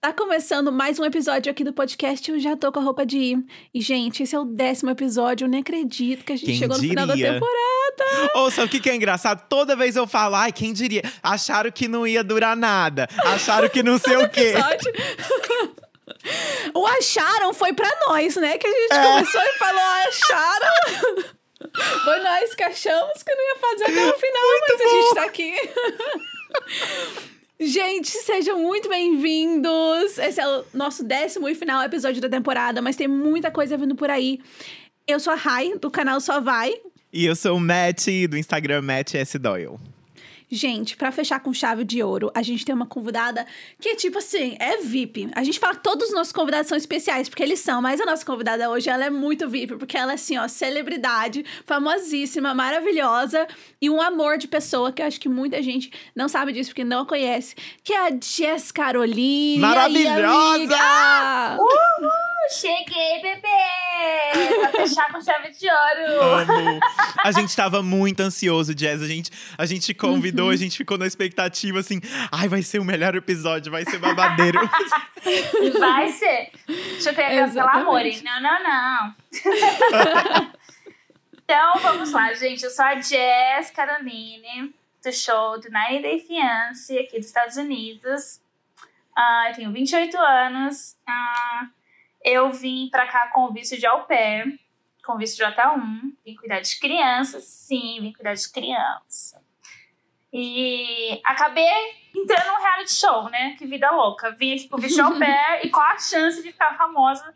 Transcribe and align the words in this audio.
Tá 0.00 0.12
começando 0.12 0.70
mais 0.72 0.98
um 0.98 1.04
episódio 1.04 1.50
aqui 1.50 1.64
do 1.64 1.72
podcast. 1.72 2.30
Eu 2.30 2.38
já 2.38 2.56
tô 2.56 2.70
com 2.72 2.80
a 2.80 2.82
roupa 2.82 3.04
de 3.06 3.18
ir. 3.18 3.38
E, 3.72 3.80
gente, 3.80 4.22
esse 4.22 4.34
é 4.34 4.38
o 4.38 4.44
décimo 4.44 4.90
episódio. 4.90 5.44
Eu 5.44 5.48
nem 5.48 5.60
acredito 5.60 6.24
que 6.24 6.32
a 6.32 6.36
gente 6.36 6.46
Quem 6.46 6.56
chegou 6.56 6.76
no 6.76 6.80
diria? 6.82 6.90
final 7.02 7.06
da 7.06 7.14
temporada. 7.14 8.30
Ou 8.34 8.50
sabe 8.50 8.66
o 8.66 8.70
que, 8.70 8.80
que 8.80 8.90
é 8.90 8.94
engraçado? 8.94 9.46
Toda 9.48 9.74
vez 9.76 9.96
eu 9.96 10.06
falo, 10.06 10.34
ai, 10.34 10.52
quem 10.52 10.72
diria? 10.72 11.02
Acharam 11.22 11.70
que 11.70 11.88
não 11.88 12.06
ia 12.06 12.22
durar 12.24 12.56
nada. 12.56 13.08
Acharam 13.24 13.68
que 13.68 13.82
não 13.82 13.98
sei 13.98 14.16
o 14.16 14.28
quê. 14.28 14.54
O 16.74 16.86
acharam 16.86 17.52
foi 17.52 17.72
pra 17.72 17.88
nós, 18.06 18.36
né? 18.36 18.56
Que 18.56 18.66
a 18.66 18.70
gente 18.70 18.92
É. 18.92 19.02
começou 19.02 19.40
e 19.40 19.58
falou, 19.58 19.82
acharam. 20.08 20.74
foi 22.04 22.18
nós 22.20 22.54
que 22.54 22.62
achamos 22.62 23.22
que 23.24 23.34
não 23.34 23.44
ia 23.44 23.56
fazer 23.56 23.84
até 23.84 24.06
o 24.14 24.18
final, 24.18 24.42
mas 24.60 24.80
a 24.80 24.88
gente 24.88 25.14
tá 25.14 25.24
aqui. 25.24 25.54
Gente, 27.64 28.10
sejam 28.10 28.58
muito 28.58 28.88
bem-vindos! 28.88 30.18
Esse 30.18 30.40
é 30.40 30.48
o 30.48 30.64
nosso 30.74 31.04
décimo 31.04 31.48
e 31.48 31.54
final 31.54 31.80
episódio 31.84 32.20
da 32.20 32.28
temporada, 32.28 32.82
mas 32.82 32.96
tem 32.96 33.06
muita 33.06 33.52
coisa 33.52 33.76
vindo 33.76 33.94
por 33.94 34.10
aí. 34.10 34.40
Eu 35.06 35.20
sou 35.20 35.32
a 35.32 35.36
Rai, 35.36 35.78
do 35.78 35.88
canal 35.88 36.20
Só 36.20 36.40
Vai. 36.40 36.74
E 37.12 37.24
eu 37.24 37.36
sou 37.36 37.56
o 37.56 37.60
Matt, 37.60 38.08
do 38.28 38.36
Instagram 38.36 38.82
Matt 38.82 39.14
S. 39.14 39.38
Doyle. 39.38 39.78
Gente, 40.54 40.98
pra 40.98 41.10
fechar 41.10 41.40
com 41.40 41.50
chave 41.54 41.82
de 41.82 42.02
ouro, 42.02 42.30
a 42.34 42.42
gente 42.42 42.62
tem 42.62 42.74
uma 42.74 42.84
convidada 42.84 43.46
que, 43.80 43.96
tipo 43.96 44.18
assim, 44.18 44.54
é 44.60 44.76
VIP. 44.82 45.30
A 45.34 45.42
gente 45.42 45.58
fala 45.58 45.76
que 45.76 45.82
todos 45.82 46.08
os 46.08 46.14
nossos 46.14 46.30
convidados 46.30 46.68
são 46.68 46.76
especiais, 46.76 47.26
porque 47.26 47.42
eles 47.42 47.58
são, 47.60 47.80
mas 47.80 47.98
a 48.02 48.04
nossa 48.04 48.22
convidada 48.22 48.68
hoje, 48.68 48.90
ela 48.90 49.06
é 49.06 49.08
muito 49.08 49.48
VIP, 49.48 49.76
porque 49.76 49.96
ela 49.96 50.12
é, 50.12 50.14
assim, 50.16 50.36
ó, 50.36 50.46
celebridade, 50.46 51.42
famosíssima, 51.64 52.52
maravilhosa 52.52 53.48
e 53.80 53.88
um 53.88 53.98
amor 53.98 54.36
de 54.36 54.46
pessoa, 54.46 54.92
que 54.92 55.00
eu 55.00 55.06
acho 55.06 55.18
que 55.18 55.26
muita 55.26 55.62
gente 55.62 55.90
não 56.14 56.28
sabe 56.28 56.52
disso, 56.52 56.68
porque 56.68 56.84
não 56.84 57.00
a 57.00 57.06
conhece, 57.06 57.54
que 57.82 57.94
é 57.94 58.08
a 58.08 58.10
Jess 58.10 58.70
Caroline. 58.70 59.54
Aí, 59.54 59.58
Maravilhosa! 59.58 60.54
amiga? 60.54 61.56
Uhul! 61.62 62.31
Cheguei, 62.50 63.22
bebê! 63.22 64.60
Pra 64.60 64.70
fechar 64.70 65.12
com 65.12 65.20
chave 65.20 65.50
de 65.50 65.66
ouro! 65.66 66.22
Amo. 66.22 66.80
A 67.24 67.32
gente 67.32 67.54
tava 67.54 67.82
muito 67.82 68.20
ansioso, 68.20 68.74
Jazz. 68.74 69.02
A 69.02 69.06
gente, 69.06 69.30
a 69.56 69.64
gente 69.64 69.86
te 69.86 69.94
convidou, 69.94 70.50
a 70.50 70.56
gente 70.56 70.76
ficou 70.76 70.98
na 70.98 71.06
expectativa 71.06 71.78
assim. 71.78 72.00
Ai, 72.30 72.48
vai 72.48 72.62
ser 72.62 72.78
o 72.78 72.84
melhor 72.84 73.14
episódio, 73.14 73.70
vai 73.70 73.84
ser 73.84 73.98
babadeiro. 73.98 74.60
Vai 75.78 76.08
ser. 76.08 76.50
Deixa 76.66 77.10
eu 77.10 77.14
pegar 77.14 77.48
pelo 77.48 77.68
amor. 77.68 78.04
Exatamente. 78.04 78.24
Não, 78.24 78.42
não, 78.42 78.62
não. 78.64 79.14
então, 81.44 81.74
vamos 81.80 82.10
lá, 82.10 82.34
gente. 82.34 82.64
Eu 82.64 82.70
sou 82.70 82.84
a 82.84 83.00
Jess 83.00 83.70
Caroline, 83.70 84.74
do 85.04 85.12
show 85.12 85.60
do 85.60 85.70
90 85.70 86.02
Day 86.02 86.18
Fiance, 86.18 86.98
aqui 86.98 87.18
dos 87.18 87.28
Estados 87.28 87.56
Unidos. 87.56 88.40
Ah, 89.16 89.46
eu 89.50 89.54
tenho 89.54 89.72
28 89.72 90.18
anos. 90.18 90.96
Ah, 91.06 91.68
eu 92.24 92.50
vim 92.52 92.88
pra 92.90 93.06
cá 93.06 93.28
com 93.32 93.52
visto 93.52 93.76
de 93.78 93.86
au 93.86 94.04
pair, 94.04 94.58
com 95.04 95.16
visto 95.16 95.36
de 95.36 95.42
J1. 95.44 96.12
Vim 96.24 96.34
cuidar 96.36 96.60
de 96.60 96.78
crianças, 96.78 97.44
sim, 97.44 97.98
vim 98.00 98.12
cuidar 98.12 98.34
de 98.34 98.50
criança. 98.50 99.42
E 100.32 101.20
acabei 101.24 101.68
entrando 102.16 102.46
num 102.46 102.62
reality 102.62 102.92
show, 102.92 103.28
né? 103.28 103.54
Que 103.58 103.66
vida 103.66 103.90
louca. 103.90 104.30
Vim 104.30 104.54
aqui 104.54 104.68
com 104.68 104.78
visto 104.78 104.94
de 104.94 105.00
au 105.02 105.18
pair 105.18 105.60
e 105.66 105.68
qual 105.70 105.84
a 105.86 105.98
chance 105.98 106.42
de 106.42 106.52
ficar 106.52 106.76
famosa, 106.76 107.34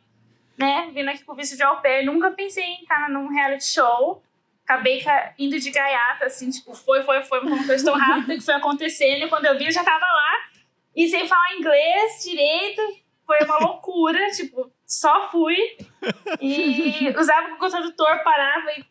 né? 0.56 0.90
Vindo 0.94 1.10
aqui 1.10 1.22
com 1.24 1.34
visto 1.34 1.56
de 1.56 1.62
au 1.62 1.80
pair. 1.82 2.06
Nunca 2.06 2.30
pensei 2.30 2.64
em 2.64 2.82
estar 2.82 3.10
num 3.10 3.28
reality 3.28 3.64
show. 3.64 4.22
Acabei 4.64 5.02
ca- 5.02 5.34
indo 5.38 5.60
de 5.60 5.70
gaiata, 5.70 6.24
assim, 6.26 6.50
tipo, 6.50 6.74
foi, 6.74 7.02
foi, 7.02 7.22
foi, 7.22 7.40
uma 7.40 7.64
coisa 7.66 7.84
tão 7.84 7.94
rápida 7.94 8.34
que 8.34 8.40
foi 8.40 8.54
acontecendo. 8.54 9.24
E 9.24 9.28
quando 9.28 9.44
eu 9.44 9.56
vi, 9.58 9.66
eu 9.66 9.70
já 9.72 9.84
tava 9.84 10.04
lá. 10.04 10.32
E 10.94 11.06
sem 11.08 11.28
falar 11.28 11.54
inglês 11.54 12.24
direito, 12.24 12.80
foi 13.26 13.38
uma 13.44 13.58
loucura. 13.58 14.18
tipo, 14.34 14.72
só 14.86 15.28
fui. 15.30 15.56
E 16.40 17.12
usava 17.18 17.48
o 17.48 17.50
Google 17.52 17.70
Tradutor, 17.70 18.22
parava 18.22 18.70
e, 18.72 18.84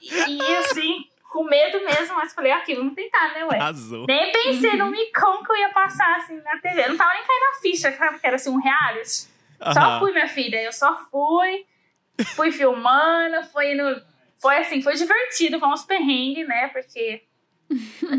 e, 0.00 0.38
e 0.38 0.56
assim, 0.56 1.04
com 1.30 1.44
medo 1.44 1.84
mesmo. 1.84 2.16
Mas 2.16 2.32
falei, 2.34 2.52
aqui, 2.52 2.74
vamos 2.74 2.94
tentar, 2.94 3.32
né, 3.34 3.44
ué? 3.44 3.58
Arrasou. 3.58 4.06
Nem 4.06 4.32
pensei 4.32 4.76
no 4.76 4.90
micão 4.90 5.42
que 5.44 5.52
eu 5.52 5.56
ia 5.56 5.68
passar 5.70 6.16
assim 6.16 6.36
na 6.42 6.58
TV. 6.58 6.84
Eu 6.84 6.88
não 6.90 6.96
tava 6.96 7.12
nem 7.14 7.22
caindo 7.24 7.52
na 7.52 7.60
ficha, 7.60 7.92
sabe? 7.92 8.18
Que 8.18 8.26
era 8.26 8.36
assim 8.36 8.50
um 8.50 8.60
reality. 8.60 9.28
Só 9.72 9.98
fui, 9.98 10.12
minha 10.12 10.28
filha. 10.28 10.62
Eu 10.62 10.72
só 10.72 10.96
fui. 11.10 11.66
Fui 12.34 12.50
filmando, 12.50 13.42
foi 13.52 13.74
no. 13.74 14.00
Foi 14.40 14.58
assim, 14.58 14.82
foi 14.82 14.94
divertido, 14.94 15.58
foi 15.58 15.68
uns 15.68 15.84
perrengues, 15.84 16.46
né? 16.46 16.68
Porque 16.68 17.22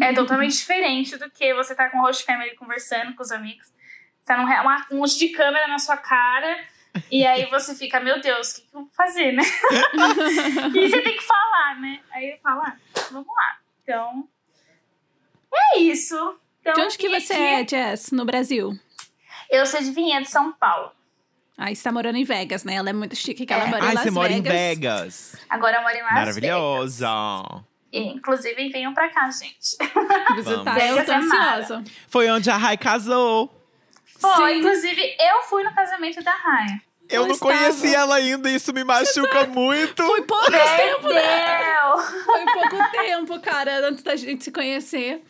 é 0.01 0.13
totalmente 0.13 0.53
diferente 0.57 1.15
do 1.17 1.29
que 1.29 1.53
você 1.53 1.73
tá 1.75 1.89
com 1.89 1.99
o 1.99 2.01
host 2.01 2.23
family 2.25 2.55
conversando 2.55 3.15
com 3.15 3.21
os 3.23 3.31
amigos. 3.31 3.67
Tá 4.25 4.35
num, 4.37 4.45
re- 4.45 4.59
uma, 4.61 4.85
um 4.91 4.97
monte 4.97 5.17
de 5.17 5.29
câmera 5.29 5.67
na 5.67 5.77
sua 5.79 5.95
cara. 5.97 6.57
E 7.11 7.25
aí 7.25 7.45
você 7.49 7.73
fica, 7.75 7.99
meu 7.99 8.19
Deus, 8.21 8.51
o 8.51 8.55
que, 8.55 8.61
que 8.61 8.75
eu 8.75 8.81
vou 8.81 8.89
fazer, 8.95 9.31
né? 9.33 9.43
e 10.75 10.89
você 10.89 11.01
tem 11.01 11.15
que 11.17 11.23
falar, 11.23 11.79
né? 11.79 11.99
Aí 12.11 12.31
eu 12.31 12.37
falo, 12.39 12.61
ah, 12.61 12.75
vamos 13.11 13.27
lá. 13.27 13.57
Então. 13.83 14.27
É 15.53 15.79
isso. 15.79 16.15
Então, 16.61 16.73
De 16.73 16.81
onde 16.81 16.97
que 16.97 17.09
você 17.09 17.33
aqui. 17.33 17.41
é, 17.43 17.67
Jess, 17.67 18.11
no 18.11 18.25
Brasil? 18.25 18.77
Eu 19.49 19.65
sou 19.65 19.81
de 19.81 19.91
Vinhedo, 19.91 20.25
São 20.25 20.51
Paulo. 20.53 20.91
Aí 21.57 21.75
você 21.75 21.83
tá 21.83 21.91
morando 21.91 22.17
em 22.17 22.23
Vegas, 22.23 22.63
né? 22.63 22.75
Ela 22.75 22.89
é 22.89 22.93
muito 22.93 23.15
chique, 23.15 23.45
que 23.45 23.53
ela 23.53 23.63
É. 23.63 23.67
mora 23.67 23.83
em 23.85 23.87
Ai, 23.87 23.93
Las 23.95 24.03
você 24.03 24.11
mora 24.11 24.31
em 24.33 24.41
Vegas. 24.41 24.53
Vegas. 25.33 25.45
Agora 25.49 25.77
eu 25.77 25.81
moro 25.81 25.95
em 25.95 26.01
Las 26.03 26.13
Maravilhosa. 26.13 27.07
Vegas. 27.07 27.63
E, 27.91 27.99
inclusive, 28.09 28.69
venham 28.69 28.93
pra 28.93 29.09
cá, 29.09 29.29
gente. 29.31 29.77
Visitar, 30.35 30.35
Vamos. 30.35 30.45
eu 30.45 30.63
tô 30.65 30.71
Vegas 30.73 31.09
é 31.09 31.15
ansiosa. 31.15 31.83
Foi 32.09 32.29
onde 32.29 32.49
a 32.51 32.57
Rai 32.57 32.77
casou. 32.77 33.47
Pô, 34.21 34.35
Sim. 34.35 34.57
inclusive, 34.59 35.15
eu 35.19 35.43
fui 35.43 35.63
no 35.63 35.73
casamento 35.73 36.21
da 36.23 36.33
Raia. 36.33 36.81
Eu 37.09 37.25
não 37.25 37.31
estava. 37.33 37.53
conheci 37.53 37.93
ela 37.93 38.15
ainda, 38.15 38.49
isso 38.49 38.73
me 38.73 38.83
machuca 38.83 39.45
muito. 39.47 40.03
Foi 40.03 40.21
pouco 40.23 40.51
tempo, 40.51 41.07
né? 41.07 41.75
Foi 42.25 42.45
pouco 42.45 42.91
tempo, 42.91 43.39
cara, 43.39 43.87
antes 43.87 44.03
da 44.03 44.15
gente 44.15 44.43
se 44.43 44.51
conhecer. 44.51 45.21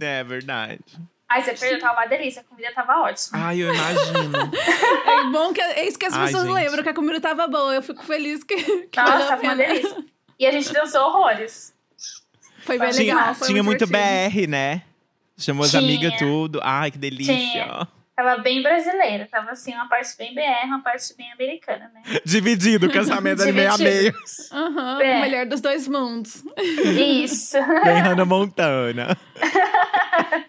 É 0.00 0.22
verdade. 0.24 0.80
Ai, 1.28 1.42
você 1.42 1.54
perdeu, 1.54 1.80
tava 1.80 2.00
uma 2.00 2.06
delícia. 2.06 2.42
A 2.42 2.44
comida 2.44 2.70
tava 2.72 3.00
ótima. 3.00 3.46
Ai, 3.46 3.58
eu 3.58 3.74
imagino. 3.74 4.50
É 5.06 5.30
bom 5.30 5.52
que 5.52 5.60
é 5.60 5.88
isso 5.88 5.98
que 5.98 6.06
as 6.06 6.14
Ai, 6.14 6.26
pessoas 6.26 6.44
gente. 6.44 6.54
lembram, 6.54 6.82
que 6.82 6.88
a 6.88 6.94
comida 6.94 7.20
tava 7.20 7.46
boa. 7.48 7.74
Eu 7.74 7.82
fico 7.82 8.04
feliz 8.04 8.44
que, 8.44 8.56
que 8.56 9.00
Nossa, 9.00 9.26
tava 9.28 9.42
uma 9.42 9.56
delícia. 9.56 10.04
E 10.38 10.46
a 10.46 10.52
gente 10.52 10.72
dançou 10.72 11.00
horrores. 11.02 11.72
Foi 12.60 12.78
bem 12.78 12.90
tinha 12.90 13.14
legal, 13.14 13.34
foi 13.34 13.48
tinha 13.48 13.62
muito 13.62 13.84
divertido. 13.84 14.46
BR, 14.46 14.50
né? 14.50 14.82
Chamou 15.36 15.64
as 15.64 15.74
amigas 15.74 16.14
tudo. 16.18 16.60
Ai, 16.62 16.90
que 16.90 16.98
delícia. 16.98 17.34
Tinha. 17.34 17.88
Tava 18.16 18.40
bem 18.42 18.62
brasileira. 18.62 19.28
Tava 19.30 19.50
assim, 19.50 19.74
uma 19.74 19.88
parte 19.88 20.16
bem 20.16 20.34
BR, 20.34 20.66
uma 20.66 20.82
parte 20.82 21.14
bem 21.16 21.30
americana, 21.32 21.90
né? 21.92 22.02
Dividido, 22.24 22.86
o 22.86 22.92
casamento 22.92 23.42
ali 23.42 23.52
meio 23.52 23.72
a 23.72 23.78
meio. 23.78 24.14
Aham, 24.52 25.02
É. 25.02 25.18
o 25.18 25.20
melhor 25.20 25.46
dos 25.46 25.60
dois 25.60 25.88
mundos. 25.88 26.42
Isso. 26.56 27.56
Bem 27.84 28.00
Hannah 28.00 28.24
Montana. 28.24 29.16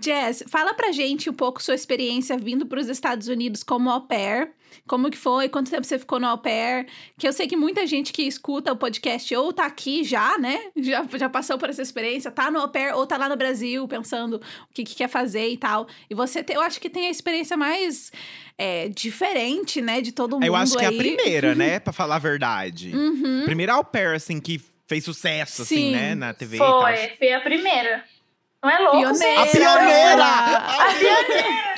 Jess, 0.00 0.44
fala 0.48 0.74
pra 0.74 0.92
gente 0.92 1.28
um 1.28 1.32
pouco 1.34 1.62
sua 1.62 1.74
experiência 1.74 2.36
vindo 2.38 2.66
pros 2.66 2.88
Estados 2.88 3.28
Unidos 3.28 3.62
como 3.62 3.90
au 3.90 4.02
pair. 4.02 4.50
Como 4.86 5.10
que 5.10 5.16
foi? 5.18 5.48
Quanto 5.48 5.70
tempo 5.70 5.84
você 5.84 5.98
ficou 5.98 6.18
no 6.20 6.26
au 6.26 6.38
pair? 6.38 6.86
Que 7.18 7.26
eu 7.26 7.32
sei 7.32 7.46
que 7.46 7.56
muita 7.56 7.86
gente 7.86 8.12
que 8.12 8.22
escuta 8.22 8.72
o 8.72 8.76
podcast 8.76 9.34
ou 9.36 9.52
tá 9.52 9.66
aqui 9.66 10.04
já, 10.04 10.38
né? 10.38 10.58
Já, 10.76 11.04
já 11.16 11.28
passou 11.28 11.58
por 11.58 11.70
essa 11.70 11.82
experiência, 11.82 12.30
tá 12.30 12.50
no 12.50 12.60
au 12.60 12.68
pair 12.68 12.94
ou 12.94 13.06
tá 13.06 13.16
lá 13.16 13.28
no 13.28 13.36
Brasil 13.36 13.86
pensando 13.88 14.36
o 14.36 14.74
que, 14.74 14.84
que 14.84 14.94
quer 14.94 15.08
fazer 15.08 15.48
e 15.48 15.56
tal. 15.56 15.86
E 16.08 16.14
você, 16.14 16.42
te- 16.42 16.52
eu 16.54 16.60
acho 16.60 16.80
que 16.80 16.90
tem 16.90 17.06
a 17.06 17.10
experiência 17.10 17.56
mais 17.56 18.10
é, 18.58 18.88
diferente, 18.88 19.80
né? 19.80 20.00
De 20.00 20.12
todo 20.12 20.34
mundo 20.36 20.44
Eu 20.44 20.54
acho 20.54 20.76
que 20.76 20.84
é 20.84 20.88
a 20.88 20.92
primeira, 20.92 21.54
né? 21.54 21.78
Pra 21.84 21.92
falar 21.92 22.16
a 22.16 22.18
verdade. 22.20 22.94
Uhum. 22.94 23.42
Primeira 23.44 23.74
au 23.74 23.84
pair, 23.84 24.14
assim, 24.14 24.40
que 24.40 24.60
fez 24.86 25.04
sucesso, 25.04 25.62
assim, 25.62 25.76
Sim. 25.76 25.92
né? 25.92 26.14
Na 26.14 26.34
TV 26.34 26.56
e 26.56 26.58
tal. 26.58 26.80
Foi, 26.82 26.96
foi 27.18 27.32
a 27.32 27.40
primeira. 27.40 28.04
Não 28.62 28.70
é 28.70 28.78
louco, 28.78 28.96
Pioneira! 28.98 29.42
A 29.42 29.46
pioneira! 29.46 30.24
A 30.24 30.94
pioneira! 30.98 31.73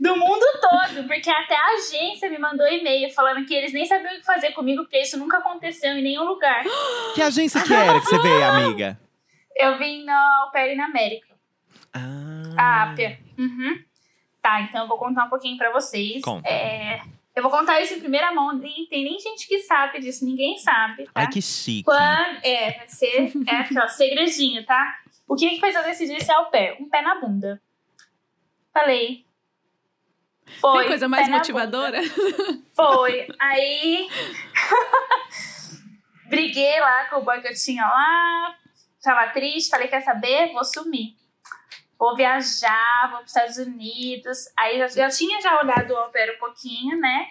Do 0.00 0.16
mundo 0.16 0.46
todo, 0.62 1.06
porque 1.06 1.28
até 1.28 1.54
a 1.54 1.74
agência 1.74 2.30
me 2.30 2.38
mandou 2.38 2.66
e-mail 2.66 3.12
falando 3.12 3.44
que 3.44 3.52
eles 3.54 3.70
nem 3.72 3.84
sabiam 3.84 4.14
o 4.14 4.18
que 4.18 4.24
fazer 4.24 4.52
comigo, 4.52 4.82
porque 4.82 4.98
isso 4.98 5.18
nunca 5.18 5.36
aconteceu 5.38 5.92
em 5.92 6.02
nenhum 6.02 6.24
lugar. 6.24 6.64
Que 7.14 7.20
agência 7.20 7.62
que 7.62 7.74
era 7.74 8.00
que 8.00 8.06
você 8.06 8.18
veio, 8.18 8.44
amiga? 8.44 8.98
Eu 9.54 9.76
vim 9.76 10.04
na 10.04 10.48
Pair 10.52 10.74
in 10.74 10.80
América, 10.80 11.28
Ah. 11.92 12.54
a 12.56 12.82
Ápia. 12.84 13.18
Uhum. 13.36 13.82
Tá, 14.40 14.62
então 14.62 14.82
eu 14.82 14.88
vou 14.88 14.96
contar 14.96 15.26
um 15.26 15.28
pouquinho 15.28 15.58
pra 15.58 15.70
vocês. 15.70 16.22
Conta. 16.22 16.48
É, 16.48 17.02
eu 17.36 17.42
vou 17.42 17.50
contar 17.50 17.78
isso 17.82 17.92
em 17.92 18.00
primeira 18.00 18.32
mão, 18.32 18.54
nem 18.54 18.86
tem 18.86 19.04
nem 19.04 19.18
gente 19.18 19.46
que 19.46 19.58
sabe 19.58 20.00
disso, 20.00 20.24
ninguém 20.24 20.56
sabe, 20.56 21.04
tá? 21.04 21.10
Ai, 21.14 21.26
que 21.28 21.42
chique. 21.42 21.84
Quando, 21.84 22.38
é, 22.42 22.70
vai 22.78 22.88
ser 22.88 23.32
é 23.46 23.56
aqui, 23.56 23.78
ó, 23.78 23.86
segredinho, 23.86 24.64
tá? 24.64 24.98
O 25.28 25.36
que 25.36 25.48
que 25.50 25.60
fez 25.60 25.74
eu 25.74 25.82
decidir 25.82 26.22
ser 26.24 26.32
au 26.32 26.46
pair? 26.46 26.76
Um 26.80 26.88
pé 26.88 27.02
na 27.02 27.20
bunda. 27.20 27.60
Falei. 28.72 29.24
Foi. 30.60 30.78
Tem 30.80 30.88
coisa 30.88 31.08
mais 31.08 31.28
motivadora? 31.28 32.00
Foi. 32.74 33.28
Aí. 33.38 34.08
briguei 36.28 36.80
lá 36.80 37.04
com 37.06 37.16
o 37.16 37.22
boy 37.22 37.40
que 37.40 37.48
eu 37.48 37.54
tinha 37.54 37.84
lá. 37.84 38.54
Tava 39.02 39.28
triste, 39.32 39.70
falei, 39.70 39.88
quer 39.88 40.02
saber? 40.02 40.52
Vou 40.52 40.64
sumir. 40.64 41.16
vou 41.98 42.16
viajar, 42.16 43.08
vou 43.10 43.18
para 43.18 43.24
os 43.24 43.36
Estados 43.36 43.56
Unidos. 43.58 44.38
Aí 44.56 44.78
já, 44.78 44.88
já 44.88 45.08
tinha 45.10 45.40
já 45.40 45.58
olhado 45.60 45.92
o 45.94 46.10
pair 46.10 46.34
um 46.34 46.38
pouquinho, 46.38 46.98
né? 46.98 47.26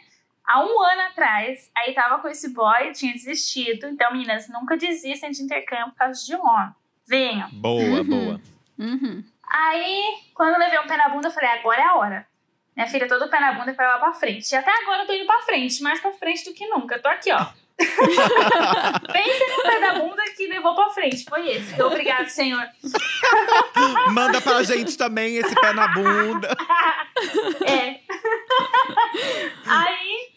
Há 0.46 0.62
um 0.64 0.82
ano 0.82 1.02
atrás, 1.02 1.70
aí 1.78 1.94
tava 1.94 2.20
com 2.22 2.28
esse 2.28 2.52
boy, 2.54 2.92
tinha 2.92 3.14
desistido. 3.14 3.86
Então, 3.86 4.12
meninas, 4.12 4.50
nunca 4.50 4.76
desistem 4.76 5.30
de 5.32 5.44
intercâmbio 5.44 5.92
por 5.92 5.98
causa 5.98 6.26
de 6.26 6.36
homem. 6.36 6.72
Venham. 7.08 7.50
Boa, 7.52 7.84
Uhum. 7.84 8.04
boa. 8.04 8.42
Uhum. 8.80 9.24
Aí, 9.48 10.04
quando 10.34 10.54
eu 10.54 10.60
levei 10.60 10.80
um 10.80 10.88
pé 10.88 10.98
na 10.98 11.10
bunda, 11.10 11.28
eu 11.28 11.32
falei, 11.32 11.50
agora 11.52 11.82
é 11.82 11.86
a 11.86 11.96
hora. 11.96 12.28
Minha 12.80 12.88
filha, 12.88 13.10
todo 13.10 13.26
o 13.26 13.30
pé 13.30 13.42
na 13.42 13.52
bunda 13.52 13.74
pra 13.74 13.90
lá 13.90 14.00
pra 14.00 14.14
frente. 14.14 14.54
E 14.54 14.56
até 14.56 14.72
agora 14.72 15.04
eu 15.04 15.06
tô 15.06 15.12
indo 15.12 15.26
pra 15.26 15.42
frente, 15.42 15.84
mais 15.84 16.00
pra 16.00 16.14
frente 16.14 16.46
do 16.46 16.54
que 16.54 16.66
nunca. 16.66 16.96
Eu 16.96 17.02
tô 17.02 17.10
aqui, 17.10 17.30
ó. 17.30 17.46
Pense 19.12 19.48
no 19.50 19.64
pé 19.64 19.80
da 19.82 20.00
bunda 20.00 20.24
que 20.38 20.48
levou 20.48 20.74
pra 20.74 20.90
frente. 20.92 21.26
Foi 21.26 21.50
esse. 21.50 21.82
Obrigado, 21.82 22.30
senhor. 22.30 22.66
Manda 24.14 24.40
pra 24.40 24.64
gente 24.64 24.98
também 24.98 25.36
esse 25.36 25.54
pé 25.56 25.74
na 25.74 25.90
bunda. 25.90 26.56
É. 27.68 28.00
Aí, 29.66 30.30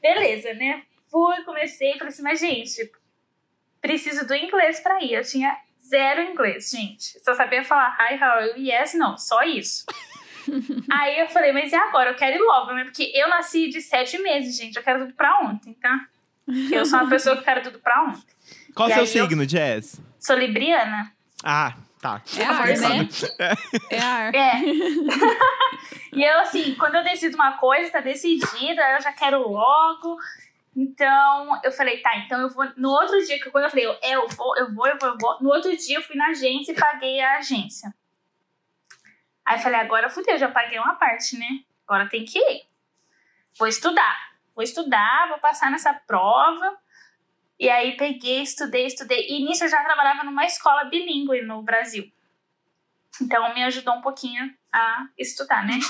beleza, 0.00 0.54
né? 0.54 0.82
Fui, 1.10 1.42
comecei, 1.44 1.92
falei 1.98 2.08
assim, 2.08 2.22
mas 2.22 2.40
gente, 2.40 2.90
preciso 3.82 4.26
do 4.26 4.34
inglês 4.34 4.80
pra 4.80 5.04
ir. 5.04 5.12
Eu 5.12 5.22
tinha 5.22 5.54
zero 5.86 6.22
inglês, 6.22 6.70
gente. 6.70 7.20
Só 7.22 7.34
sabia 7.34 7.62
falar 7.62 7.94
hi, 8.00 8.14
how 8.14 8.30
are 8.30 8.46
you, 8.48 8.56
yes, 8.56 8.94
não, 8.94 9.18
só 9.18 9.42
isso. 9.42 9.84
Aí 10.90 11.20
eu 11.20 11.28
falei, 11.28 11.52
mas 11.52 11.72
e 11.72 11.76
agora? 11.76 12.10
Eu 12.10 12.16
quero 12.16 12.36
ir 12.36 12.40
logo, 12.40 12.72
né? 12.72 12.84
Porque 12.84 13.10
eu 13.14 13.28
nasci 13.28 13.68
de 13.68 13.80
sete 13.80 14.18
meses, 14.18 14.56
gente. 14.56 14.76
Eu 14.76 14.82
quero 14.82 15.00
tudo 15.00 15.14
pra 15.14 15.40
ontem, 15.40 15.74
tá? 15.74 16.06
Eu 16.70 16.84
sou 16.84 16.98
uma 16.98 17.08
pessoa 17.08 17.36
que 17.36 17.44
quero 17.44 17.62
tudo 17.62 17.78
pra 17.78 18.02
ontem. 18.04 18.22
Qual 18.74 18.88
E 18.88 18.94
seu 18.94 19.06
signo, 19.06 19.46
Jazz? 19.46 20.00
Sou 20.18 20.36
libriana. 20.36 21.12
Ah, 21.44 21.74
tá. 22.00 22.22
É 22.36 22.44
ar, 22.44 22.66
né? 22.66 23.08
É. 23.90 23.96
É 23.96 24.00
ar. 24.00 24.34
É. 24.34 24.60
e 26.12 26.24
eu, 26.24 26.40
assim, 26.40 26.74
quando 26.74 26.96
eu 26.96 27.04
decido 27.04 27.36
uma 27.36 27.52
coisa, 27.52 27.90
tá 27.90 28.00
decidida, 28.00 28.82
eu 28.96 29.00
já 29.00 29.12
quero 29.12 29.48
logo. 29.48 30.18
Então, 30.76 31.60
eu 31.64 31.72
falei, 31.72 31.98
tá, 31.98 32.16
então 32.18 32.40
eu 32.40 32.48
vou. 32.48 32.66
No 32.76 32.90
outro 32.90 33.18
dia, 33.24 33.40
que 33.40 33.50
quando 33.50 33.64
eu 33.64 33.70
falei, 33.70 33.86
eu, 33.86 33.96
eu 34.02 34.28
vou, 34.28 34.56
eu 34.56 34.72
vou, 34.72 34.86
eu 34.86 34.98
vou, 34.98 35.08
eu 35.08 35.18
vou. 35.18 35.36
No 35.40 35.50
outro 35.50 35.76
dia, 35.76 35.98
eu 35.98 36.02
fui 36.02 36.16
na 36.16 36.28
agência 36.28 36.72
e 36.72 36.76
paguei 36.76 37.20
a 37.20 37.38
agência. 37.38 37.92
Aí 39.50 39.56
eu 39.56 39.62
falei, 39.64 39.80
agora 39.80 40.08
fudeu, 40.08 40.38
já 40.38 40.48
paguei 40.48 40.78
uma 40.78 40.94
parte, 40.94 41.36
né? 41.36 41.64
Agora 41.84 42.08
tem 42.08 42.24
que 42.24 42.38
ir. 42.38 42.68
Vou 43.58 43.66
estudar. 43.66 44.30
Vou 44.54 44.62
estudar, 44.62 45.26
vou 45.28 45.38
passar 45.38 45.72
nessa 45.72 45.92
prova. 45.92 46.78
E 47.58 47.68
aí 47.68 47.96
peguei, 47.96 48.42
estudei, 48.42 48.86
estudei. 48.86 49.26
E 49.28 49.44
nisso 49.44 49.64
eu 49.64 49.68
já 49.68 49.82
trabalhava 49.82 50.22
numa 50.22 50.44
escola 50.44 50.84
bilíngue 50.84 51.42
no 51.42 51.62
Brasil. 51.62 52.08
Então 53.20 53.52
me 53.52 53.64
ajudou 53.64 53.94
um 53.94 54.00
pouquinho 54.00 54.54
a 54.72 55.08
estudar, 55.18 55.66
né? 55.66 55.80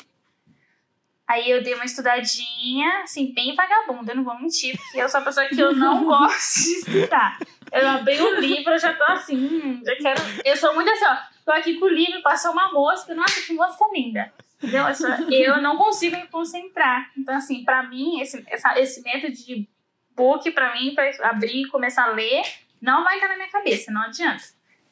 Aí 1.29 1.51
eu 1.51 1.63
dei 1.63 1.75
uma 1.75 1.85
estudadinha, 1.85 3.03
assim, 3.03 3.35
bem 3.35 3.55
vagabunda, 3.55 4.13
eu 4.13 4.17
não 4.17 4.25
vou 4.25 4.41
mentir, 4.41 4.75
porque 4.79 5.03
eu 5.03 5.09
sou 5.11 5.21
uma 5.21 5.27
pessoa 5.27 5.47
que 5.47 5.61
eu 5.61 5.77
não 5.77 6.03
gosto 6.09 6.63
de 6.63 6.73
estudar. 6.79 7.39
Eu 7.71 7.87
abri 7.87 8.23
o 8.23 8.41
livro, 8.41 8.73
eu 8.73 8.79
já 8.79 8.95
tô 8.95 9.05
assim, 9.05 9.37
hum, 9.37 9.83
já 9.85 9.95
quero. 9.97 10.23
Eu 10.47 10.57
sou 10.57 10.75
muito 10.75 10.91
assim, 10.91 11.05
ó, 11.05 11.17
tô 11.51 11.53
aqui 11.53 11.75
com 11.75 11.87
o 11.87 11.89
livro, 11.89 12.23
passou 12.23 12.53
uma 12.53 12.73
mosca, 12.73 13.15
nossa, 13.15 13.41
que 13.43 13.53
mosca 13.53 13.85
linda. 13.93 14.33
Entendeu? 14.63 14.85
Eu, 15.31 15.61
não 15.61 15.77
consigo 15.77 16.17
me 16.17 16.29
concentrar. 16.29 17.11
Então, 17.17 17.35
assim, 17.35 17.65
pra 17.65 17.83
mim, 17.83 18.21
esse, 18.21 18.45
essa, 18.49 18.79
esse 18.79 19.03
método 19.03 19.33
de 19.33 19.69
book, 20.15 20.49
pra 20.53 20.75
mim, 20.75 20.95
pra 20.95 21.11
abrir 21.29 21.63
e 21.63 21.69
começar 21.69 22.05
a 22.05 22.13
ler, 22.13 22.43
não 22.81 23.03
vai 23.03 23.17
estar 23.17 23.29
na 23.29 23.37
minha 23.37 23.51
cabeça, 23.51 23.91
não 23.91 24.03
adianta. 24.03 24.45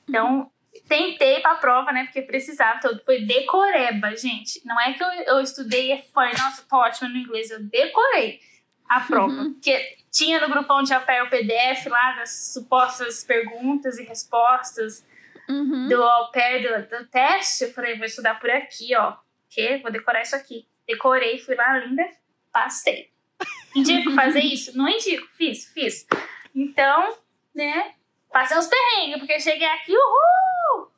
Então, 0.09 0.51
tentei 0.89 1.41
pra 1.41 1.55
prova, 1.57 1.93
né? 1.93 2.05
Porque 2.05 2.23
precisava. 2.23 2.79
Então, 2.79 2.99
foi 3.05 3.21
decoreba, 3.21 4.17
gente. 4.17 4.61
Não 4.65 4.81
é 4.81 4.95
que 4.95 5.03
eu, 5.03 5.09
eu 5.27 5.41
estudei 5.41 5.93
e 5.93 6.03
falei, 6.13 6.33
nossa, 6.33 6.65
tô 6.69 6.77
ótima 6.77 7.09
no 7.11 7.19
inglês. 7.19 7.51
Eu 7.51 7.63
decorei 7.63 8.41
a 8.89 9.01
prova. 9.01 9.51
Porque 9.53 9.99
tinha 10.11 10.41
no 10.41 10.49
grupão 10.49 10.83
de 10.83 10.95
apoio 10.95 11.27
o 11.27 11.31
PDF 11.31 11.87
lá 11.87 12.13
das 12.13 12.53
supostas 12.55 13.23
perguntas 13.23 13.99
e 13.99 14.05
respostas 14.05 15.07
Uhum. 15.49 15.89
do 15.89 16.03
au 16.03 16.31
pair 16.31 16.63
do, 16.63 16.99
do 16.99 17.07
teste. 17.07 17.65
Eu 17.65 17.73
falei, 17.73 17.97
vou 17.97 18.05
estudar 18.05 18.39
por 18.39 18.51
aqui, 18.51 18.95
ó. 18.95 19.17
Que? 19.49 19.79
Vou 19.79 19.91
decorar 19.91 20.23
isso 20.23 20.37
aqui. 20.37 20.67
Decorei, 20.87 21.39
fui 21.39 21.55
lá, 21.55 21.79
linda, 21.79 22.05
passei. 22.53 23.11
Indico 23.75 24.13
fazer 24.13 24.41
isso? 24.41 24.77
Não 24.77 24.89
indico, 24.89 25.29
fiz, 25.35 25.67
fiz. 25.73 26.07
Então, 26.55 27.17
né, 27.55 27.95
passei 28.33 28.57
uns 28.57 28.67
perrengues, 28.67 29.19
porque 29.19 29.35
eu 29.35 29.41
cheguei 29.41 29.67
aqui, 29.67 29.93
uhul! 29.93 30.91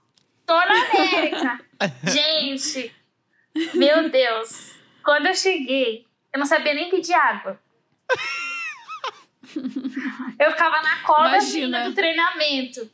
Tô 0.46 0.54
na 0.54 0.86
América! 0.86 1.60
Gente, 2.10 2.94
meu 3.74 4.08
Deus, 4.08 4.80
quando 5.04 5.26
eu 5.26 5.34
cheguei, 5.34 6.06
eu 6.32 6.38
não 6.38 6.46
sabia 6.46 6.74
nem 6.74 6.88
pedir 6.88 7.14
água. 7.14 7.60
Eu 10.38 10.52
ficava 10.52 10.80
na 10.80 11.02
cola 11.02 11.38
do 11.38 11.94
treinamento. 11.94 12.88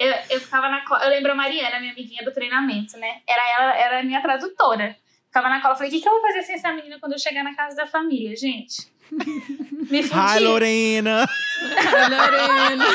Eu, 0.00 0.14
eu 0.30 0.40
ficava 0.40 0.70
na 0.70 0.80
cola. 0.80 1.04
Eu 1.04 1.10
lembro 1.10 1.32
a 1.32 1.34
Mariana, 1.34 1.78
minha 1.78 1.92
amiguinha 1.92 2.24
do 2.24 2.32
treinamento, 2.32 2.96
né? 2.96 3.20
Era 3.28 3.50
ela, 3.50 3.76
era 3.76 4.00
a 4.00 4.02
minha 4.02 4.22
tradutora. 4.22 4.96
Ficava 5.26 5.50
na 5.50 5.60
cola. 5.60 5.74
Falei, 5.74 5.90
o 5.90 5.92
que, 5.92 6.00
que 6.00 6.08
eu 6.08 6.12
vou 6.12 6.22
fazer 6.22 6.42
sem 6.42 6.54
essa 6.54 6.72
menina 6.72 6.98
quando 6.98 7.12
eu 7.12 7.18
chegar 7.18 7.44
na 7.44 7.54
casa 7.54 7.76
da 7.76 7.86
família, 7.86 8.34
gente? 8.34 8.90
Me 9.12 10.02
fudi. 10.02 10.18
Hi, 10.18 10.38
Lorena. 10.40 11.28
Ai, 11.76 12.08
Lorena. 12.08 12.84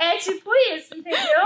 É 0.00 0.16
tipo 0.16 0.50
isso, 0.74 0.96
entendeu? 0.96 1.42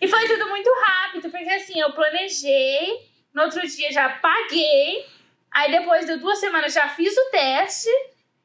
E 0.00 0.08
foi 0.08 0.28
tudo 0.28 0.48
muito 0.48 0.70
rápido, 0.86 1.28
porque 1.30 1.50
assim, 1.50 1.78
eu 1.78 1.92
planejei, 1.92 2.88
no 3.34 3.42
outro 3.42 3.60
dia 3.66 3.90
já 3.92 4.08
paguei, 4.08 5.04
aí 5.50 5.70
depois 5.70 6.06
de 6.06 6.16
duas 6.16 6.38
semanas 6.38 6.72
já 6.72 6.88
fiz 6.88 7.14
o 7.16 7.30
teste 7.30 7.90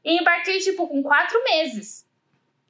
e 0.04 0.20
embarquei, 0.20 0.60
tipo, 0.60 0.88
com 0.88 1.02
quatro 1.04 1.42
meses. 1.44 2.06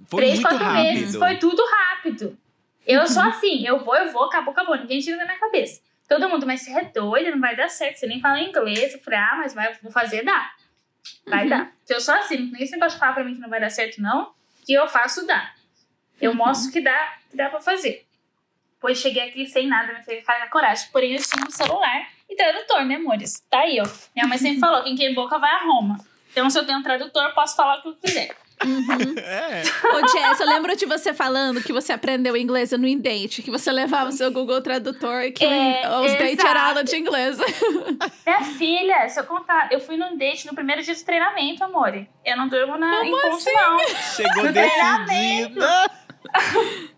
Foi 0.07 0.21
três, 0.21 0.36
muito 0.36 0.50
quatro 0.50 0.65
rápido. 0.65 0.83
meses. 0.83 1.15
Foi 1.15 1.38
tudo 1.38 1.63
rápido. 1.65 2.38
Eu 2.86 3.07
sou 3.07 3.24
assim, 3.24 3.65
eu 3.65 3.83
vou, 3.83 3.95
eu 3.95 4.12
vou, 4.12 4.24
acabou, 4.25 4.51
acabou. 4.51 4.75
Ninguém 4.75 5.00
tira 5.00 5.18
da 5.18 5.25
minha 5.25 5.38
cabeça. 5.38 5.81
Todo 6.07 6.27
mundo, 6.27 6.45
mas 6.45 6.62
você 6.62 6.72
é 6.72 6.84
doida, 6.86 7.31
não 7.31 7.39
vai 7.39 7.55
dar 7.55 7.70
certo. 7.70 7.98
Você 7.98 8.08
nem 8.08 8.20
fala 8.20 8.39
inglês. 8.39 8.93
Eu 8.93 9.00
falei, 9.00 9.20
ah, 9.20 9.36
mas 9.38 9.53
vai, 9.53 9.74
vou 9.81 9.91
fazer, 9.91 10.24
dá. 10.24 10.51
Vai 11.25 11.48
dar. 11.48 11.72
Porque 11.79 11.93
eu 11.93 12.01
sou 12.01 12.13
assim, 12.15 12.38
ninguém 12.38 12.65
sempre 12.65 12.81
gosta 12.81 12.96
de 12.96 13.00
falar 13.00 13.13
pra 13.13 13.24
mim 13.24 13.34
que 13.34 13.39
não 13.39 13.50
vai 13.50 13.62
dar 13.62 13.70
certo, 13.70 14.01
não. 14.01 14.34
Que 14.65 14.74
eu 14.74 14.88
faço, 14.88 15.25
dá. 15.25 15.53
Eu 16.20 16.34
mostro 16.34 16.72
que 16.72 16.81
dá, 16.81 17.17
que 17.29 17.38
dá 17.38 17.50
pra 17.50 17.60
fazer. 17.60 18.05
Pois 18.79 18.98
cheguei 18.98 19.29
aqui 19.29 19.46
sem 19.46 19.67
nada, 19.67 19.93
minha 19.93 20.03
filha, 20.03 20.24
na 20.27 20.48
coragem. 20.48 20.89
Porém, 20.91 21.13
eu 21.13 21.22
tinha 21.22 21.46
um 21.46 21.51
celular 21.51 22.08
e 22.29 22.36
tradutor, 22.36 22.84
né, 22.86 22.96
amores? 22.96 23.39
Tá 23.50 23.60
aí, 23.60 23.79
ó. 23.79 23.88
Minha 24.15 24.27
mãe 24.27 24.38
sempre 24.38 24.60
falou: 24.62 24.84
quem 24.84 24.96
quer 24.96 25.13
boca 25.13 25.38
vai 25.38 25.51
a 25.51 25.63
Roma. 25.63 25.98
Então, 26.31 26.50
se 26.50 26.58
eu 26.58 26.65
tenho 26.65 26.79
um 26.79 26.84
tradutor, 26.84 27.34
posso 27.34 27.55
falar 27.55 27.79
o 27.79 27.81
que 27.81 27.88
eu 27.89 27.96
quiser. 27.96 28.36
É. 29.24 29.62
Ô, 29.96 30.08
Jess, 30.08 30.39
eu 30.39 30.48
lembro 30.48 30.75
de 30.75 30.86
você 30.86 31.13
falando 31.13 31.62
que 31.62 31.74
você 31.74 31.94
aprendeu 31.94 32.36
inglês 32.38 32.72
no 32.72 32.88
Indate, 32.88 33.41
que 33.41 33.51
você 33.51 33.72
levava 33.72 34.10
o 34.10 34.12
seu 34.12 34.32
Google 34.32 34.62
Tradutor 34.62 35.22
e 35.24 35.32
que 35.32 35.46
É, 35.46 35.82
os 36.00 36.13
dates 36.13 36.44
era 36.44 36.68
aula 36.68 36.84
de 36.84 36.96
inglês. 36.98 37.38
Minha 38.25 38.44
filha, 38.58 39.10
se 39.10 39.20
eu 39.20 39.24
contar, 39.24 39.72
eu 39.72 39.80
fui 39.80 39.98
num 39.98 40.18
date 40.18 40.46
no 40.48 40.53
primeiro 40.53 40.82
dia 40.82 40.94
de 40.94 41.03
treinamento, 41.03 41.63
amor. 41.63 42.06
Eu 42.25 42.38
não 42.38 42.48
durmo 42.48 42.77
na, 42.77 43.03
em 43.06 43.12
ponto, 43.12 43.27
assim? 43.36 43.53
não. 43.53 43.80
Chegou 44.15 44.44
No 44.44 44.53
treinamento. 44.53 45.60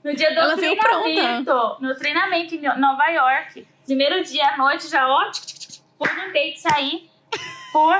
No 0.03 0.13
dia 0.13 0.31
do 0.31 0.39
Ela 0.39 0.55
veio 0.55 0.77
treinamento. 0.77 1.77
No 1.79 1.95
treinamento 1.95 2.55
em 2.55 2.61
Nova 2.77 3.07
York. 3.07 3.65
Primeiro 3.85 4.23
dia 4.23 4.45
à 4.49 4.57
noite, 4.57 4.87
já, 4.89 5.07
ó, 5.07 5.31
fui 5.97 6.13
num 6.13 6.31
date 6.31 6.59
sair 6.59 7.09
por 7.71 7.97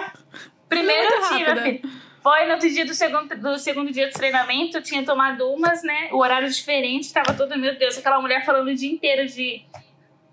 primeiro 0.70 1.10
dia, 1.29 1.53
rápida. 1.53 1.89
Foi 2.24 2.46
no 2.46 2.53
outro 2.53 2.70
dia 2.70 2.86
do 2.86 2.94
segundo, 2.94 3.36
do 3.36 3.60
segundo 3.60 3.92
dia 3.92 4.08
de 4.08 4.13
treinamento, 4.13 4.77
eu 4.77 4.82
tinha 4.82 5.03
tomado 5.03 5.46
umas, 5.51 5.84
né? 5.84 6.08
O 6.13 6.18
horário 6.20 6.50
diferente, 6.50 7.12
tava 7.12 7.34
todo, 7.34 7.58
meu 7.60 7.77
Deus, 7.77 7.98
aquela 7.98 8.22
mulher 8.22 8.46
falando 8.46 8.70
o 8.70 8.75
dia 8.75 8.89
inteiro 8.89 9.27
de, 9.27 9.62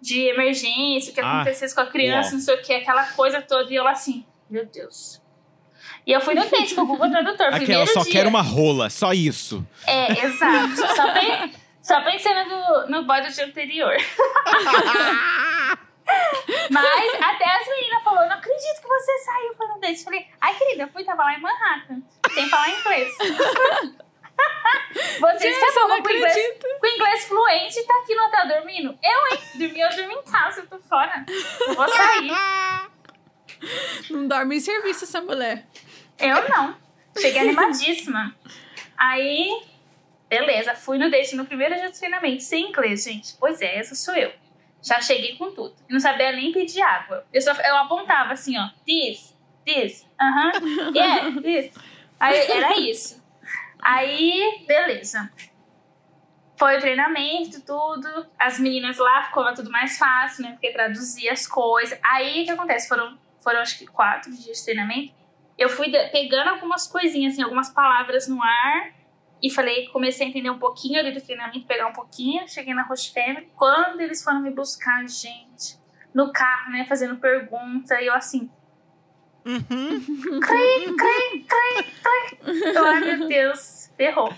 de 0.01 0.21
emergência, 0.29 1.11
o 1.11 1.15
que 1.15 1.21
Ah, 1.21 1.35
acontecesse 1.41 1.75
com 1.75 1.81
a 1.81 1.87
criança, 1.87 2.29
uau. 2.29 2.35
não 2.37 2.41
sei 2.41 2.55
o 2.55 2.63
que, 2.63 2.73
aquela 2.75 3.05
coisa 3.13 3.43
toda. 3.43 3.73
E 3.73 3.75
eu 3.75 3.83
lá 3.83 3.91
assim, 3.91 4.25
meu 4.49 4.65
Deus. 4.67 5.21
E 6.07 6.13
eu 6.13 6.21
fui 6.21 6.35
no 6.35 6.45
date 6.49 6.75
com 6.75 6.83
o 6.83 6.87
Google 6.87 7.11
Tradutor. 7.11 7.47
Aquela, 7.47 7.59
primeiro 7.65 7.93
só 7.93 8.03
dia. 8.05 8.13
quero 8.13 8.29
uma 8.29 8.41
rola, 8.43 8.89
só 8.89 9.13
isso. 9.13 9.67
É, 9.87 10.25
exato. 10.25 10.77
Só, 10.95 11.13
pen- 11.13 11.53
só 11.83 12.01
pensando 12.03 12.49
no, 12.49 12.87
no 13.01 13.03
dia 13.07 13.41
anterior. 13.43 13.95
Mas 16.71 17.15
até 17.23 17.45
as 17.45 17.67
meninas 17.69 18.03
falaram, 18.03 18.29
não 18.29 18.37
acredito 18.37 18.81
que 18.83 18.89
você 18.89 19.10
date. 19.91 20.05
Falei, 20.05 20.27
ai 20.41 20.55
querida, 20.57 20.85
eu 20.85 20.89
fui, 20.89 21.05
tava 21.05 21.23
lá 21.23 21.35
em 21.35 21.41
Manhattan, 21.41 22.03
sem 22.33 22.49
falar 22.49 22.71
inglês. 22.71 23.13
Vocês 25.21 25.59
que 25.59 25.73
falam 25.73 26.03
com 26.03 26.11
inglês, 26.11 26.59
com 26.81 26.87
inglês 26.87 27.25
fluente 27.27 27.79
e 27.79 27.85
tá 27.85 27.95
aqui 28.03 28.15
no 28.15 28.25
hotel 28.25 28.49
dormindo. 28.49 28.99
Eu, 29.03 29.27
hein? 29.31 29.39
Dormi, 29.55 29.81
eu 29.81 29.91
durmo 29.91 30.13
em 30.13 30.23
casa, 30.23 30.61
eu 30.61 30.67
tô 30.67 30.79
fora. 30.79 31.25
Eu 31.29 31.75
vou 31.75 31.89
sair. 31.89 32.31
Não 34.11 34.27
dorme 34.27 34.57
em 34.57 34.61
serviço 34.61 35.05
essa 35.05 35.21
mulher. 35.21 35.67
Eu 36.19 36.49
não. 36.49 36.75
Cheguei 37.19 37.43
animadíssima. 37.43 38.35
Aí, 38.97 39.63
Beleza, 40.31 40.77
fui 40.77 40.97
no 40.97 41.11
date 41.11 41.35
no 41.35 41.45
primeiro 41.45 41.75
dia 41.75 41.91
de 41.91 41.99
treinamento, 41.99 42.41
sem 42.41 42.69
inglês, 42.69 43.03
gente. 43.03 43.35
Pois 43.37 43.61
é, 43.61 43.79
essa 43.79 43.97
sou 43.97 44.15
eu. 44.15 44.33
Já 44.81 45.01
cheguei 45.01 45.37
com 45.37 45.51
tudo. 45.51 45.75
Não 45.89 45.99
sabia 45.99 46.31
nem 46.31 46.53
pedir 46.53 46.81
água. 46.81 47.27
Eu, 47.33 47.43
só, 47.43 47.53
eu 47.53 47.77
apontava 47.79 48.33
assim, 48.33 48.57
ó. 48.57 48.69
This, 48.87 49.37
this, 49.75 50.07
aham, 50.21 50.49
uh 50.49 50.61
-huh, 50.61 50.97
yeah, 50.97 51.41
this. 51.41 51.75
Aí 52.19 52.37
era 52.51 52.79
isso. 52.79 53.21
Aí, 53.83 54.65
beleza. 54.67 55.31
Foi 56.57 56.77
o 56.77 56.81
treinamento, 56.81 57.63
tudo. 57.65 58.27
As 58.39 58.59
meninas 58.59 58.99
lá 58.99 59.23
ficou 59.23 59.53
tudo 59.55 59.71
mais 59.71 59.97
fácil, 59.97 60.45
né? 60.45 60.53
Porque 60.53 60.71
traduzia 60.73 61.33
as 61.33 61.47
coisas. 61.47 61.99
Aí 62.03 62.43
o 62.43 62.45
que 62.45 62.51
acontece? 62.51 62.87
Foram, 62.87 63.19
foram 63.43 63.61
acho 63.61 63.79
que 63.79 63.87
quatro 63.87 64.31
dias 64.31 64.59
de 64.59 64.65
treinamento. 64.65 65.15
Eu 65.57 65.71
fui 65.71 65.91
pegando 66.11 66.51
algumas 66.51 66.87
coisinhas, 66.87 67.33
assim, 67.33 67.43
algumas 67.43 67.71
palavras 67.71 68.29
no 68.29 68.43
ar 68.43 68.93
e 69.43 69.51
falei, 69.51 69.89
comecei 69.89 70.27
a 70.27 70.29
entender 70.29 70.51
um 70.51 70.59
pouquinho 70.59 71.01
ali 71.01 71.13
do 71.13 71.21
treinamento, 71.21 71.67
pegar 71.67 71.87
um 71.87 71.93
pouquinho. 71.93 72.47
Cheguei 72.47 72.75
na 72.75 72.83
Roche 72.83 73.13
Family. 73.13 73.49
Quando 73.57 74.01
eles 74.01 74.23
foram 74.23 74.43
me 74.43 74.51
buscar, 74.51 75.07
gente, 75.09 75.79
no 76.13 76.31
carro, 76.31 76.73
né, 76.73 76.85
fazendo 76.85 77.17
pergunta, 77.17 78.01
e 78.03 78.07
eu 78.07 78.15
assim. 78.15 78.51
Uhum. 79.45 80.41
Cri, 80.41 80.97
cri, 80.97 81.47
cri, 81.47 81.85
cri. 82.03 82.77
Ai, 82.77 83.01
meu 83.01 83.29
Deus, 83.29 83.91
ferrou. 83.97 84.33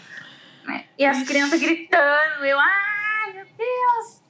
Né? 0.65 0.85
E 0.99 1.05
as 1.05 1.23
crianças 1.27 1.61
gritando, 1.61 2.45
eu, 2.45 2.59
ai, 2.59 3.33
meu 3.35 3.47
Deus. 3.57 4.23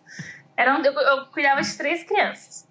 Eram, 0.57 0.83
eu, 0.83 0.93
eu 0.93 1.27
cuidava 1.27 1.63
de 1.63 1.77
três 1.77 2.05
crianças. 2.05 2.69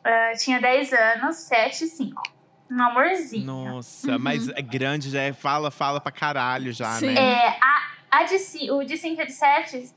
Uh, 0.00 0.38
tinha 0.38 0.60
10 0.60 0.92
anos, 0.92 1.36
7 1.36 1.84
e 1.84 1.88
5 1.88 2.38
um 2.70 2.82
amorzinho. 2.82 3.46
Nossa, 3.46 4.12
uhum. 4.12 4.18
mas 4.18 4.48
é 4.48 4.62
grande, 4.62 5.10
já 5.10 5.22
é 5.22 5.32
fala, 5.32 5.70
fala 5.70 6.00
pra 6.00 6.12
caralho 6.12 6.72
já, 6.72 6.92
Sim. 6.92 7.12
né? 7.12 7.20
É, 7.20 7.58
a, 7.60 7.82
a 8.10 8.22
de, 8.24 8.70
o 8.70 8.84
de 8.84 8.96
5 8.96 9.22
e 9.22 9.26
de 9.26 9.32
7 9.32 9.94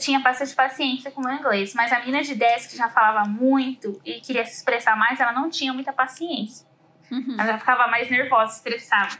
tinha 0.00 0.18
bastante 0.18 0.54
paciência 0.54 1.10
com 1.10 1.22
o 1.22 1.30
inglês, 1.30 1.74
mas 1.74 1.92
a 1.92 2.00
menina 2.00 2.22
de 2.22 2.34
10 2.34 2.66
que 2.66 2.76
já 2.76 2.88
falava 2.88 3.28
muito 3.28 4.00
e 4.04 4.20
queria 4.20 4.44
se 4.44 4.56
expressar 4.56 4.96
mais, 4.96 5.20
ela 5.20 5.32
não 5.32 5.48
tinha 5.48 5.72
muita 5.72 5.92
paciência. 5.92 6.66
Uhum. 7.10 7.34
Ela 7.38 7.52
já 7.52 7.58
ficava 7.58 7.86
mais 7.86 8.10
nervosa, 8.10 8.56
estressada. 8.56 9.16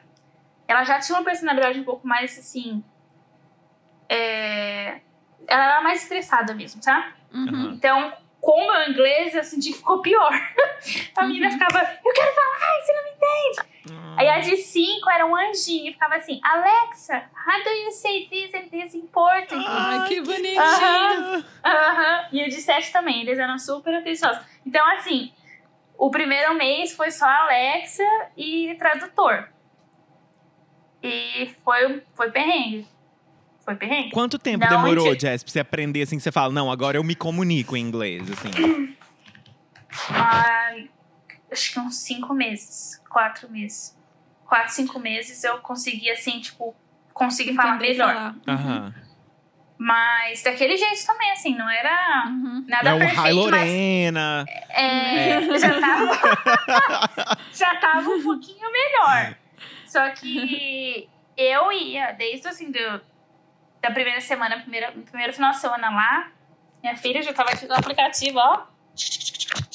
Ela 0.67 0.83
já 0.85 0.99
tinha 0.99 1.19
uma 1.19 1.25
personalidade 1.25 1.79
um 1.79 1.85
pouco 1.85 2.07
mais 2.07 2.37
assim. 2.39 2.83
É... 4.09 5.01
Ela 5.47 5.65
era 5.65 5.81
mais 5.83 6.03
estressada 6.03 6.55
mesmo, 6.55 6.81
tá? 6.81 7.13
Uhum. 7.33 7.73
Então, 7.73 8.13
com 8.41 8.61
o 8.61 8.73
meu 8.73 8.91
inglês, 8.91 9.35
eu 9.35 9.45
senti 9.45 9.71
que 9.71 9.79
ficou 9.79 10.03
pior. 10.03 10.33
a 11.17 11.23
uhum. 11.23 11.29
menina 11.29 11.51
ficava, 11.51 11.79
eu 11.79 12.13
quero 12.13 12.35
falar, 12.35 12.83
você 12.83 12.93
não 12.93 13.05
me 13.05 13.11
entende. 13.11 13.75
Aí 14.17 14.29
a 14.29 14.39
de 14.41 14.57
5 14.57 15.11
era 15.11 15.27
um 15.27 15.35
anjinho, 15.37 15.93
ficava 15.93 16.15
assim, 16.17 16.41
Alexa, 16.43 17.15
how 17.47 17.63
do 17.65 17.71
you 17.71 17.91
say 17.93 18.29
this 18.29 18.55
and 18.55 18.69
this 18.69 18.95
in 18.95 19.07
Portuguese? 19.09 19.65
Ah, 19.67 20.05
que 20.09 20.21
bonitinho. 20.21 20.61
Aham, 20.63 21.45
aham. 21.65 22.29
E 22.33 22.45
o 22.45 22.49
de 22.49 22.61
7 22.61 22.93
também, 22.93 23.23
eles 23.23 23.39
eram 23.39 23.59
super 23.59 23.95
atenciosos. 23.95 24.43
Então, 24.65 24.85
assim, 24.93 25.33
o 25.99 26.11
primeiro 26.11 26.55
mês 26.55 26.93
foi 26.93 27.11
só 27.11 27.27
Alexa 27.27 28.05
e 28.37 28.75
tradutor. 28.79 29.49
E 31.03 31.55
foi, 31.65 32.03
foi 32.15 32.31
perrengue. 32.31 32.87
Foi 33.65 33.75
perrengue. 33.75 34.11
Quanto 34.11 34.39
tempo 34.39 34.65
Não, 34.65 34.69
demorou, 34.83 35.11
gente- 35.11 35.23
Jess, 35.23 35.43
pra 35.43 35.53
você 35.53 35.61
aprender 35.61 36.03
assim 36.03 36.17
que 36.17 36.23
você 36.23 36.33
fala, 36.33 36.53
não, 36.53 36.71
agora 36.71 36.97
eu 36.97 37.05
me 37.05 37.15
comunico 37.15 37.77
em 37.77 37.81
inglês, 37.81 38.23
assim? 38.31 38.95
Ai, 40.11 40.91
acho 41.51 41.73
que 41.73 41.81
uns 41.81 41.97
cinco 41.97 42.35
meses. 42.35 43.03
Quatro 43.09 43.51
meses. 43.51 43.97
Quatro, 44.47 44.73
cinco 44.73 44.99
meses 44.99 45.43
eu 45.45 45.59
consegui, 45.59 46.11
assim, 46.11 46.41
tipo, 46.41 46.75
consegui 47.13 47.55
falar 47.55 47.77
Entender 47.77 47.93
melhor. 47.93 48.15
falar. 48.15 48.35
Aham. 48.49 48.95
Mas 49.77 50.43
daquele 50.43 50.77
jeito 50.77 51.05
também, 51.07 51.31
assim, 51.33 51.57
não 51.57 51.69
era 51.69 52.25
Uhum. 52.29 52.65
nada 52.69 52.91
É 52.91 52.95
o 52.95 52.99
perfeito, 52.99 53.21
Hi 53.21 53.33
mas 53.33 53.35
Lorena. 53.35 54.45
é, 54.71 55.41
já 55.59 55.81
tava 55.81 56.11
já 57.53 57.77
tava 57.77 58.09
um 58.11 58.23
pouquinho 58.23 58.71
melhor. 58.71 59.37
Só 59.87 60.11
que 60.11 61.09
eu 61.37 61.73
ia, 61.73 62.13
desde 62.13 62.47
assim, 62.49 62.71
do, 62.71 63.01
da 63.83 63.91
primeira 63.91 64.21
semana, 64.21 64.61
primeira, 64.61 64.93
no 64.93 65.03
primeiro 65.03 65.33
final 65.33 65.51
de 65.51 65.59
semana 65.59 65.91
lá, 65.91 66.31
minha 66.83 66.97
filha 66.97 67.21
já 67.23 67.33
tava 67.33 67.51
aqui 67.51 67.67
no 67.67 67.75
aplicativo, 67.75 68.39
ó. 68.39 68.67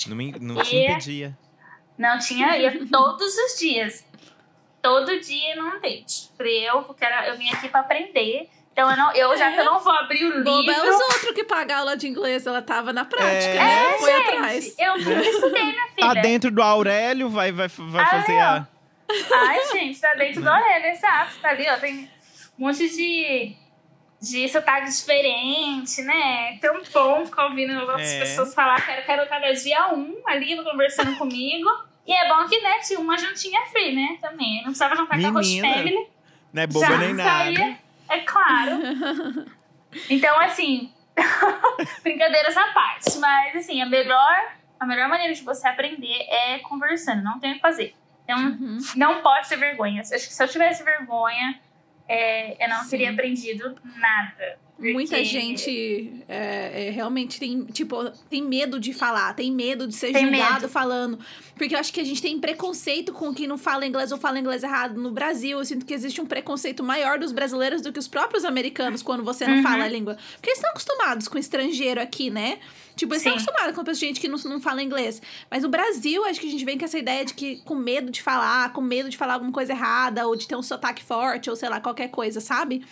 Não, 0.08 0.16
me, 0.16 0.32
não 0.40 0.56
E- 0.62 0.64
te 0.64 0.76
impedia. 0.78 1.38
Não 1.98 2.18
tinha, 2.18 2.58
ia 2.58 2.88
todos 2.88 3.36
os 3.38 3.60
dias. 3.60 4.06
Todo 4.82 5.20
dia 5.20 5.56
num 5.56 5.80
date. 5.80 6.30
Falei, 6.38 6.70
eu 6.70 6.82
quero, 6.94 7.26
eu 7.28 7.38
vim 7.38 7.50
aqui 7.52 7.68
pra 7.68 7.82
aprender. 7.82 8.50
Então 8.72 8.90
eu, 8.90 8.96
não, 8.96 9.12
eu 9.14 9.38
já 9.38 9.52
que 9.52 9.60
eu 9.60 9.66
não 9.66 9.80
vou 9.80 9.92
abrir 9.92 10.26
o 10.26 10.42
Boba 10.44 10.72
é 10.72 10.76
livro. 10.76 10.90
os 10.96 11.02
outros 11.02 11.32
que 11.32 11.44
pagam 11.44 11.80
aula 11.80 11.98
de 11.98 12.08
inglês, 12.08 12.48
ela 12.48 12.62
tava 12.62 12.94
na 12.94 13.04
prática, 13.04 13.52
É. 13.52 13.58
né? 13.58 13.98
Foi 13.98 14.12
gente, 14.14 14.30
atrás. 14.30 14.76
Eu 14.80 14.98
nunca 15.00 15.28
estudei, 15.30 15.64
minha 15.64 15.88
filha. 15.90 16.08
Tá 16.08 16.14
dentro 16.14 16.50
do 16.52 16.62
Aurélio, 16.62 17.30
vai, 17.30 17.52
vai, 17.52 17.68
vai 17.68 18.04
Ah, 18.04 18.08
fazer 18.08 18.40
a. 18.40 18.68
Ai, 19.34 19.66
gente, 19.74 20.00
tá 20.00 20.14
dentro 20.14 20.42
do 20.42 20.50
orelha, 20.50 20.92
exato. 20.94 21.34
Tá 21.42 21.50
ali, 21.50 21.68
ó. 21.70 21.76
Tem 21.78 22.10
um 22.58 22.68
monte 22.68 22.88
de, 22.90 23.54
de 24.22 24.48
sotaque 24.48 24.90
diferente, 24.90 26.02
né? 26.04 26.58
Tão 26.62 26.82
bom 26.94 27.26
ficar 27.26 27.48
ouvindo 27.48 27.78
outras 27.82 28.08
É. 28.08 28.20
pessoas 28.20 28.54
falar. 28.54 28.80
Quero, 28.86 29.06
quero 29.06 29.28
cada 29.28 29.52
dia 29.52 29.94
um 29.94 30.22
ali 30.26 30.56
conversando 30.64 31.18
comigo. 31.18 31.68
E 32.08 32.14
é 32.14 32.28
bom 32.28 32.46
que, 32.48 32.60
né, 32.62 32.80
tinha 32.80 33.00
uma 33.00 33.18
jantinha 33.18 33.62
free, 33.68 33.94
né? 33.96 34.18
Também. 34.22 34.58
Não 34.58 34.64
precisava 34.66 34.96
jantar 34.96 35.20
com 35.22 35.28
a 35.28 35.42
Menina, 35.42 35.74
Family. 35.74 36.08
Não 36.54 36.64
é 36.64 36.68
boba 36.68 36.86
já 36.88 36.98
nem 36.98 37.14
nada. 37.14 37.30
saía, 37.30 37.78
é 38.10 38.20
claro. 38.20 38.72
Então, 40.08 40.40
assim, 40.40 40.94
brincadeiras 42.04 42.56
à 42.56 42.68
parte. 42.74 43.18
Mas, 43.18 43.56
assim, 43.56 43.82
a 43.82 43.86
melhor, 43.88 44.52
a 44.80 44.86
melhor 44.86 45.10
maneira 45.10 45.34
de 45.34 45.42
você 45.42 45.68
aprender 45.68 46.26
é 46.30 46.60
conversando. 46.60 47.24
Não 47.24 47.40
tem 47.40 47.52
o 47.52 47.56
que 47.56 47.60
fazer. 47.62 47.96
Então, 48.24 48.38
Uhum. 48.40 48.78
não 48.96 49.22
pode 49.22 49.50
ter 49.50 49.56
vergonha. 49.58 50.02
Acho 50.02 50.12
que 50.12 50.34
se 50.34 50.44
eu 50.44 50.48
tivesse 50.48 50.84
vergonha, 50.84 51.60
é, 52.10 52.66
eu 52.66 52.68
não 52.70 52.84
Sim. 52.84 52.90
teria 52.90 53.12
aprendido 53.12 53.76
nada. 53.98 54.58
Muita 54.80 55.18
Porque- 55.18 55.26
gente 55.26 56.24
é, 56.30 56.88
é, 56.88 56.90
realmente 56.90 57.38
tem, 57.38 57.66
tipo, 57.66 58.10
tem 58.30 58.42
medo 58.42 58.80
de 58.80 58.94
falar, 58.94 59.34
tem 59.34 59.52
medo 59.52 59.86
de 59.86 59.94
ser 59.94 60.14
Tem 60.14 60.24
julgado 60.26 60.54
medo. 60.62 60.70
falando. 60.70 61.20
Porque 61.58 61.76
eu 61.76 61.80
acho 61.80 61.92
que 61.92 62.00
a 62.00 62.04
gente 62.06 62.22
tem 62.22 62.40
preconceito 62.40 63.12
com 63.12 63.34
quem 63.34 63.46
não 63.46 63.58
fala 63.58 63.86
inglês 63.86 64.10
ou 64.14 64.18
fala 64.18 64.40
inglês 64.40 64.64
errado. 64.64 64.98
No 64.98 65.12
Brasil, 65.12 65.60
eu 65.60 65.66
sinto 65.66 65.86
que 65.86 65.94
existe 65.94 66.22
um 66.22 66.26
preconceito 66.26 66.82
maior 66.82 67.20
dos 67.20 67.34
brasileiros 67.34 67.82
do 67.82 67.92
que 67.92 68.00
os 68.00 68.08
próprios 68.08 68.46
americanos 68.46 69.02
quando 69.04 69.22
você 69.22 69.46
não 69.46 69.58
Uhum. 69.58 69.64
fala 69.64 69.84
a 69.84 69.88
língua. 69.90 70.18
Porque 70.36 70.50
eles 70.50 70.60
estão 70.60 70.72
acostumados 70.72 71.28
com 71.28 71.38
estrangeiro 71.38 72.00
aqui, 72.02 72.30
né? 72.30 72.60
Tipo, 73.00 73.14
eles 73.14 73.26
estão 73.26 73.40
Sim. 73.40 73.46
acostumados 73.46 73.76
com 73.86 73.94
gente 73.94 74.20
que 74.20 74.28
não, 74.28 74.38
não 74.40 74.60
fala 74.60 74.84
inglês. 74.84 75.22
Mas 75.50 75.64
no 75.64 75.70
Brasil, 75.70 76.26
acho 76.26 76.38
que 76.38 76.48
a 76.48 76.52
gente 76.52 76.66
vem 76.66 76.78
com 76.78 76.84
essa 76.84 76.98
ideia 77.00 77.24
de 77.24 77.34
que 77.34 77.62
com 77.64 77.74
medo 77.74 78.12
de 78.12 78.22
falar, 78.22 78.74
com 78.74 78.82
medo 78.82 79.10
de 79.10 79.16
falar 79.16 79.36
alguma 79.36 79.54
coisa 79.54 79.72
errada, 79.72 80.28
ou 80.28 80.36
de 80.36 80.46
ter 80.46 80.58
um 80.58 80.62
sotaque 80.62 81.02
forte, 81.02 81.50
ou 81.50 81.56
sei 81.56 81.70
lá, 81.70 81.80
qualquer 81.80 82.10
coisa, 82.10 82.42
sabe? 82.42 82.84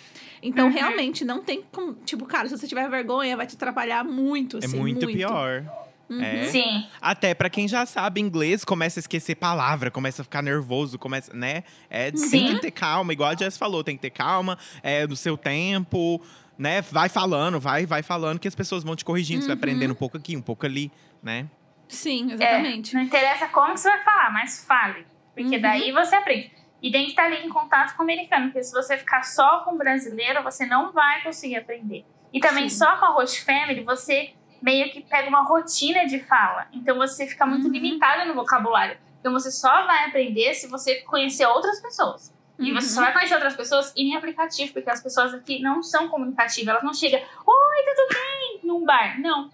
Então, 0.41 0.67
Uhum. 0.67 0.73
realmente, 0.73 1.25
não 1.25 1.41
tem 1.43 1.61
como. 1.73 1.93
Tipo, 2.05 2.25
cara, 2.25 2.47
se 2.47 2.57
você 2.57 2.65
tiver 2.67 2.89
vergonha, 2.89 3.35
vai 3.35 3.45
te 3.45 3.55
atrapalhar 3.55 4.05
muito, 4.05 4.57
É 4.61 4.65
assim. 4.65 4.77
muito, 4.77 5.05
pior. 5.07 5.65
Uhum. 6.09 6.21
É. 6.23 6.45
Sim. 6.45 6.85
Até 7.01 7.33
pra 7.33 7.49
quem 7.49 7.67
já 7.67 7.85
sabe 7.85 8.21
inglês, 8.21 8.63
começa 8.63 8.97
a 8.97 9.01
esquecer 9.01 9.35
palavra, 9.35 9.91
começa 9.91 10.21
a 10.21 10.23
ficar 10.23 10.41
nervoso, 10.41 10.97
começa, 10.97 11.33
né? 11.33 11.65
É, 11.89 12.11
tem 12.11 12.17
Sim. 12.21 12.45
que 12.47 12.61
ter 12.61 12.71
calma, 12.71 13.11
igual 13.11 13.29
a 13.31 13.35
Jess 13.35 13.57
falou, 13.57 13.83
tem 13.83 13.97
que 13.97 14.01
ter 14.03 14.11
calma, 14.11 14.57
é 14.81 15.05
do 15.05 15.17
seu 15.17 15.35
tempo, 15.35 16.21
né? 16.57 16.81
Vai 16.81 17.09
falando, 17.09 17.59
vai, 17.59 17.85
vai 17.85 18.01
falando 18.03 18.39
que 18.39 18.47
as 18.47 18.55
pessoas 18.55 18.83
vão 18.83 18.95
te 18.95 19.05
corrigindo, 19.05 19.41
você 19.41 19.47
vai 19.47 19.55
Uhum. 19.55 19.59
aprendendo 19.59 19.91
um 19.91 19.95
pouco 19.95 20.17
aqui, 20.17 20.35
um 20.35 20.41
pouco 20.41 20.65
ali, 20.65 20.91
né? 21.21 21.47
Sim, 21.87 22.31
É, 22.31 22.33
exatamente. 22.33 22.93
não 22.93 23.01
interessa 23.01 23.47
como 23.47 23.73
que 23.73 23.79
você 23.79 23.89
vai 23.89 24.03
falar, 24.03 24.31
mas 24.33 24.65
fale. 24.65 25.05
Porque 25.35 25.55
Uhum. 25.55 25.61
daí 25.61 25.91
você 25.91 26.15
aprende. 26.15 26.51
E 26.81 26.91
tem 26.91 27.05
que 27.05 27.11
estar 27.11 27.23
ali 27.25 27.45
em 27.45 27.49
contato 27.49 27.95
com 27.95 28.01
o 28.01 28.05
americano, 28.05 28.47
porque 28.47 28.63
se 28.63 28.71
você 28.73 28.97
ficar 28.97 29.23
só 29.23 29.59
com 29.61 29.73
o 29.75 29.77
brasileiro, 29.77 30.43
você 30.43 30.65
não 30.65 30.91
vai 30.91 31.23
conseguir 31.23 31.55
aprender. 31.57 32.05
E 32.33 32.39
também 32.39 32.69
Sim. 32.69 32.77
só 32.79 32.97
com 32.97 33.05
a 33.05 33.09
host 33.13 33.43
family, 33.43 33.83
você 33.83 34.33
meio 34.61 34.91
que 34.91 35.01
pega 35.01 35.29
uma 35.29 35.43
rotina 35.43 36.05
de 36.05 36.19
fala. 36.19 36.67
Então 36.73 36.97
você 36.97 37.25
fica 37.25 37.45
muito 37.45 37.65
Uhum. 37.67 37.71
limitado 37.73 38.27
no 38.27 38.33
vocabulário. 38.35 38.97
Então 39.19 39.31
você 39.31 39.49
só 39.51 39.85
vai 39.85 40.05
aprender 40.07 40.53
se 40.53 40.67
você 40.67 40.95
conhecer 41.01 41.45
outras 41.45 41.79
pessoas. 41.81 42.33
E 42.59 42.73
você 42.73 42.87
só 42.89 42.99
Uhum. 42.99 43.05
vai 43.05 43.13
conhecer 43.13 43.35
outras 43.35 43.55
pessoas 43.55 43.93
em 43.95 44.15
aplicativo, 44.15 44.73
porque 44.73 44.89
as 44.89 45.01
pessoas 45.01 45.33
aqui 45.33 45.59
não 45.61 45.83
são 45.83 46.07
comunicativas. 46.09 46.67
Elas 46.69 46.83
não 46.83 46.93
chegam, 46.93 47.19
oi, 47.19 47.83
tudo 47.85 48.07
bem? 48.13 48.59
Num 48.63 48.83
bar. 48.83 49.19
Não. 49.21 49.49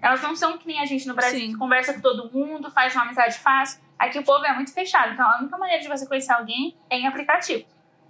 Elas 0.00 0.20
não 0.20 0.34
são 0.34 0.58
que 0.58 0.66
nem 0.66 0.80
a 0.80 0.84
gente 0.84 1.06
no 1.06 1.14
Brasil, 1.14 1.38
Sim. 1.38 1.52
que 1.52 1.58
conversa 1.58 1.94
com 1.94 2.00
todo 2.00 2.28
mundo, 2.32 2.70
faz 2.72 2.92
uma 2.94 3.04
amizade 3.04 3.38
fácil. 3.38 3.80
Aqui 3.96 4.18
o 4.18 4.24
povo 4.24 4.44
é 4.44 4.52
muito 4.52 4.72
fechado. 4.74 5.12
Então 5.12 5.24
a 5.24 5.38
única 5.38 5.56
maneira 5.56 5.80
de 5.80 5.88
você 5.88 6.04
conhecer 6.06 6.32
alguém 6.32 6.76
é 6.90 6.96
em 6.98 7.06
aplicativo. 7.06 7.64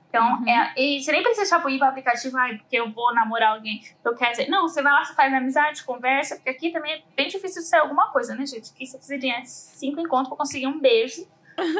Então, 0.09 0.41
Uhum. 0.41 0.49
é, 0.49 0.73
e 0.77 1.03
você 1.03 1.11
nem 1.12 1.23
precisa 1.23 1.57
tipo, 1.57 1.69
ir 1.71 1.79
para 1.79 1.89
aplicativo, 1.89 2.37
ai, 2.37 2.57
porque 2.59 2.77
eu 2.77 2.91
vou 2.91 3.15
namorar 3.15 3.53
alguém. 3.53 3.83
Eu 4.05 4.15
quero 4.15 4.31
dizer, 4.31 4.49
não, 4.49 4.69
você 4.69 4.83
vai 4.83 4.93
lá, 4.93 5.03
você 5.05 5.15
faz 5.15 5.33
amizade, 5.33 5.85
conversa, 5.85 6.37
porque 6.37 6.51
aqui 6.51 6.71
também 6.71 6.93
é 6.93 7.03
bem 7.17 7.29
difícil 7.29 7.62
de 7.62 7.69
sair 7.69 7.81
alguma 7.81 8.11
coisa, 8.11 8.35
né, 8.35 8.45
gente? 8.47 8.71
Aqui 8.71 8.87
você 8.87 8.97
precisa 8.99 9.19
de 9.19 9.47
cinco 9.49 10.01
encontros 10.01 10.29
para 10.29 10.37
conseguir 10.37 10.67
um 10.67 10.79
beijo. 10.79 11.27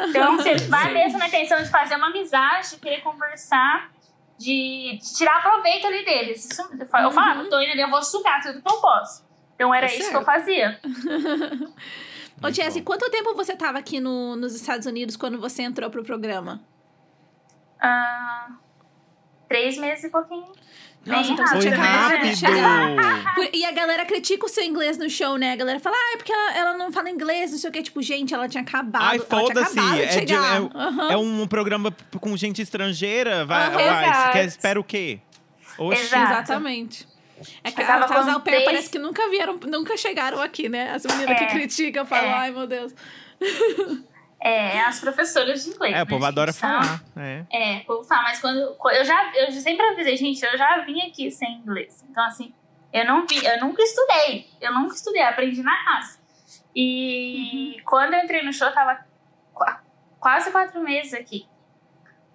Então, 0.09 0.37
você 0.37 0.55
vai 0.69 0.93
mesmo 0.93 1.19
na 1.19 1.29
intenção 1.29 1.63
de 1.63 1.69
fazer 1.69 1.97
uma 1.97 2.09
amizade, 2.09 2.71
de 2.71 2.77
querer 2.77 3.01
conversar, 3.03 3.91
de, 4.39 4.99
de 5.01 5.15
tirar 5.15 5.43
proveito 5.43 5.87
ali 5.87 6.05
deles. 6.05 6.51
Isso, 6.51 6.63
eu 6.79 6.87
falo, 6.87 7.07
eu 7.07 7.11
falo, 7.11 7.51
tô 7.51 7.61
indo 7.61 7.73
ali, 7.73 7.81
eu 7.81 7.91
vou 7.91 8.03
sugar 8.03 8.41
tudo 8.43 8.61
que 8.63 8.71
eu 8.71 8.81
posso. 8.81 9.25
Então 9.55 9.75
era 9.75 9.87
Tá 9.87 9.95
isso 9.95 10.11
que 10.11 10.17
eu 10.17 10.25
fazia. 10.25 10.81
Ô, 12.43 12.51
Jess, 12.51 12.81
quanto 12.81 13.09
tempo 13.11 13.35
você 13.35 13.57
tava 13.57 13.79
aqui 13.79 14.01
no, 14.01 14.35
nos 14.35 14.55
Estados 14.55 14.87
Unidos 14.87 15.17
quando 15.17 15.39
você 15.39 15.63
entrou 15.63 15.89
pro 15.91 16.03
programa? 16.03 16.61
Ah, 17.81 18.49
três 19.53 19.77
meses 19.79 20.05
e 20.05 20.09
pouquinho. 20.09 20.47
Nossa, 21.05 21.33
então 21.33 21.45
você 21.45 21.53
Foi 21.55 21.61
tinha 21.63 21.75
acabado 21.75 22.11
de 22.11 22.17
rápido! 22.17 22.37
chegar. 22.37 23.35
Por- 23.35 23.49
E 23.53 23.65
a 23.65 23.73
galera 23.73 24.05
critica 24.07 24.47
o 24.47 24.49
seu 24.49 24.63
inglês 24.63 24.97
no 24.97 25.11
show, 25.11 25.37
né? 25.37 25.53
A 25.53 25.57
galera 25.57 25.81
fala, 25.81 25.97
ah, 25.99 26.13
é 26.15 26.17
porque 26.17 26.33
ela, 26.33 26.57
ela 26.57 26.79
não 26.79 26.93
fala 26.93 27.11
inglês, 27.11 27.51
não 27.51 27.59
sei 27.59 27.71
o 27.71 27.73
quê. 27.73 27.83
Tipo, 27.83 28.01
gente, 28.01 28.33
ela 28.33 28.49
tinha 28.49 28.63
acabado. 28.63 29.03
Ai, 29.03 29.19
foda-se! 29.19 29.79
É, 29.81 30.21
de- 30.25 30.33
é- 30.33 30.37
Aham. 30.37 31.09
é 31.11 31.17
um 31.17 31.47
programa 31.49 31.93
com 32.21 32.37
gente 32.37 32.63
estrangeira. 32.63 33.45
Vai, 33.45 33.67
Aham. 33.67 33.77
vai. 34.11 34.33
Quer, 34.33 34.45
espera 34.45 34.79
o 34.79 34.85
quê? 34.85 35.19
Oxi. 35.77 36.05
Exatamente. 36.05 37.09
É 37.65 37.73
que 37.73 37.83
au 37.83 38.41
pair 38.41 38.41
três- 38.45 38.65
parece 38.65 38.89
que 38.91 38.99
nunca 39.01 39.29
vieram, 39.29 39.59
nunca 39.67 39.97
chegaram 39.97 40.41
aqui, 40.41 40.69
né? 40.69 40.93
As 40.93 41.05
meninas 41.05 41.37
que 41.37 41.45
É, 41.45 41.47
criticam 41.49 42.07
falam, 42.07 42.31
é. 42.31 42.33
ai 42.35 42.51
meu 42.53 42.67
Deus. 42.69 42.95
É, 44.45 44.81
as 44.81 44.99
professoras 44.99 45.63
de 45.65 45.71
inglês. 45.71 45.93
É, 45.95 45.97
né, 45.99 46.03
o 46.03 46.07
povo 46.07 46.21
gente? 46.23 46.29
adora 46.29 46.53
São- 46.53 46.69
falar. 46.83 47.03
É. 47.17 47.45
É, 47.53 47.77
o 47.79 47.85
povo 47.85 48.03
fala, 48.05 48.23
mas 48.25 48.41
quando, 48.41 48.59
eu 48.93 49.05
já 49.05 49.33
eu 49.37 49.53
sempre 49.53 49.87
avisei, 49.87 50.17
gente, 50.17 50.45
eu 50.45 50.59
já 50.59 50.81
vim 50.81 51.01
aqui 51.03 51.31
sem 51.31 51.59
inglês. 51.59 52.05
Então, 52.11 52.25
assim, 52.25 52.53
eu 52.93 53.07
não 53.07 53.27
vi, 53.27 53.45
eu 53.45 53.61
nunca 53.61 53.81
estudei. 53.83 54.49
Eu 54.61 54.75
nunca 54.75 54.95
estudei, 54.95 55.23
aprendi 55.23 55.63
na 55.63 55.75
raça. 55.85 56.21
E 56.75 57.77
Uhum. 57.79 57.85
quando 57.85 58.15
eu 58.15 58.21
entrei 58.21 58.43
no 58.43 58.53
show, 58.53 58.67
eu 58.69 58.75
tava 58.75 59.05
qua- 59.55 59.81
quase 60.19 60.51
quatro 60.51 60.81
meses 60.83 61.15
aqui. 61.15 61.47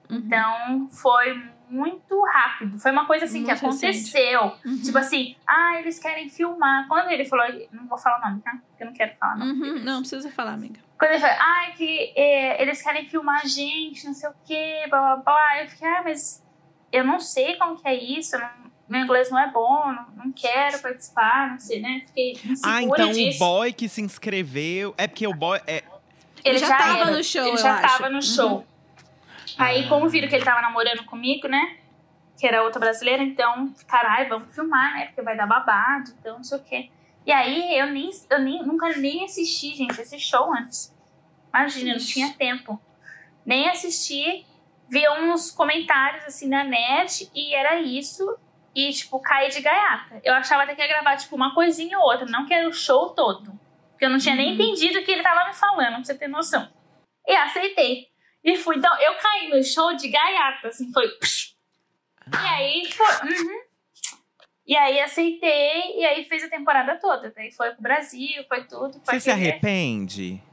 Uhum. 0.09 0.17
Então, 0.17 0.87
foi 0.89 1.43
muito 1.69 2.23
rápido. 2.25 2.79
Foi 2.79 2.91
uma 2.91 3.05
coisa 3.05 3.25
assim 3.25 3.43
que 3.43 3.51
Muito 3.51 3.65
recente. 3.65 3.85
aconteceu. 4.17 4.41
Uhum. 4.65 4.81
Tipo 4.81 4.97
assim, 4.97 5.35
ah, 5.45 5.79
eles 5.79 5.99
querem 5.99 6.29
filmar. 6.29 6.87
Quando 6.87 7.09
ele 7.11 7.25
falou, 7.25 7.45
não 7.73 7.85
vou 7.87 7.97
falar 7.97 8.19
o 8.19 8.29
nome, 8.29 8.41
tá? 8.41 8.51
Porque 8.69 8.83
eu 8.83 8.87
não 8.87 8.93
quero 8.93 9.13
falar 9.17 9.35
não. 9.35 9.45
Uhum. 9.47 9.79
Não, 9.83 9.99
precisa 9.99 10.31
falar, 10.31 10.53
amiga. 10.53 10.79
Quando 10.97 11.11
ele 11.11 11.19
falou, 11.19 11.35
ah, 11.39 11.71
que 11.75 12.13
é, 12.15 12.61
eles 12.61 12.81
querem 12.81 13.05
filmar 13.05 13.41
a 13.43 13.47
gente, 13.47 14.05
não 14.05 14.13
sei 14.13 14.29
o 14.29 14.33
quê, 14.45 14.85
blá 14.89 14.99
blá 14.99 15.15
blá. 15.17 15.61
Eu 15.61 15.67
fiquei, 15.67 15.87
ah, 15.87 16.01
mas 16.03 16.43
eu 16.91 17.03
não 17.03 17.19
sei 17.19 17.55
como 17.57 17.77
que 17.79 17.87
é 17.87 17.93
isso, 17.95 18.37
não- 18.37 18.67
meu 18.89 19.01
inglês 19.01 19.29
não 19.29 19.37
é 19.37 19.51
bom, 19.51 19.91
não, 19.91 20.25
não 20.25 20.31
quero 20.31 20.79
participar, 20.79 21.51
não 21.51 21.59
sei, 21.59 21.81
né? 21.81 22.03
Fiquei 22.07 22.39
Ah, 22.65 22.81
então 22.81 23.11
disso. 23.11 23.43
o 23.43 23.47
boy 23.47 23.73
que 23.73 23.87
se 23.89 24.01
inscreveu. 24.01 24.95
É 24.97 25.07
porque 25.07 25.27
o 25.27 25.33
boy. 25.33 25.59
É, 25.67 25.83
ele 26.43 26.57
já 26.57 26.77
tava 26.77 26.99
era, 27.01 27.11
no 27.11 27.23
show, 27.23 27.41
Ele 27.43 27.51
eu 27.51 27.57
já 27.57 27.73
acho. 27.75 27.81
tava 27.97 28.09
no 28.09 28.21
show. 28.21 28.51
Uhum. 28.59 28.63
Aí, 29.57 29.87
como 29.89 30.07
viram 30.07 30.27
que 30.29 30.35
ele 30.35 30.45
tava 30.45 30.61
namorando 30.61 31.03
comigo, 31.03 31.47
né? 31.49 31.77
Que 32.39 32.47
era 32.47 32.63
outra 32.63 32.79
brasileira, 32.79 33.21
então, 33.23 33.73
caralho, 33.87 34.29
vamos 34.29 34.53
filmar, 34.55 34.93
né? 34.93 35.05
Porque 35.07 35.21
vai 35.21 35.35
dar 35.35 35.47
babado, 35.47 36.11
então 36.19 36.37
não 36.37 36.43
sei 36.43 36.57
o 36.57 36.63
quê. 36.63 36.89
E 37.27 37.31
aí, 37.33 37.77
eu, 37.77 37.87
nem, 37.87 38.09
eu 38.29 38.39
nem, 38.39 38.63
nunca 38.63 38.87
nem 38.95 39.25
assisti, 39.25 39.75
gente, 39.75 39.99
esse 39.99 40.17
show 40.17 40.49
antes. 40.53 40.95
Imagina, 41.53 41.89
eu 41.89 41.95
não 41.95 41.97
Ixi. 41.97 42.13
tinha 42.13 42.33
tempo. 42.33 42.81
Nem 43.45 43.67
assisti, 43.67 44.45
vi 44.89 45.07
uns 45.09 45.51
comentários 45.51 46.23
assim 46.23 46.47
na 46.47 46.63
net 46.63 47.29
e 47.35 47.53
era 47.53 47.81
isso. 47.81 48.25
E, 48.73 48.93
tipo, 48.93 49.19
caí 49.19 49.49
de 49.49 49.59
gaiata. 49.59 50.21
Eu 50.23 50.35
achava 50.35 50.63
até 50.63 50.73
que 50.73 50.81
ia 50.81 50.87
gravar, 50.87 51.17
tipo, 51.17 51.35
uma 51.35 51.53
coisinha 51.53 51.99
ou 51.99 52.05
outra, 52.05 52.25
não 52.27 52.45
que 52.45 52.53
era 52.53 52.65
o 52.69 52.71
show 52.73 53.09
todo. 53.09 53.51
Porque 53.91 54.05
eu 54.05 54.09
não 54.09 54.19
tinha 54.19 54.35
nem 54.35 54.49
Uhum. 54.49 54.53
entendido 54.53 54.99
o 54.99 55.03
que 55.03 55.11
ele 55.11 55.23
tava 55.23 55.47
me 55.47 55.53
falando, 55.53 55.95
pra 55.95 56.03
você 56.05 56.15
ter 56.15 56.27
noção. 56.29 56.71
E 57.27 57.35
aceitei. 57.35 58.07
E 58.41 58.55
fui. 58.55 58.77
Então, 58.77 58.95
eu 59.01 59.15
caí 59.15 59.49
no 59.49 59.61
show 59.63 59.93
de 59.97 60.07
gaiata, 60.07 60.69
assim, 60.69 60.93
foi. 60.93 61.07
E 61.07 62.47
aí, 62.47 62.83
tipo, 62.83 63.03
uhum. 63.03 63.61
E 64.67 64.75
aí 64.75 64.99
aceitei, 64.99 65.97
e 65.97 66.05
aí 66.05 66.25
fez 66.25 66.43
a 66.43 66.49
temporada 66.49 66.99
toda. 66.99 67.31
Daí 67.33 67.49
foi 67.51 67.71
pro 67.71 67.81
Brasil, 67.81 68.43
foi 68.49 68.65
tudo. 68.65 68.99
Foi 69.05 69.13
você 69.13 69.19
se 69.21 69.31
arrepende? 69.31 70.43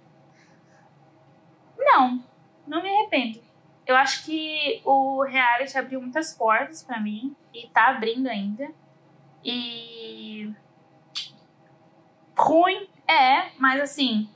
Não, 1.77 2.25
não 2.65 2.81
me 2.81 2.89
arrependo. 2.89 3.43
Eu 3.85 3.97
acho 3.97 4.25
que 4.25 4.81
o 4.85 5.23
reality 5.25 5.77
abriu 5.77 6.01
muitas 6.01 6.33
portas 6.33 6.83
pra 6.83 7.01
mim 7.01 7.35
e 7.53 7.69
tá 7.69 7.89
abrindo 7.89 8.29
ainda. 8.29 8.71
E 9.45 10.51
ruim 12.37 12.89
é, 13.07 13.51
mas 13.59 13.81
assim, 13.81 14.29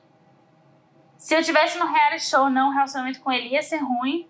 se 1.16 1.34
eu 1.34 1.42
tivesse 1.42 1.78
no 1.78 1.86
reality 1.86 2.24
show 2.24 2.50
não, 2.50 2.68
o 2.68 2.72
relacionamento 2.72 3.20
com 3.20 3.32
ele 3.32 3.50
ia 3.50 3.62
ser 3.62 3.78
ruim. 3.78 4.28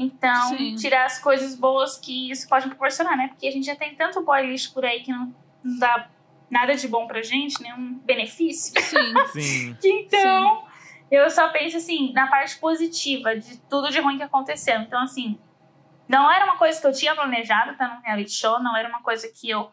Então, 0.00 0.56
Sim. 0.56 0.76
tirar 0.76 1.04
as 1.04 1.18
coisas 1.18 1.54
boas 1.54 1.98
que 1.98 2.30
isso 2.30 2.48
pode 2.48 2.64
me 2.64 2.70
proporcionar, 2.70 3.18
né? 3.18 3.28
Porque 3.28 3.46
a 3.46 3.50
gente 3.50 3.66
já 3.66 3.76
tem 3.76 3.94
tanto 3.94 4.22
boy 4.22 4.46
lixo 4.46 4.72
por 4.72 4.82
aí 4.82 5.02
que 5.02 5.12
não, 5.12 5.34
não 5.62 5.78
dá 5.78 6.08
nada 6.48 6.74
de 6.74 6.88
bom 6.88 7.06
pra 7.06 7.20
gente, 7.20 7.60
nenhum 7.60 7.98
benefício. 7.98 8.72
Sim. 8.80 9.14
Sim. 9.30 9.76
Então, 9.84 10.64
eu 11.10 11.28
só 11.28 11.50
penso 11.50 11.76
assim, 11.76 12.14
na 12.14 12.28
parte 12.28 12.58
positiva 12.58 13.36
de 13.36 13.58
tudo 13.68 13.90
de 13.90 14.00
ruim 14.00 14.16
que 14.16 14.22
aconteceu. 14.22 14.80
Então, 14.80 15.02
assim, 15.02 15.38
não 16.08 16.32
era 16.32 16.46
uma 16.46 16.56
coisa 16.56 16.80
que 16.80 16.86
eu 16.86 16.92
tinha 16.92 17.14
planejado 17.14 17.72
estar 17.72 17.94
num 17.94 18.00
reality 18.00 18.32
show, 18.32 18.58
não 18.58 18.74
era 18.74 18.88
uma 18.88 19.02
coisa 19.02 19.28
que 19.28 19.50
eu 19.50 19.70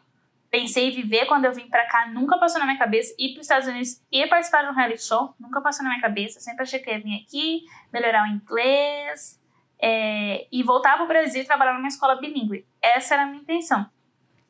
pensei 0.51 0.89
em 0.89 0.91
viver 0.91 1.25
quando 1.25 1.45
eu 1.45 1.53
vim 1.53 1.69
pra 1.69 1.85
cá, 1.85 2.07
nunca 2.07 2.37
passou 2.37 2.59
na 2.59 2.65
minha 2.65 2.77
cabeça. 2.77 3.15
Ir 3.17 3.29
pros 3.31 3.45
Estados 3.45 3.65
Unidos 3.65 4.03
e 4.11 4.27
participar 4.27 4.63
de 4.63 4.71
um 4.71 4.73
reality 4.73 5.03
show, 5.03 5.33
nunca 5.39 5.61
passou 5.61 5.85
na 5.85 5.91
minha 5.91 6.01
cabeça. 6.01 6.41
Sempre 6.41 6.63
achei 6.63 6.79
que 6.79 6.91
ia 6.91 6.99
vir 6.99 7.23
aqui, 7.23 7.61
melhorar 7.93 8.25
o 8.25 8.27
inglês 8.27 9.39
é, 9.81 10.47
e 10.51 10.63
voltar 10.63 10.97
pro 10.97 11.07
Brasil 11.07 11.41
e 11.41 11.45
trabalhar 11.45 11.73
numa 11.73 11.87
escola 11.87 12.15
bilíngue. 12.15 12.65
Essa 12.81 13.15
era 13.15 13.23
a 13.23 13.25
minha 13.27 13.41
intenção. 13.41 13.85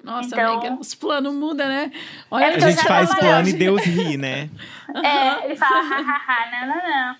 Nossa, 0.04 0.28
Então- 0.36 0.54
amiga, 0.60 0.78
os 0.80 0.94
planos 0.96 1.34
mudam, 1.34 1.68
né? 1.68 1.92
É 1.94 1.98
Olha, 2.32 2.48
A 2.48 2.52
porque 2.52 2.66
eu 2.66 2.70
gente 2.70 2.84
faz 2.88 3.14
plano 3.16 3.48
e 3.50 3.54
Deus 3.54 3.82
ri, 3.84 4.16
né? 4.18 4.50
É, 5.04 5.46
ele 5.46 5.56
fala, 5.56 5.82
hahaha, 5.82 6.52
não, 6.52 6.68
não, 6.76 6.90
não. 6.90 7.16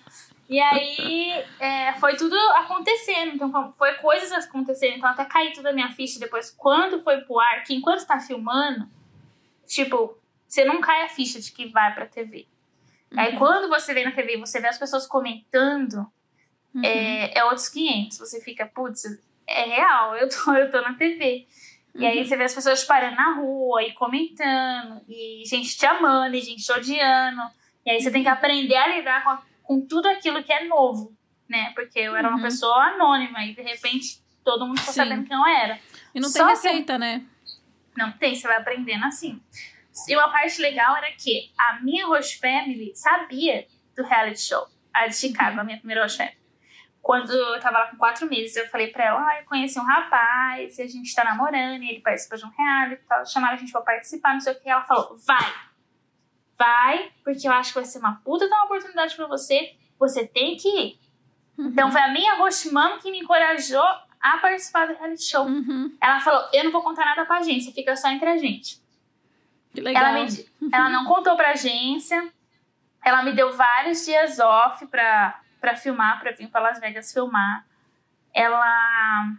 E 0.48 0.58
aí 0.58 1.44
é, 1.60 1.92
foi 1.94 2.16
tudo 2.16 2.34
acontecendo, 2.54 3.34
então 3.34 3.70
foi 3.72 3.92
coisas 3.96 4.32
acontecendo, 4.46 4.96
então 4.96 5.10
até 5.10 5.24
cair 5.26 5.52
tudo 5.52 5.66
a 5.66 5.72
minha 5.72 5.90
ficha 5.90 6.18
depois, 6.18 6.50
quando 6.50 7.02
foi 7.02 7.18
pro 7.22 7.38
ar, 7.38 7.62
que 7.64 7.74
enquanto 7.74 8.06
tá 8.06 8.18
filmando, 8.18 8.88
tipo, 9.66 10.16
você 10.46 10.64
não 10.64 10.80
cai 10.80 11.02
a 11.02 11.08
ficha 11.10 11.38
de 11.38 11.52
que 11.52 11.66
vai 11.68 11.92
pra 11.94 12.06
TV. 12.06 12.46
Aí 13.14 13.32
Uhum. 13.32 13.38
quando 13.38 13.68
você 13.68 13.92
vê 13.92 14.02
na 14.04 14.12
TV 14.12 14.36
e 14.36 14.40
você 14.40 14.58
vê 14.60 14.68
as 14.68 14.78
pessoas 14.78 15.06
comentando, 15.06 16.06
Uhum. 16.74 16.84
é, 16.84 17.38
é 17.38 17.44
outros 17.44 17.68
500. 17.68 18.18
Você 18.18 18.40
fica, 18.40 18.66
putz, 18.66 19.02
é 19.46 19.62
real, 19.64 20.16
eu 20.16 20.28
tô, 20.28 20.52
eu 20.54 20.70
tô 20.70 20.80
na 20.80 20.94
TV. 20.94 21.46
E 21.94 22.06
aí 22.06 22.24
você 22.24 22.36
vê 22.36 22.44
as 22.44 22.54
pessoas 22.54 22.84
parando 22.84 23.16
na 23.16 23.34
rua 23.34 23.82
e 23.82 23.92
comentando, 23.92 25.02
e 25.08 25.42
gente 25.46 25.76
te 25.76 25.84
amando, 25.86 26.36
e 26.36 26.40
gente 26.40 26.62
te 26.62 26.70
odiando. 26.72 27.40
E 27.84 27.90
aí 27.90 28.00
você 28.00 28.10
tem 28.10 28.22
que 28.22 28.28
aprender 28.28 28.76
a 28.76 28.86
lidar 28.96 29.24
com, 29.24 29.30
a- 29.30 29.42
com 29.64 29.80
tudo 29.80 30.06
aquilo 30.08 30.42
que 30.44 30.52
é 30.52 30.64
novo, 30.66 31.12
né? 31.48 31.72
Porque 31.74 31.98
eu 31.98 32.14
era 32.14 32.28
uma 32.28 32.36
Uhum. 32.36 32.42
pessoa 32.42 32.76
anônima 32.92 33.44
e 33.44 33.54
de 33.54 33.62
repente 33.62 34.20
todo 34.44 34.64
mundo 34.66 34.78
ficou 34.78 34.94
Sim. 34.94 35.00
sabendo 35.02 35.26
quem 35.26 35.36
eu 35.36 35.46
era. 35.46 35.80
E 36.14 36.20
não 36.20 36.28
Só 36.28 36.38
tem 36.38 36.46
que- 36.46 36.52
receita, 36.68 36.98
né? 36.98 37.24
Não 37.96 38.12
tem, 38.12 38.34
você 38.34 38.46
vai 38.46 38.58
aprendendo 38.58 39.04
assim. 39.04 39.40
E 40.08 40.14
uma 40.14 40.28
parte 40.30 40.60
legal 40.62 40.94
era 40.96 41.10
que 41.12 41.50
a 41.58 41.80
minha 41.82 42.06
host 42.06 42.38
family 42.38 42.92
sabia 42.94 43.66
do 43.96 44.04
reality 44.04 44.40
show, 44.40 44.68
a 44.94 45.08
de 45.08 45.16
Chicago, 45.16 45.58
a 45.58 45.64
minha 45.64 45.78
primeira 45.78 46.02
host 46.02 46.16
family. 46.18 46.37
Quando 47.02 47.32
eu 47.32 47.58
tava 47.60 47.78
lá 47.78 47.86
com 47.86 47.96
quatro 47.96 48.28
meses, 48.28 48.56
eu 48.56 48.68
falei 48.68 48.88
pra 48.88 49.04
ela, 49.04 49.20
ah, 49.20 49.40
eu 49.40 49.46
conheci 49.46 49.78
um 49.78 49.84
rapaz, 49.84 50.78
e 50.78 50.82
a 50.82 50.86
gente 50.86 51.14
tá 51.14 51.24
namorando, 51.24 51.82
e 51.82 51.90
ele 51.90 52.00
participa 52.00 52.36
de 52.36 52.44
um 52.44 52.50
reality 52.50 53.02
e 53.02 53.08
tal. 53.08 53.24
Chamaram 53.24 53.54
a 53.54 53.56
gente 53.56 53.72
pra 53.72 53.80
participar, 53.80 54.34
não 54.34 54.40
sei 54.40 54.52
o 54.52 54.60
que. 54.60 54.68
Ela 54.68 54.82
falou, 54.82 55.16
vai, 55.26 55.52
vai, 56.58 57.12
porque 57.24 57.48
eu 57.48 57.52
acho 57.52 57.70
que 57.70 57.78
vai 57.78 57.84
ser 57.84 57.98
uma 57.98 58.16
puta 58.16 58.46
de 58.46 58.52
uma 58.52 58.64
oportunidade 58.64 59.16
pra 59.16 59.26
você, 59.26 59.74
você 59.98 60.26
tem 60.26 60.56
que 60.56 60.68
ir. 60.68 60.98
Então 61.58 61.90
foi 61.90 62.00
a 62.00 62.12
minha 62.12 62.36
host 62.36 62.72
mom 62.72 62.98
que 62.98 63.10
me 63.10 63.20
encorajou 63.20 63.82
a 64.20 64.38
participar 64.38 64.86
do 64.86 64.94
reality 64.94 65.24
show. 65.24 65.46
Uhum. 65.46 65.96
Ela 66.00 66.20
falou, 66.20 66.48
eu 66.52 66.64
não 66.64 66.70
vou 66.70 66.82
contar 66.82 67.04
nada 67.04 67.24
pra 67.24 67.38
agência, 67.38 67.72
fica 67.72 67.96
só 67.96 68.08
entre 68.08 68.28
a 68.28 68.36
gente. 68.36 68.80
Que 69.72 69.80
legal. 69.80 70.04
Ela, 70.04 70.24
me, 70.24 70.48
ela 70.72 70.88
não 70.88 71.04
contou 71.04 71.36
pra 71.36 71.50
agência. 71.50 72.32
Ela 73.04 73.22
me 73.22 73.32
deu 73.32 73.52
vários 73.52 74.04
dias 74.04 74.38
off 74.38 74.86
pra, 74.86 75.40
pra 75.60 75.76
filmar, 75.76 76.20
pra 76.20 76.32
vir 76.32 76.48
pra 76.48 76.60
Las 76.60 76.80
Vegas 76.80 77.12
filmar. 77.12 77.64
Ela 78.34 79.32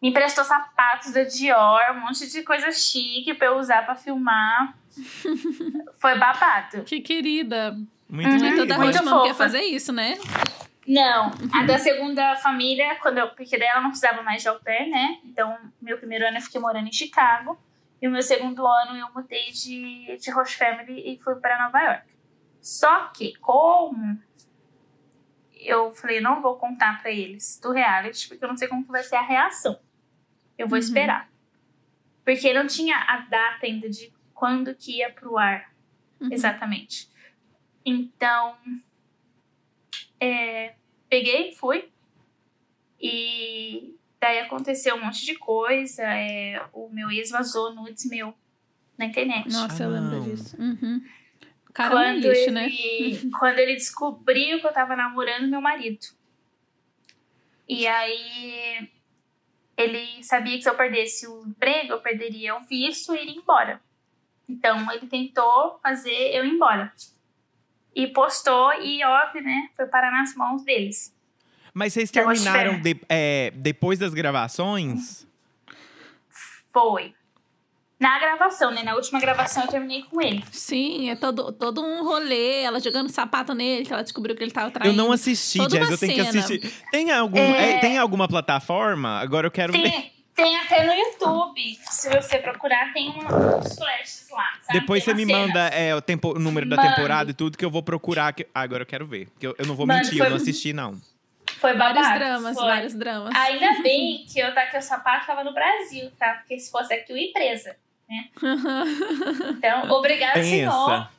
me 0.00 0.10
emprestou 0.10 0.44
sapatos 0.44 1.12
da 1.12 1.24
Dior, 1.24 1.80
um 1.92 2.00
monte 2.00 2.30
de 2.30 2.42
coisa 2.42 2.70
chique 2.70 3.34
pra 3.34 3.48
eu 3.48 3.58
usar 3.58 3.84
pra 3.84 3.94
filmar. 3.94 4.74
Foi 6.00 6.18
babado. 6.18 6.84
Que 6.84 7.00
querida. 7.00 7.76
Muito 8.08 8.28
Uhum. 8.28 8.56
Toda 8.56 8.78
Muito 8.78 8.96
host 8.96 9.10
mom 9.10 9.22
quer 9.24 9.34
fazer 9.34 9.60
isso, 9.60 9.92
né? 9.92 10.16
Não, 10.86 11.30
a 11.52 11.64
da 11.64 11.78
segunda 11.78 12.34
família, 12.36 12.96
quando 13.02 13.18
eu, 13.18 13.28
porque 13.28 13.58
daí 13.58 13.68
ela 13.68 13.82
não 13.82 13.90
precisava 13.90 14.22
mais 14.22 14.40
de 14.40 14.48
au 14.48 14.58
pair, 14.58 14.88
né? 14.88 15.18
Então, 15.22 15.58
meu 15.82 15.98
primeiro 15.98 16.26
ano 16.26 16.38
eu 16.38 16.40
fiquei 16.40 16.58
morando 16.58 16.88
em 16.88 16.92
Chicago. 16.92 17.58
E 18.00 18.08
o 18.08 18.10
meu 18.10 18.22
segundo 18.22 18.66
ano 18.66 18.96
eu 18.96 19.08
mudei 19.14 19.50
de, 19.50 20.16
de 20.16 20.30
host 20.30 20.56
family 20.56 21.12
e 21.12 21.18
fui 21.18 21.34
para 21.34 21.62
Nova 21.62 21.78
York. 21.80 22.06
Só 22.62 23.08
que, 23.08 23.34
como 23.36 24.18
eu 25.68 25.92
falei, 25.92 26.20
não 26.20 26.40
vou 26.42 26.56
contar 26.56 27.00
pra 27.02 27.10
eles 27.10 27.58
do 27.62 27.72
reality, 27.72 28.28
porque 28.28 28.44
eu 28.44 28.48
não 28.48 28.56
sei 28.56 28.68
como 28.68 28.84
que 28.84 28.90
vai 28.90 29.02
ser 29.02 29.16
a 29.16 29.22
reação. 29.22 29.78
Eu 30.56 30.66
vou 30.68 30.76
Uhum. 30.78 30.84
esperar. 30.84 31.30
Porque 32.24 32.52
não 32.52 32.66
tinha 32.66 32.96
a 32.96 33.18
data 33.20 33.66
ainda 33.66 33.88
de 33.88 34.12
quando 34.34 34.74
que 34.74 34.98
ia 34.98 35.10
pro 35.12 35.38
ar. 35.38 35.72
Uhum. 36.20 36.32
Exatamente. 36.32 37.08
Então, 37.84 38.56
é, 40.20 40.74
peguei, 41.08 41.52
fui. 41.54 41.88
E 43.00 43.94
daí 44.20 44.40
aconteceu 44.40 44.96
um 44.96 45.04
monte 45.04 45.24
de 45.24 45.34
coisa. 45.36 46.02
é, 46.02 46.62
o 46.72 46.88
meu 46.88 47.10
ex 47.10 47.30
vazou 47.30 47.74
nudes 47.74 48.04
meu 48.06 48.34
na 48.98 49.06
internet. 49.06 49.50
Nossa, 49.52 49.84
eu 49.84 49.90
Ah, 49.90 49.92
lembro 49.92 50.16
não. 50.18 50.22
disso. 50.24 50.56
Uhum. 50.60 51.02
Cara 51.78 51.94
é 51.94 51.96
um 51.96 52.14
quando, 52.20 52.28
lixo, 52.32 52.50
né? 52.50 52.66
ele, 52.66 53.30
quando 53.38 53.58
ele 53.60 53.74
descobriu 53.76 54.58
que 54.60 54.66
eu 54.66 54.72
tava 54.72 54.96
namorando 54.96 55.46
meu 55.48 55.60
marido. 55.60 56.04
E 57.68 57.86
aí 57.86 58.90
ele 59.76 60.24
sabia 60.24 60.56
que 60.56 60.62
se 60.62 60.68
eu 60.68 60.74
perdesse 60.74 61.28
o 61.28 61.44
emprego, 61.46 61.92
eu 61.92 62.00
perderia 62.00 62.56
o 62.56 62.60
visto 62.66 63.14
e 63.14 63.22
iria 63.22 63.36
embora. 63.36 63.80
Então 64.48 64.90
ele 64.92 65.06
tentou 65.06 65.78
fazer 65.80 66.34
eu 66.34 66.44
ir 66.44 66.50
embora. 66.50 66.92
E 67.94 68.08
postou, 68.08 68.72
e 68.82 69.04
óbvio, 69.04 69.42
né? 69.42 69.70
Foi 69.76 69.86
parar 69.86 70.10
nas 70.10 70.34
mãos 70.34 70.64
deles. 70.64 71.14
Mas 71.72 71.92
vocês 71.92 72.10
terminaram 72.10 72.80
de- 72.80 73.00
é, 73.08 73.52
depois 73.54 74.00
das 74.00 74.12
gravações? 74.12 75.24
Foi. 76.72 77.14
Na 78.00 78.16
gravação, 78.20 78.70
né? 78.70 78.82
Na 78.84 78.94
última 78.94 79.18
gravação 79.18 79.64
eu 79.64 79.68
terminei 79.68 80.02
com 80.04 80.20
ele. 80.22 80.44
Sim, 80.52 81.10
é 81.10 81.16
todo, 81.16 81.52
todo 81.52 81.82
um 81.82 82.04
rolê, 82.04 82.62
ela 82.62 82.78
jogando 82.78 83.08
sapato 83.10 83.54
nele, 83.54 83.84
que 83.84 83.92
ela 83.92 84.02
descobriu 84.02 84.36
que 84.36 84.42
ele 84.44 84.52
tava 84.52 84.70
traindo. 84.70 84.94
Eu 84.94 85.04
não 85.04 85.10
assisti, 85.10 85.58
Jazz, 85.66 85.90
eu 85.90 85.98
tenho 85.98 86.14
que 86.14 86.24
cena. 86.24 86.28
assistir. 86.44 86.72
Tem, 86.92 87.10
algum, 87.10 87.36
É. 87.38 87.72
é, 87.72 87.78
tem 87.78 87.98
alguma 87.98 88.28
plataforma? 88.28 89.18
Agora 89.18 89.48
eu 89.48 89.50
quero 89.50 89.72
ver. 89.72 89.82
Tem, 89.90 90.12
tem 90.32 90.56
até 90.60 90.84
no 90.86 90.92
YouTube. 90.92 91.60
Se 91.90 92.08
você 92.10 92.38
procurar, 92.38 92.92
tem 92.92 93.08
uns 93.10 93.74
flashes 93.76 94.28
lá. 94.30 94.44
Sabe? 94.62 94.78
Depois 94.78 95.04
Tem 95.04 95.14
você 95.16 95.24
me 95.26 95.32
manda 95.32 95.66
é, 95.70 95.92
o, 95.92 96.00
tempo, 96.00 96.36
o 96.36 96.38
número 96.38 96.68
da 96.68 96.76
Mando. 96.76 96.88
temporada 96.94 97.30
e 97.32 97.34
tudo 97.34 97.58
que 97.58 97.64
eu 97.64 97.70
vou 97.70 97.82
procurar. 97.82 98.32
que- 98.32 98.46
Ah, 98.54 98.60
agora 98.60 98.82
eu 98.82 98.86
quero 98.86 99.04
ver. 99.06 99.26
Porque 99.30 99.48
eu, 99.48 99.56
eu 99.58 99.66
não 99.66 99.74
vou 99.74 99.84
Mano, 99.88 99.98
mentir, 99.98 100.18
foi- 100.18 100.26
eu 100.26 100.30
não 100.30 100.36
assisti, 100.36 100.72
não. 100.72 100.94
Foi 101.60 101.72
babado. 101.74 101.94
Vários 102.00 102.18
dramas, 102.20 102.54
foi. 102.56 102.64
vários 102.66 102.94
dramas. 102.94 103.34
Ainda 103.34 103.82
bem 103.82 104.24
que 104.32 104.38
eu 104.38 104.54
taquei 104.54 104.78
o 104.78 104.82
sapato 104.82 105.26
tava 105.26 105.42
no 105.42 105.52
Brasil, 105.52 106.08
tá? 106.16 106.34
Porque 106.34 106.56
se 106.60 106.70
fosse 106.70 106.94
aqui, 106.94 107.10
eu 107.10 107.16
ia 107.16 107.32
presa. 107.32 107.74
Então, 109.50 109.90
obrigado, 109.90 110.42
senhor. 110.42 110.86
Pensa. 110.86 111.10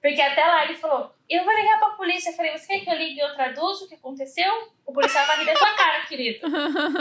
Porque 0.00 0.20
até 0.20 0.44
lá 0.44 0.64
ele 0.64 0.74
falou: 0.74 1.12
Eu 1.28 1.44
vou 1.44 1.54
ligar 1.54 1.78
pra 1.78 1.90
polícia. 1.90 2.30
Eu 2.30 2.34
falei: 2.34 2.56
Você 2.56 2.66
quer 2.66 2.80
que 2.80 2.90
eu 2.90 2.96
ligue 2.96 3.18
e 3.18 3.20
eu 3.20 3.34
traduzo 3.34 3.84
o 3.84 3.88
que 3.88 3.94
aconteceu? 3.94 4.72
O 4.86 4.92
policial 4.92 5.26
vai 5.26 5.38
rir 5.38 5.46
da 5.46 5.54
tua 5.54 5.74
cara, 5.74 6.06
querido. 6.06 6.48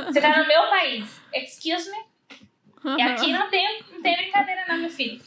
Você 0.08 0.20
tá 0.20 0.38
no 0.38 0.48
meu 0.48 0.70
país. 0.70 1.22
Excuse 1.34 1.90
me. 1.92 1.98
E 2.98 3.02
aqui 3.02 3.32
não 3.32 3.50
tem, 3.50 3.84
não 3.92 4.02
tem 4.02 4.16
brincadeira, 4.18 4.66
não, 4.68 4.78
meu 4.78 4.90
filho. 4.90 5.22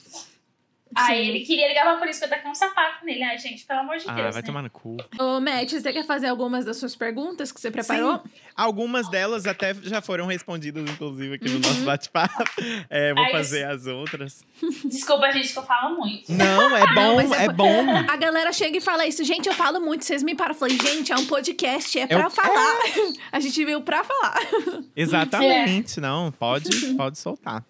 Aí 0.97 1.25
Sim. 1.25 1.31
ele 1.31 1.41
queria 1.45 1.69
ligar 1.69 1.85
pra 1.85 1.97
polícia 1.99 2.27
que 2.27 2.33
eu 2.33 2.37
taquei 2.37 2.51
um 2.51 2.55
sapato 2.55 3.05
nele. 3.05 3.23
Ai, 3.23 3.39
gente, 3.39 3.65
pelo 3.65 3.81
amor 3.81 3.97
de 3.99 4.05
Ah, 4.09 4.13
Deus. 4.13 4.35
vai 4.35 4.43
né? 4.43 4.47
tomar 4.47 4.63
no 4.63 4.71
cu. 4.71 4.97
Ô, 5.19 5.41
Matt, 5.41 5.71
você 5.73 5.93
quer 5.93 6.05
fazer 6.05 6.27
algumas 6.27 6.65
das 6.65 6.79
suas 6.79 6.97
perguntas 6.97 7.53
que 7.53 7.61
você 7.61 7.71
preparou? 7.71 8.21
Algumas 8.57 9.09
delas 9.09 9.47
até 9.47 9.73
já 9.75 10.01
foram 10.03 10.27
respondidas, 10.27 10.83
inclusive, 10.91 11.35
aqui 11.37 11.49
no 11.49 11.61
nosso 11.61 11.83
bate-papo. 11.83 12.45
É, 12.91 13.15
vou 13.15 13.23
Ai, 13.25 13.31
fazer 13.31 13.65
as 13.67 13.87
outras. 13.87 14.45
Desculpa, 14.85 15.31
gente, 15.31 15.53
que 15.53 15.59
eu 15.59 15.63
falo 15.63 15.97
muito. 15.97 16.33
Não, 16.33 16.77
é 16.77 16.81
bom, 16.95 17.17
mas 17.17 17.31
é, 17.33 17.45
é- 17.45 17.49
bom. 17.53 17.89
A 18.09 18.17
galera 18.17 18.53
chega 18.53 18.79
e 18.79 18.81
fala 18.81 19.07
isso. 19.07 19.23
Gente, 19.25 19.47
eu 19.49 19.55
falo 19.55 19.81
muito, 19.81 20.05
vocês 20.05 20.23
me 20.23 20.35
param. 20.35 20.53
Eu 20.55 20.59
falei, 20.59 20.77
gente, 20.79 21.13
é 21.13 21.17
um 21.17 21.27
podcast, 21.27 21.99
é 21.99 22.07
pra 22.07 22.23
Eu- 22.25 22.31
falar. 22.31 22.77
A 23.31 23.39
gente 23.41 23.65
veio 23.65 23.81
pra 23.83 24.03
falar. 24.03 24.39
Exatamente, 24.97 26.01
não, 26.01 26.31
pode, 26.33 26.69
pode 26.95 27.19
soltar. 27.19 27.65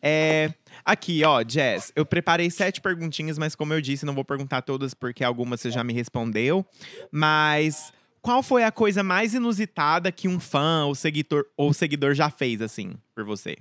É, 0.00 0.50
aqui, 0.84 1.24
ó, 1.24 1.42
Jazz, 1.42 1.92
eu 1.94 2.04
preparei 2.04 2.50
sete 2.50 2.80
perguntinhas, 2.80 3.38
mas 3.38 3.54
como 3.54 3.72
eu 3.72 3.80
disse, 3.80 4.06
não 4.06 4.14
vou 4.14 4.24
perguntar 4.24 4.62
todas 4.62 4.94
porque 4.94 5.24
algumas 5.24 5.60
você 5.60 5.70
já 5.70 5.82
me 5.82 5.92
respondeu. 5.92 6.64
Mas 7.10 7.92
qual 8.20 8.42
foi 8.42 8.62
a 8.64 8.70
coisa 8.70 9.02
mais 9.02 9.34
inusitada 9.34 10.12
que 10.12 10.28
um 10.28 10.38
fã 10.38 10.84
ou 10.84 10.94
seguidor, 10.94 11.44
ou 11.56 11.72
seguidor 11.72 12.14
já 12.14 12.30
fez, 12.30 12.62
assim, 12.62 12.94
por 13.14 13.24
você? 13.24 13.56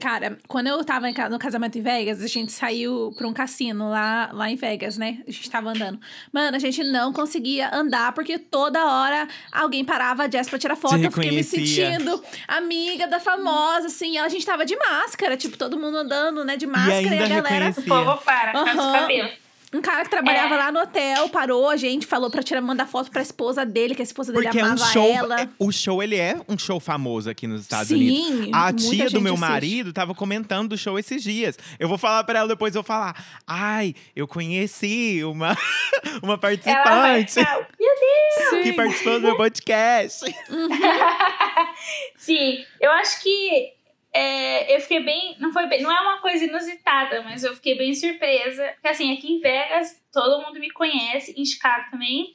Cara, 0.00 0.38
quando 0.48 0.68
eu 0.68 0.82
tava 0.84 1.06
no 1.28 1.38
casamento 1.38 1.76
em 1.78 1.82
Vegas, 1.82 2.22
a 2.22 2.26
gente 2.26 2.50
saiu 2.50 3.12
pra 3.16 3.28
um 3.28 3.32
cassino 3.32 3.90
lá, 3.90 4.30
lá 4.32 4.50
em 4.50 4.56
Vegas, 4.56 4.96
né? 4.96 5.22
A 5.28 5.30
gente 5.30 5.50
tava 5.50 5.70
andando. 5.70 6.00
Mano, 6.32 6.56
a 6.56 6.58
gente 6.58 6.82
não 6.82 7.12
conseguia 7.12 7.68
andar 7.74 8.12
porque 8.12 8.38
toda 8.38 8.84
hora 8.86 9.28
alguém 9.52 9.84
parava 9.84 10.24
a 10.24 10.30
Jess 10.30 10.48
pra 10.48 10.58
tirar 10.58 10.76
foto. 10.76 10.98
Te 10.98 11.04
Eu 11.04 11.12
fiquei 11.12 11.30
me 11.30 11.44
sentindo 11.44 12.22
amiga 12.48 13.06
da 13.06 13.20
famosa, 13.20 13.88
assim. 13.88 14.16
A 14.16 14.28
gente 14.28 14.46
tava 14.46 14.64
de 14.64 14.74
máscara, 14.76 15.36
tipo, 15.36 15.58
todo 15.58 15.78
mundo 15.78 15.98
andando, 15.98 16.42
né? 16.42 16.56
De 16.56 16.66
máscara 16.66 17.02
e, 17.02 17.08
ainda 17.08 17.24
a 17.24 17.28
galera. 17.28 17.70
O 17.76 17.82
povo 17.82 18.16
para, 18.24 18.52
faz 18.52 18.76
o 18.76 18.80
Aham. 18.80 18.92
cabelo. 18.92 19.41
Um 19.74 19.80
cara 19.80 20.04
que 20.04 20.10
trabalhava 20.10 20.54
É. 20.54 20.58
lá 20.58 20.70
no 20.72 20.80
hotel 20.80 21.28
parou 21.30 21.68
a 21.68 21.76
gente, 21.76 22.06
falou 22.06 22.30
pra 22.30 22.42
tirar, 22.42 22.60
mandar 22.60 22.86
foto 22.86 23.10
pra 23.10 23.22
esposa 23.22 23.64
dele, 23.64 23.94
que 23.94 24.02
a 24.02 24.04
esposa 24.04 24.30
dele 24.32 24.44
Porque 24.44 24.58
é 24.58 24.62
um 24.62 24.66
amava 24.66 24.92
show. 24.92 25.10
ela. 25.10 25.40
é- 25.40 25.48
o 25.58 25.72
show, 25.72 26.02
ele 26.02 26.16
é 26.16 26.36
um 26.48 26.58
show 26.58 26.78
famoso 26.78 27.30
aqui 27.30 27.46
nos 27.46 27.62
Estados 27.62 27.88
Sim, 27.88 27.94
Unidos. 27.96 28.50
A 28.52 28.64
muita 28.72 28.76
tia 28.90 29.10
do 29.10 29.20
meu 29.20 29.32
assiste. 29.34 29.48
marido 29.50 29.92
tava 29.92 30.14
comentando 30.14 30.68
do 30.70 30.76
show 30.78 30.98
esses 30.98 31.22
dias. 31.22 31.58
Eu 31.78 31.88
vou 31.88 31.96
falar 31.96 32.22
pra 32.24 32.40
ela 32.40 32.48
depois, 32.48 32.74
eu 32.74 32.82
vou 32.82 32.86
falar. 32.86 33.16
Ai, 33.46 33.94
eu 34.14 34.28
conheci 34.28 35.22
uma, 35.24 35.56
uma 36.22 36.34
Ela 36.34 36.36
vai 36.36 36.38
participante 36.38 37.36
meu 37.80 37.94
Deus! 37.94 38.50
Sim. 38.50 38.62
que 38.62 38.72
participou 38.74 39.14
do 39.14 39.20
meu 39.20 39.36
podcast. 39.36 40.24
Sim, 42.16 42.64
eu 42.80 42.90
acho 42.92 43.22
que 43.22 43.72
é, 44.12 44.76
eu 44.76 44.80
fiquei 44.80 45.00
bem. 45.00 45.36
Não 45.38 45.52
foi 45.52 45.66
bem. 45.66 45.82
Não 45.82 45.90
é 45.90 46.00
uma 46.00 46.20
coisa 46.20 46.44
inusitada, 46.44 47.22
mas 47.22 47.42
eu 47.42 47.54
fiquei 47.54 47.76
bem 47.76 47.94
surpresa. 47.94 48.64
Porque 48.74 48.88
assim, 48.88 49.12
aqui 49.12 49.32
em 49.32 49.40
Vegas, 49.40 50.02
todo 50.12 50.44
mundo 50.44 50.60
me 50.60 50.70
conhece, 50.70 51.34
em 51.36 51.44
Chicago 51.44 51.90
também. 51.90 52.34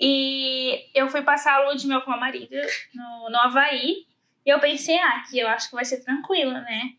E 0.00 0.86
eu 0.94 1.08
fui 1.08 1.20
passar 1.20 1.56
a 1.56 1.64
lua 1.64 1.76
de 1.76 1.86
mel 1.86 2.00
com 2.00 2.10
meu 2.10 2.18
marido 2.18 2.56
no, 2.94 3.30
no 3.30 3.38
Havaí. 3.38 4.06
E 4.46 4.48
eu 4.48 4.58
pensei, 4.58 4.96
ah, 4.98 5.16
aqui 5.18 5.38
eu 5.38 5.48
acho 5.48 5.68
que 5.68 5.74
vai 5.74 5.84
ser 5.84 6.02
tranquilo, 6.02 6.52
né? 6.52 6.94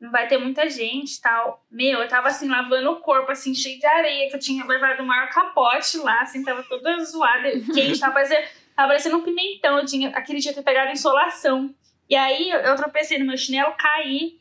Não 0.00 0.12
vai 0.12 0.28
ter 0.28 0.38
muita 0.38 0.70
gente 0.70 1.16
e 1.16 1.20
tal. 1.20 1.66
Meu, 1.68 2.00
eu 2.00 2.06
tava 2.06 2.28
assim, 2.28 2.48
lavando 2.48 2.92
o 2.92 3.00
corpo, 3.00 3.32
assim, 3.32 3.52
cheio 3.52 3.80
de 3.80 3.86
areia, 3.86 4.28
que 4.28 4.36
eu 4.36 4.40
tinha 4.40 4.64
levado 4.64 5.00
o 5.00 5.06
maior 5.06 5.28
capote 5.28 5.98
lá, 5.98 6.20
assim, 6.20 6.44
tava 6.44 6.62
toda 6.62 7.02
zoada, 7.02 7.50
quente, 7.74 7.98
tava 7.98 8.12
parecendo, 8.12 8.46
tava 8.76 8.88
parecendo 8.88 9.16
um 9.16 9.24
pimentão. 9.24 9.76
Eu 9.76 9.84
tinha, 9.84 10.10
aquele 10.10 10.38
dia 10.38 10.52
tinha 10.52 10.62
pegado 10.62 10.92
insolação. 10.92 11.74
E 12.08 12.16
aí 12.16 12.50
eu, 12.50 12.74
tropecei 12.76 13.18
no 13.18 13.26
meu 13.26 13.36
chinelo, 13.36 13.74
caí. 13.76 14.38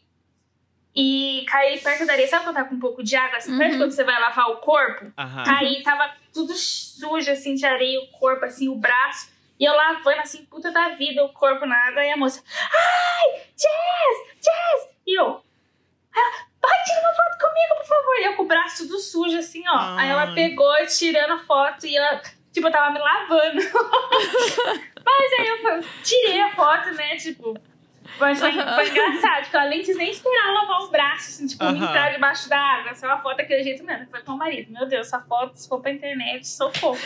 E 0.96 1.46
caí 1.48 1.80
perto 1.80 2.06
da 2.06 2.14
areia. 2.14 2.28
Sabe 2.28 2.46
quando 2.46 2.56
tá 2.56 2.64
com 2.64 2.76
um 2.76 2.80
pouco 2.80 3.04
de 3.04 3.16
água? 3.16 3.38
Assim, 3.38 3.56
perto 3.58 3.74
Uhum. 3.74 3.78
quando 3.80 3.92
você 3.92 4.04
vai 4.04 4.20
lavar 4.20 4.50
o 4.50 4.58
corpo? 4.58 5.12
Aham. 5.18 5.44
Caí, 5.44 5.84
tava 5.84 6.12
tudo 6.34 6.54
sujo, 6.56 7.30
assim, 7.32 7.54
de 7.56 7.66
areia, 7.66 8.00
o 8.02 8.08
corpo, 8.08 8.46
assim, 8.46 8.68
o 8.68 8.76
braço. 8.76 9.30
E 9.60 9.66
eu 9.66 9.74
lavando, 9.76 10.22
assim, 10.22 10.46
puta 10.46 10.72
da 10.72 10.90
vida, 10.90 11.24
o 11.24 11.30
corpo 11.34 11.66
na 11.66 11.76
água. 11.88 12.04
E 12.06 12.12
a 12.12 12.18
moça, 12.18 12.44
ai, 12.48 13.42
Jazz, 13.56 14.36
Jazz! 14.42 14.90
E 15.06 15.20
eu, 15.20 15.44
vai 16.62 16.84
tirar 16.84 17.02
uma 17.02 17.14
foto 17.14 17.38
comigo, 17.40 17.76
por 17.78 17.86
favor. 17.88 18.16
E 18.20 18.24
eu 18.26 18.36
com 18.36 18.44
o 18.44 18.48
braço 18.48 18.84
tudo 18.88 19.00
sujo, 19.00 19.38
assim, 19.38 19.64
ó. 19.68 19.98
Aí 19.98 20.10
ela 20.10 20.24
Ai. 20.26 20.34
pegou, 20.34 20.74
tirando 20.88 21.34
a 21.34 21.40
foto, 21.40 21.86
e 21.86 21.96
ela, 21.96 22.22
tipo, 22.52 22.68
eu 22.68 22.72
tava 22.72 22.92
me 22.92 23.00
lavando. 23.00 23.62
Mas 25.08 25.34
aí 25.40 25.48
eu 25.48 25.84
tirei 26.04 26.42
a 26.42 26.52
foto, 26.54 26.92
né, 26.94 27.16
tipo... 27.16 27.58
Mas 28.20 28.40
foi, 28.40 28.52
foi 28.52 28.90
engraçado, 28.90 29.44
porque 29.52 29.68
nem 29.70 29.84
quis 29.84 29.98
nem 29.98 30.10
esperar 30.12 30.54
lavar 30.54 30.82
o 30.82 30.88
braço, 30.90 31.30
assim, 31.30 31.48
tipo, 31.48 31.64
Aham. 31.64 31.76
entrar 31.78 32.12
debaixo 32.14 32.48
da 32.50 32.58
água. 32.58 32.92
Essa 32.92 33.06
é 33.06 33.10
uma 33.10 33.22
foto 33.22 33.38
daquele 33.38 33.64
jeito 33.64 33.84
mesmo. 33.84 34.08
Foi 34.10 34.22
com 34.22 34.32
o 34.34 34.38
marido. 34.38 34.72
Meu 34.72 34.88
Deus, 34.88 35.08
essa 35.08 35.20
foto, 35.20 35.56
se 35.56 35.68
for 35.68 35.82
pra 35.82 35.92
internet, 35.92 36.48
socorro. 36.48 36.98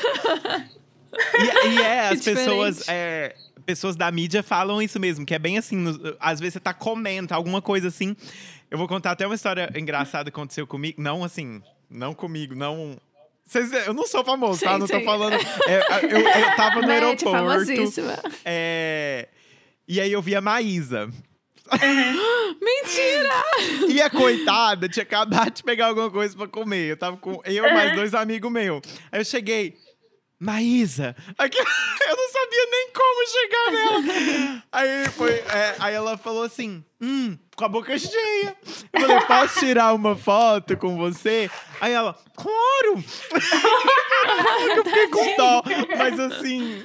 E, 1.13 1.67
e 1.69 1.81
é, 1.81 1.99
as 2.09 2.19
Que 2.19 2.33
pessoas. 2.33 2.87
é, 2.87 3.35
pessoas 3.65 3.95
da 3.95 4.11
mídia 4.11 4.43
falam 4.43 4.81
isso 4.81 4.99
mesmo, 4.99 5.25
que 5.25 5.33
é 5.33 5.39
bem 5.39 5.57
assim. 5.57 5.75
no- 5.75 6.15
às 6.19 6.39
vezes 6.39 6.53
você 6.53 6.59
tá 6.59 6.73
comendo 6.73 7.33
alguma 7.33 7.61
coisa 7.61 7.87
assim. 7.87 8.15
Eu 8.69 8.77
vou 8.77 8.87
contar 8.87 9.11
até 9.11 9.25
uma 9.25 9.35
história 9.35 9.69
engraçada 9.75 10.29
que 10.31 10.35
aconteceu 10.39 10.65
comigo. 10.67 11.01
Não 11.01 11.23
assim, 11.23 11.61
não 11.89 12.13
comigo, 12.13 12.55
não. 12.55 12.95
Vocês- 13.51 13.85
eu 13.87 13.93
não 13.93 14.07
sou 14.07 14.23
famoso, 14.23 14.61
tá? 14.61 14.73
Sim, 14.75 14.79
Não 14.79 14.87
tô 14.87 14.97
sim. 14.99 15.03
falando. 15.03 15.33
é, 15.33 16.05
eu, 16.05 16.19
eu 16.19 16.23
tava 16.55 16.81
no 16.81 16.89
aeroporto. 16.89 17.31
famosíssima. 17.31 18.17
é, 18.45 19.27
e 19.87 19.99
aí 19.99 20.11
eu 20.11 20.21
vi 20.21 20.35
a 20.35 20.41
Maísa. 20.41 21.09
Mentira! 22.61 23.43
E 23.89 24.01
a 24.01 24.09
coitada 24.09 24.87
tinha 24.89 25.03
acabado 25.03 25.51
de 25.51 25.63
pegar 25.63 25.87
alguma 25.87 26.09
coisa 26.09 26.35
pra 26.35 26.47
comer. 26.47 26.91
Eu 26.91 26.97
tava 26.97 27.17
com 27.17 27.41
eu 27.45 27.65
e 27.65 27.73
mais 27.73 27.95
dois 27.95 28.13
amigos 28.13 28.51
meus. 28.51 28.81
Aí 29.11 29.19
eu 29.19 29.25
cheguei. 29.25 29.75
Maísa, 30.39 31.15
aqui, 31.37 31.57
eu 31.59 32.15
não 32.17 32.29
sabia 32.31 32.65
nem 32.71 32.89
como 32.91 33.27
chegar 33.27 33.71
nela. 33.71 34.63
Aí 34.71 35.05
foi, 35.11 35.33
é, 35.33 35.75
aí 35.77 35.93
ela 35.93 36.17
falou 36.17 36.41
assim, 36.43 36.83
hum, 36.99 37.37
com 37.61 37.65
a 37.65 37.69
boca 37.69 37.97
cheia. 37.97 38.55
Eu 38.91 39.01
falei, 39.01 39.21
posso 39.21 39.59
tirar 39.59 39.93
uma 39.93 40.15
foto 40.15 40.75
com 40.77 40.97
você? 40.97 41.49
Aí 41.79 41.93
ela, 41.93 42.17
claro! 42.35 42.95
eu 44.75 44.83
fiquei 44.83 45.07
com 45.09 45.35
dó, 45.35 45.61
mas 45.95 46.19
assim, 46.19 46.83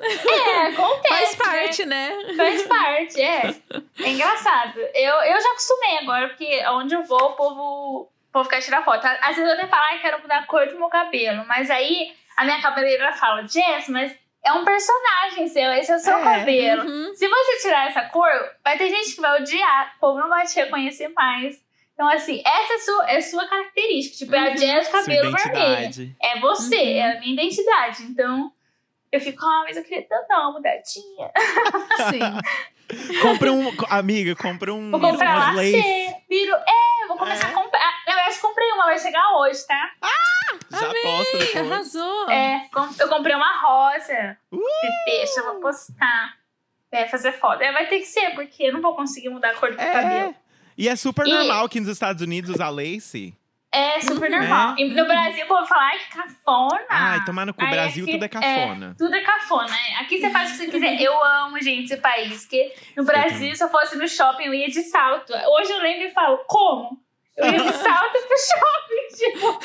É, 0.00 0.66
acontece. 0.68 1.08
Faz 1.08 1.36
parte, 1.36 1.84
né? 1.84 2.16
né? 2.26 2.34
Faz 2.34 2.62
parte, 2.62 3.20
é. 3.20 3.54
É 4.00 4.08
engraçado. 4.08 4.78
Eu, 4.94 5.14
eu 5.14 5.40
já 5.40 5.50
acostumei 5.50 5.98
agora, 5.98 6.28
porque 6.28 6.66
onde 6.68 6.94
eu 6.94 7.02
vou, 7.02 7.22
o 7.22 7.32
povo, 7.32 7.62
o 8.02 8.32
povo 8.32 8.48
quer 8.48 8.62
tirar 8.62 8.82
foto. 8.82 9.04
Às 9.04 9.36
vezes 9.36 9.44
eu 9.44 9.52
até 9.52 9.66
falo, 9.66 9.82
ai, 9.84 9.98
quero 10.00 10.22
mudar 10.22 10.38
a 10.38 10.46
cor 10.46 10.66
do 10.66 10.78
meu 10.78 10.88
cabelo. 10.88 11.44
Mas 11.46 11.70
aí 11.70 12.14
a 12.34 12.44
minha 12.44 12.62
cabeleireira 12.62 13.12
fala, 13.12 13.46
Jess, 13.46 13.88
mas 13.88 14.10
é 14.44 14.52
um 14.52 14.64
personagem 14.64 15.48
seu, 15.48 15.72
esse 15.72 15.90
é 15.90 15.96
o 15.96 15.98
seu 15.98 16.18
É. 16.18 16.22
cabelo. 16.22 16.82
Uhum. 16.84 17.14
Se 17.14 17.26
você 17.28 17.58
tirar 17.62 17.88
essa 17.88 18.02
cor, 18.10 18.30
vai 18.62 18.76
ter 18.78 18.88
gente 18.90 19.14
que 19.14 19.20
vai 19.20 19.40
odiar, 19.40 19.94
o 19.96 20.00
povo 20.00 20.18
não 20.20 20.28
vai 20.28 20.44
te 20.46 20.56
reconhecer 20.56 21.08
mais. 21.08 21.62
Então, 21.94 22.08
assim, 22.08 22.42
essa 22.44 22.72
é 22.74 22.78
sua, 22.78 23.10
é 23.10 23.20
sua 23.20 23.46
característica. 23.48 24.16
Tipo, 24.18 24.34
é 24.34 24.38
a 24.52 24.56
Jess 24.56 24.88
Sua 24.88 25.00
cabelo 25.00 25.30
vermelho. 25.32 26.16
É 26.20 26.40
você, 26.40 26.76
Uhum. 26.76 26.96
é 26.98 27.16
a 27.16 27.20
minha 27.20 27.32
identidade. 27.34 28.02
Então, 28.02 28.50
eu 29.12 29.20
fico, 29.20 29.44
ah, 29.46 29.62
mas 29.64 29.76
eu 29.76 29.84
queria 29.84 30.04
tanto 30.08 30.26
dar 30.26 30.40
uma 30.40 30.52
mudadinha. 30.54 31.30
Sim. 32.10 32.20
Compra 33.22 33.50
um. 33.52 33.72
Amiga, 33.88 34.36
compra 34.36 34.74
um. 34.74 34.90
Vou 34.90 35.00
comprar 35.00 35.54
lace. 35.54 35.74
lacê, 35.74 36.14
viro. 36.28 36.54
É, 36.54 37.06
vou 37.08 37.16
começar 37.16 37.48
É. 37.48 37.50
a 37.50 37.54
comprar. 37.54 37.80
Ah, 37.80 37.92
Na 38.06 38.14
verdade, 38.16 38.38
comprei 38.40 38.70
uma, 38.72 38.84
vai 38.84 38.98
chegar 38.98 39.36
hoje, 39.38 39.66
tá? 39.66 39.90
Já 40.70 40.92
posta 41.02 41.36
Ih, 41.36 41.40
depois. 41.40 41.72
arrasou. 41.72 42.30
É, 42.30 42.68
eu 42.98 43.08
comprei 43.08 43.34
uma 43.34 43.60
rosa. 43.60 44.36
Uh! 44.52 44.60
Deixa, 45.06 45.40
eu 45.40 45.44
vou 45.52 45.60
postar. 45.60 46.34
É, 46.92 47.08
fazer 47.08 47.32
foto. 47.32 47.60
É, 47.62 47.72
vai 47.72 47.86
ter 47.88 47.98
que 47.98 48.06
ser, 48.06 48.30
porque 48.34 48.64
eu 48.64 48.72
não 48.72 48.80
vou 48.80 48.94
conseguir 48.94 49.28
mudar 49.28 49.50
a 49.50 49.54
cor 49.54 49.70
do 49.70 49.76
meu 49.76 49.92
cabelo. 49.92 50.30
É. 50.30 50.34
E 50.78 50.88
é 50.88 50.94
super 50.96 51.26
E- 51.26 51.30
normal 51.32 51.68
que 51.68 51.80
nos 51.80 51.88
Estados 51.88 52.22
Unidos 52.22 52.50
usar 52.54 52.68
lace. 52.68 53.34
É 53.72 54.00
super 54.00 54.30
Uhum. 54.30 54.38
normal. 54.38 54.74
É. 54.78 54.82
E 54.82 54.88
no 54.94 55.04
Brasil, 55.04 55.44
o 55.44 55.48
povo 55.48 55.66
fala, 55.66 55.82
ai, 55.82 55.98
que 55.98 56.16
cafona. 56.16 56.84
Ai, 56.88 57.24
tomar 57.24 57.44
no 57.44 57.52
cu. 57.52 57.60
Aí 57.64 57.70
Brasil 57.70 58.04
aqui- 58.04 58.12
tudo 58.12 58.24
é 58.24 58.28
cafona. 58.28 58.94
tudo 58.96 59.12
é 59.16 59.20
cafona. 59.20 59.76
é. 59.76 59.96
Aqui 59.96 60.20
você 60.20 60.30
faz 60.30 60.50
o 60.50 60.52
que 60.52 60.58
você 60.58 60.70
quiser. 60.70 61.00
Eu 61.02 61.24
amo, 61.24 61.60
gente, 61.60 61.86
esse 61.92 61.96
país. 61.96 62.42
Porque 62.42 62.72
no 62.96 63.04
Brasil, 63.04 63.52
se 63.56 63.64
eu 63.64 63.68
fosse 63.68 63.96
no 63.98 64.06
shopping, 64.06 64.44
eu 64.44 64.54
ia 64.54 64.68
de 64.68 64.80
salto. 64.84 65.32
Hoje 65.32 65.72
eu 65.72 65.80
lembro 65.80 66.06
e 66.06 66.10
falo, 66.12 66.38
como? 66.46 67.00
De 67.36 67.72
salto 67.72 68.12
pro 68.12 68.38
shopping. 68.38 68.94
Tipo, 69.14 69.60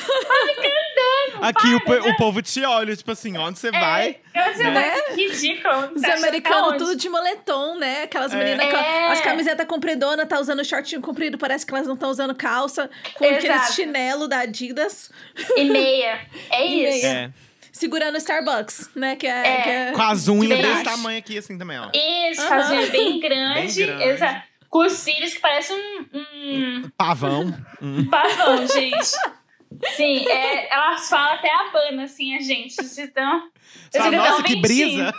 Aqui 1.41 1.73
o, 1.73 1.81
para, 1.83 2.01
po- 2.01 2.09
o 2.09 2.17
povo 2.17 2.41
te 2.41 2.63
olha, 2.63 2.95
tipo 2.95 3.11
assim, 3.11 3.35
onde 3.37 3.57
você 3.57 3.71
vai? 3.71 4.17
eu 4.35 4.53
sei, 4.55 4.69
Né? 4.69 4.91
que 5.01 5.27
ridículo. 5.27 5.91
Os 5.95 6.01
tá 6.01 6.13
americanos 6.13 6.69
onde? 6.69 6.77
tudo 6.77 6.95
de 6.95 7.09
moletom, 7.09 7.75
né? 7.79 8.03
Aquelas 8.03 8.31
É. 8.31 8.37
meninas 8.37 8.69
com 8.69 8.77
É. 8.77 9.07
as 9.11 9.21
camisetas 9.21 9.65
compridonas, 9.67 10.27
tá 10.27 10.39
usando 10.39 10.63
shortinho 10.63 11.01
comprido, 11.01 11.37
parece 11.37 11.65
que 11.65 11.73
elas 11.73 11.87
não 11.87 11.95
estão 11.95 12.09
usando 12.11 12.35
calça, 12.35 12.89
com 13.15 13.25
aqueles 13.25 13.43
Exato. 13.45 13.73
chinelo 13.73 14.27
da 14.27 14.39
Adidas, 14.41 15.09
E 15.57 15.63
meia. 15.65 16.19
É 16.51 16.67
E 16.67 16.83
isso. 16.83 17.05
meia. 17.07 17.17
É. 17.17 17.29
segurando 17.71 18.15
o 18.15 18.17
Starbucks, 18.17 18.89
né? 18.95 19.15
Que 19.15 19.25
é. 19.25 19.31
É. 19.47 19.61
que 19.61 19.69
é- 19.69 19.91
Com 19.93 20.01
as 20.03 20.27
unhas 20.27 20.59
desse 20.59 20.83
tamanho 20.83 21.17
aqui, 21.17 21.37
assim 21.39 21.57
também, 21.57 21.79
ó. 21.79 21.89
Isso, 21.93 22.41
Aham. 22.41 22.49
fazia 22.49 22.87
bem 22.87 23.19
grande. 23.19 23.61
Bem 23.61 23.87
grande. 23.87 24.03
Exato. 24.03 24.48
Com 24.69 24.79
os 24.85 24.93
cílios 24.93 25.33
que 25.33 25.39
parecem 25.39 25.75
um, 25.75 26.19
um 26.83 26.89
Pavão. 26.95 27.51
Pavão, 28.09 28.67
gente. 28.67 29.09
Sim, 29.95 30.27
é, 30.27 30.73
elas 30.73 31.07
falam 31.09 31.33
até 31.35 31.51
abana, 31.53 32.03
assim, 32.03 32.35
a 32.35 32.39
gente. 32.41 32.75
de 32.75 33.07
tão- 33.07 33.49
Eu 33.93 34.01
Fala, 34.01 34.03
sei 34.03 34.11
que 34.11 34.11
dá 34.11 34.23
um 34.23 34.29
nossa, 34.29 34.43
que 34.43 34.55
ventinho. 34.55 34.61
brisa. 34.61 35.13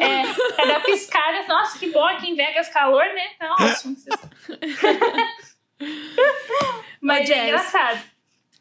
É, 0.00 0.22
cada 0.56 0.80
piscada, 0.80 1.46
nossa, 1.48 1.78
que 1.78 1.90
bom 1.90 2.04
aqui 2.04 2.30
em 2.30 2.34
Vegas 2.34 2.68
calor, 2.70 3.04
né? 3.04 3.28
Tá 3.38 3.54
ótimo. 3.60 3.96
Mas 7.00 7.20
Ô, 7.20 7.22
é 7.22 7.26
Jess. 7.26 7.44
engraçado. 7.44 8.00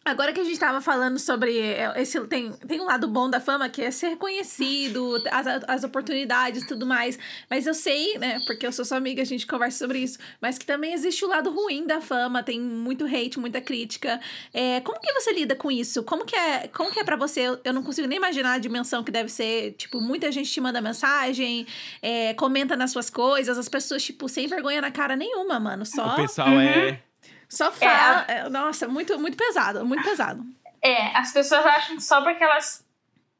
Agora 0.04 0.34
que 0.34 0.40
a 0.40 0.44
gente 0.44 0.60
tava 0.60 0.82
falando 0.82 1.20
sobre 1.20 1.60
é, 1.60 1.94
esse 2.02 2.20
tem, 2.26 2.52
tem 2.54 2.82
um 2.82 2.86
lado 2.86 3.08
bom 3.08 3.30
da 3.30 3.40
fama 3.40 3.70
que 3.70 3.84
é 3.84 3.92
ser 3.92 4.10
reconhecido, 4.10 5.22
as, 5.32 5.46
as 5.68 5.84
oportunidades 5.84 6.64
e 6.64 6.68
tudo 6.68 6.88
mais. 6.88 7.20
Mas 7.48 7.68
eu 7.68 7.74
sei, 7.76 8.18
né, 8.18 8.40
porque 8.48 8.66
eu 8.66 8.72
sou 8.72 8.84
sua 8.84 8.98
amiga, 8.98 9.22
a 9.22 9.26
gente 9.26 9.46
conversa 9.46 9.78
sobre 9.78 10.00
isso, 10.00 10.18
mas 10.42 10.58
que 10.58 10.66
também 10.66 10.94
existe 10.94 11.24
o 11.24 11.28
lado 11.28 11.52
ruim 11.52 11.86
da 11.86 12.02
fama, 12.02 12.42
tem 12.42 12.60
muito 12.60 13.06
hate, 13.06 13.40
muita 13.40 13.62
crítica. 13.62 14.20
É, 14.52 14.80
como 14.82 15.00
que 15.00 15.14
você 15.14 15.34
lida 15.34 15.56
com 15.56 15.70
isso? 15.70 16.02
Como 16.02 16.26
que 16.26 16.36
é, 16.36 16.68
como 16.70 16.92
que 16.92 17.00
é 17.00 17.04
para 17.04 17.16
você? 17.16 17.42
Eu, 17.42 17.60
eu 17.64 17.72
não 17.72 17.84
consigo 17.84 18.08
nem 18.08 18.18
imaginar 18.18 18.54
a 18.54 18.58
dimensão 18.58 19.04
que 19.04 19.12
deve 19.12 19.30
ser, 19.30 19.74
tipo, 19.74 20.02
muita 20.02 20.32
gente 20.32 20.50
te 20.50 20.60
manda 20.60 20.82
mensagem, 20.82 21.68
é, 22.02 22.34
comenta 22.34 22.76
nas 22.76 22.90
suas 22.92 23.12
coisas, 23.12 23.56
as 23.56 23.70
pessoas, 23.70 24.02
tipo, 24.04 24.28
sem 24.28 24.48
vergonha 24.48 24.82
na 24.82 24.90
cara 24.90 25.16
nenhuma, 25.16 25.60
mano. 25.60 25.86
Só, 25.86 26.14
O 26.14 26.16
pessoal 26.16 26.50
Uhum. 26.50 26.60
é. 26.60 27.11
Só 27.52 27.70
fala. 27.70 28.26
é, 28.30 28.50
nossa, 28.50 28.88
muito, 28.88 29.20
muito 29.20 29.36
pesado, 29.36 29.86
muito 29.86 30.04
pesado. 30.04 30.42
É, 30.82 31.16
as 31.18 31.34
pessoas 31.34 31.66
acham 31.66 31.98
que 31.98 32.04
só 32.04 32.22
porque 32.22 32.42
elas 32.42 32.86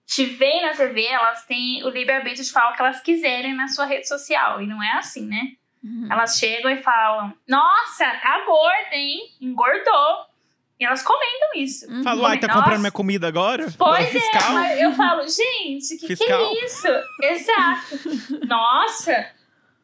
te 0.06 0.26
veem 0.26 0.64
na 0.64 0.74
TV, 0.74 1.06
elas 1.06 1.46
têm 1.46 1.82
o 1.86 1.90
livre-arbítrio 1.90 2.44
de 2.44 2.52
falar 2.52 2.74
o 2.74 2.76
que 2.76 2.82
elas 2.82 3.00
quiserem 3.00 3.56
na 3.56 3.70
sua 3.70 3.86
rede 3.86 4.08
social. 4.08 4.62
E 4.62 4.68
não 4.68 4.84
é 4.84 4.92
assim, 4.98 5.26
né? 5.26 5.54
Uhum. 5.82 6.10
Elas 6.12 6.38
chegam 6.38 6.70
e 6.70 6.84
falam: 6.84 7.34
Nossa, 7.48 8.06
tá 8.22 8.44
gorda, 8.46 8.94
hein? 8.96 9.32
Engordou. 9.40 10.26
E 10.78 10.84
elas 10.84 11.04
comentam 11.04 11.50
isso. 11.56 11.90
Uhum. 11.90 12.04
Falou, 12.04 12.26
ai, 12.26 12.40
tá 12.40 12.48
Nossa. 12.48 12.60
comprando 12.60 12.80
minha 12.80 12.92
comida 12.92 13.28
agora? 13.28 13.68
Pois 13.78 14.16
é, 14.16 14.50
mas 14.52 14.82
eu 14.82 14.92
falo, 14.94 15.22
gente, 15.28 15.96
que 15.96 16.16
que 16.16 16.24
é 16.24 16.66
isso? 16.66 16.88
Exato. 17.22 18.00
Nossa, 18.48 19.28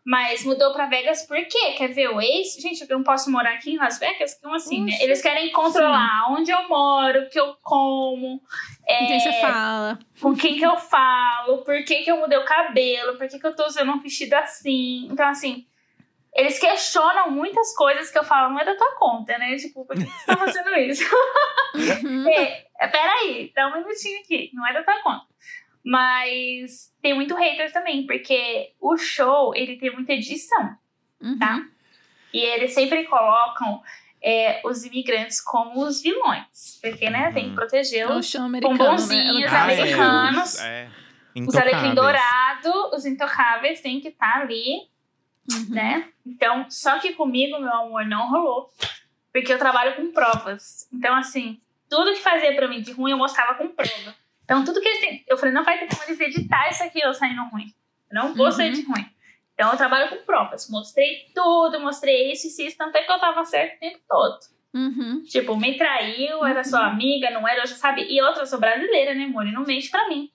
mas 0.08 0.46
mudou 0.46 0.72
pra 0.72 0.86
Vegas 0.86 1.28
por 1.28 1.36
quê? 1.36 1.74
Quer 1.76 1.90
ver 1.90 2.08
o 2.08 2.22
ex? 2.22 2.54
Gente, 2.62 2.90
eu 2.90 2.98
não 2.98 3.04
posso 3.04 3.30
morar 3.30 3.56
aqui 3.56 3.74
em 3.74 3.78
Las 3.78 4.00
Vegas? 4.00 4.40
Como 4.42 4.56
assim, 4.56 4.86
né? 4.86 4.94
Eles 5.02 5.22
querem 5.22 5.52
controlar 5.52 6.32
onde 6.32 6.50
eu 6.50 6.66
moro, 6.70 7.24
o 7.24 7.30
que 7.30 7.38
eu 7.38 7.58
como, 7.62 8.42
é, 8.88 9.00
Com 9.00 9.08
quem 9.08 9.20
você 9.20 9.34
fala? 9.42 10.00
com 10.22 10.34
quem 10.34 10.58
que 10.58 10.66
eu 10.66 10.78
falo, 10.78 11.58
por 11.58 11.84
que 11.84 12.04
que 12.04 12.10
eu 12.10 12.16
mudei 12.16 12.38
o 12.38 12.46
cabelo, 12.46 13.18
por 13.18 13.28
que 13.28 13.38
que 13.38 13.46
eu 13.46 13.54
tô 13.54 13.66
usando 13.66 13.92
um 13.92 14.00
vestido 14.00 14.34
assim. 14.36 15.10
Então, 15.12 15.28
assim, 15.28 15.68
eles 16.34 16.58
questionam 16.58 17.30
muitas 17.30 17.76
coisas 17.76 18.10
que 18.10 18.18
eu 18.18 18.24
falo, 18.24 18.54
não 18.54 18.62
é 18.62 18.64
da 18.64 18.78
tua 18.78 18.96
conta, 18.96 19.38
né? 19.38 19.58
Tipo, 19.58 19.86
por 19.86 19.94
que 19.94 20.06
você 20.06 20.26
tá 20.26 20.38
fazendo 20.38 20.74
isso? 20.78 21.04
Uhum. 21.76 22.26
É, 22.32 22.66
é, 22.80 22.88
peraí, 22.88 23.52
dá 23.54 23.68
um 23.68 23.74
minutinho 23.74 24.22
aqui, 24.22 24.52
não 24.54 24.66
é 24.66 24.72
da 24.72 24.84
tua 24.84 25.02
conta. 25.04 25.26
Mas 25.84 26.94
tem 27.02 27.14
muito 27.14 27.36
hater 27.36 27.72
também, 27.72 28.06
porque 28.06 28.74
o 28.80 28.98
show, 28.98 29.56
ele 29.56 29.78
tem 29.78 29.92
muita 29.94 30.14
edição, 30.14 30.76
Uhum. 31.22 31.38
tá? 31.40 31.62
E 32.34 32.40
eles 32.40 32.74
sempre 32.74 33.06
colocam 33.06 33.82
é, 34.22 34.62
os 34.66 34.84
imigrantes 34.84 35.40
como 35.40 35.84
os 35.86 36.02
vilões, 36.02 36.80
porque, 36.82 37.10
né, 37.10 37.32
tem 37.32 37.50
que 37.50 37.56
proteger 37.56 38.02
É 38.02 38.08
um 38.08 38.18
os, 38.18 38.28
show 38.30 38.42
americano, 38.42 38.78
bombonzinhos, 38.78 39.40
né? 39.40 39.46
os 39.46 39.54
Ah, 39.54 39.58
é, 39.58 39.62
americanos, 39.74 40.54
os- 40.54 40.60
é. 40.60 40.90
os 41.48 41.56
alecrim 41.56 41.92
Intocáveis. 41.92 41.96
dourado, 41.96 42.96
os 42.96 43.06
intocáveis 43.06 43.80
têm 43.82 44.02
que 44.02 44.08
estar 44.10 44.42
ali, 44.42 44.90
Uhum. 45.50 45.68
né? 45.70 46.10
Então, 46.26 46.66
só 46.70 47.00
que 47.00 47.14
comigo, 47.14 47.60
meu 47.60 47.72
amor, 47.74 48.06
não 48.06 48.30
rolou. 48.30 48.70
Porque 49.32 49.54
eu 49.54 49.60
trabalho 49.60 49.96
com 49.96 50.12
provas. 50.12 50.90
Então, 50.92 51.14
assim, 51.16 51.62
tudo 51.88 52.12
que 52.12 52.20
fazia 52.22 52.54
pra 52.56 52.68
mim 52.68 52.82
de 52.82 52.92
ruim, 52.92 53.12
eu 53.12 53.18
mostrava 53.18 53.54
com 53.54 53.68
prova. 53.70 54.16
Então, 54.48 54.64
tudo 54.64 54.80
que 54.80 54.88
eles 54.88 55.00
têm. 55.02 55.26
Eu 55.28 55.38
falei, 55.38 55.54
não 55.54 55.66
vai 55.66 55.78
ter 55.78 55.90
como 55.90 56.02
eles 56.08 56.18
editar 56.22 56.70
isso 56.70 56.82
aqui 56.82 57.02
eu 57.02 57.14
saindo 57.14 57.44
ruim. 57.50 57.74
Eu 58.10 58.16
não 58.16 58.34
vou 58.34 58.50
sair 58.50 58.70
Uhum. 58.70 58.76
de 58.76 58.82
ruim. 58.84 59.06
Então, 59.54 59.70
eu 59.70 59.76
trabalho 59.78 60.08
com 60.10 60.24
provas. 60.24 60.70
Mostrei 60.70 61.26
tudo, 61.36 61.82
mostrei 61.82 62.32
isso 62.32 62.48
e 62.48 62.66
isso, 62.68 62.78
tanto 62.78 62.96
é 62.96 63.04
que 63.04 63.12
eu 63.12 63.20
tava 63.20 63.44
certo 63.44 63.76
o 63.76 63.80
tempo 63.80 64.00
todo. 64.08 64.40
Uhum. 64.74 65.22
Tipo, 65.24 65.58
me 65.58 65.78
traiu, 65.78 66.46
era 66.46 66.64
sua 66.64 66.88
amiga, 66.88 67.30
não 67.32 67.46
era, 67.46 67.64
eu 67.64 67.68
já 67.68 67.76
sabia. 67.76 68.06
E 68.10 68.22
outra, 68.22 68.44
eu 68.44 68.48
sou 68.48 68.60
brasileira, 68.60 69.14
né, 69.14 69.26
amor? 69.26 69.46
E 69.46 69.52
não 69.52 69.64
mente 69.66 69.90
pra 69.90 70.08
mim. 70.08 70.32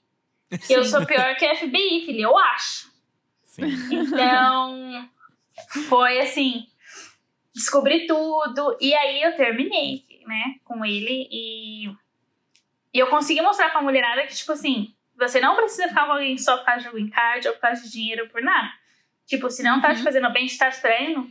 Que 0.67 0.75
eu 0.75 0.85
Sim. 0.85 0.91
sou 0.91 1.07
pior 1.07 1.35
que 1.37 1.47
a 1.47 1.55
FBI, 1.55 2.05
filho, 2.05 2.21
eu 2.25 2.37
acho. 2.37 2.93
Sim. 3.45 3.65
Então, 3.91 5.09
foi 5.89 6.19
assim, 6.21 6.67
descobri 7.55 8.07
tudo. 8.07 8.77
E 8.81 8.95
aí 8.95 9.23
eu 9.23 9.35
terminei, 9.37 10.05
né, 10.27 10.57
com 10.65 10.85
ele. 10.85 11.29
E, 11.31 11.89
e 12.93 12.99
eu 12.99 13.07
consegui 13.09 13.41
mostrar 13.43 13.71
pra 13.71 13.81
mulherada 13.83 14.23
que, 14.27 14.35
tipo 14.35 14.53
assim, 14.53 14.95
você 15.17 15.41
não 15.41 15.57
precisa 15.57 15.89
ficar 15.89 16.07
com 16.07 16.13
alguém 16.13 16.37
só 16.39 16.57
por 16.59 16.65
causa 16.67 16.83
de 16.83 16.91
green 16.91 17.09
card 17.11 17.49
ou 17.49 17.55
por 17.55 17.61
causa 17.61 17.83
de 17.83 17.91
dinheiro, 17.91 18.29
por 18.29 18.43
nada. 18.43 18.71
Tipo, 19.27 19.49
se 19.51 19.63
não 19.63 19.81
tá 19.81 19.93
te 19.95 19.99
Uhum. 19.99 20.05
fazendo 20.05 20.31
bem, 20.33 20.47
te 20.47 20.59
tá 20.59 20.71
te 20.71 20.81
traindo, 20.81 21.29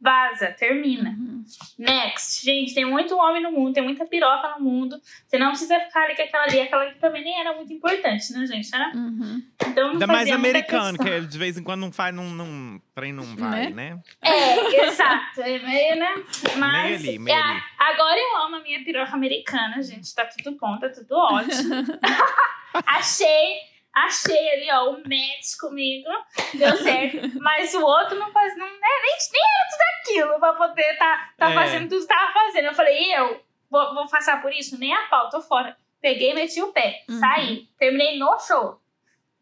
vaza, 0.00 0.52
termina. 0.52 1.10
Uhum. 1.10 1.44
Next. 1.78 2.44
Gente, 2.44 2.74
tem 2.74 2.84
muito 2.84 3.16
homem 3.16 3.42
no 3.42 3.50
mundo, 3.50 3.74
tem 3.74 3.82
muita 3.82 4.04
piroca 4.04 4.56
no 4.58 4.64
mundo. 4.64 5.00
Você 5.26 5.38
não 5.38 5.48
precisa 5.50 5.78
ficar 5.80 6.04
ali 6.04 6.14
com 6.16 6.22
aquela 6.22 6.44
ali, 6.44 6.60
aquela 6.60 6.86
que 6.86 6.98
também 6.98 7.24
nem 7.24 7.40
era 7.40 7.54
muito 7.54 7.72
importante, 7.72 8.32
né, 8.32 8.46
gente? 8.46 8.74
Era? 8.74 8.92
Uhum. 8.94 9.42
Então, 9.66 9.84
não 9.86 9.92
Ainda 9.94 10.06
mais 10.06 10.30
americano, 10.30 10.98
questão. 10.98 11.20
que 11.20 11.26
de 11.26 11.38
vez 11.38 11.56
em 11.56 11.62
quando 11.62 11.80
não 11.80 11.92
faz, 11.92 12.14
não, 12.14 12.24
não, 12.24 12.80
trem 12.94 13.12
não 13.12 13.24
vai, 13.36 13.70
né? 13.70 13.98
É, 14.22 14.86
exato. 14.86 15.40
É 15.40 15.58
meio, 15.58 15.96
né? 15.96 16.14
Mas 16.58 17.02
Meio 17.02 17.10
ali, 17.10 17.18
meio 17.18 17.36
é, 17.36 17.40
ali. 17.40 17.62
agora 17.78 18.18
eu 18.18 18.36
amo 18.44 18.56
a 18.56 18.60
minha 18.60 18.82
piroca 18.84 19.14
americana, 19.14 19.82
gente. 19.82 20.14
Tá 20.14 20.26
tudo 20.26 20.56
bom, 20.58 20.78
tá 20.78 20.88
tudo 20.88 21.14
ótimo. 21.16 21.74
achei, 22.86 23.58
achei 23.96 24.50
ali, 24.50 24.70
ó, 24.70 24.90
o 24.90 24.92
match 24.98 25.56
comigo. 25.60 26.08
Deu 26.54 26.76
certo. 26.76 27.18
Mas 27.40 27.74
o 27.74 27.82
outro 27.82 28.18
não 28.18 28.30
faz, 28.32 28.56
não 28.56 28.66
é 28.66 28.70
nem, 28.70 28.78
nem 28.80 29.42
era 29.42 29.70
tudo 29.70 29.82
aquilo 30.00 30.38
pra 30.40 30.52
poder 30.52 30.98
tá, 30.98 31.30
tá 31.36 31.50
É. 31.50 31.54
fazendo 31.54 31.88
tudo 31.88 32.02
que 32.02 32.06
tava 32.08 32.32
fazendo. 32.32 32.66
Eu 32.66 32.74
falei, 32.74 32.96
e 33.02 33.12
eu 33.12 33.40
vou, 33.70 33.94
vou 33.94 34.08
passar 34.08 34.40
por 34.42 34.52
isso? 34.52 34.78
Nem 34.78 34.92
a 34.94 35.02
pau, 35.08 35.28
tô 35.30 35.40
fora. 35.40 35.76
Peguei, 36.00 36.34
meti 36.34 36.62
o 36.62 36.72
pé, 36.72 37.02
Uhum. 37.08 37.18
saí. 37.18 37.68
Terminei 37.78 38.18
no 38.18 38.38
show. 38.38 38.80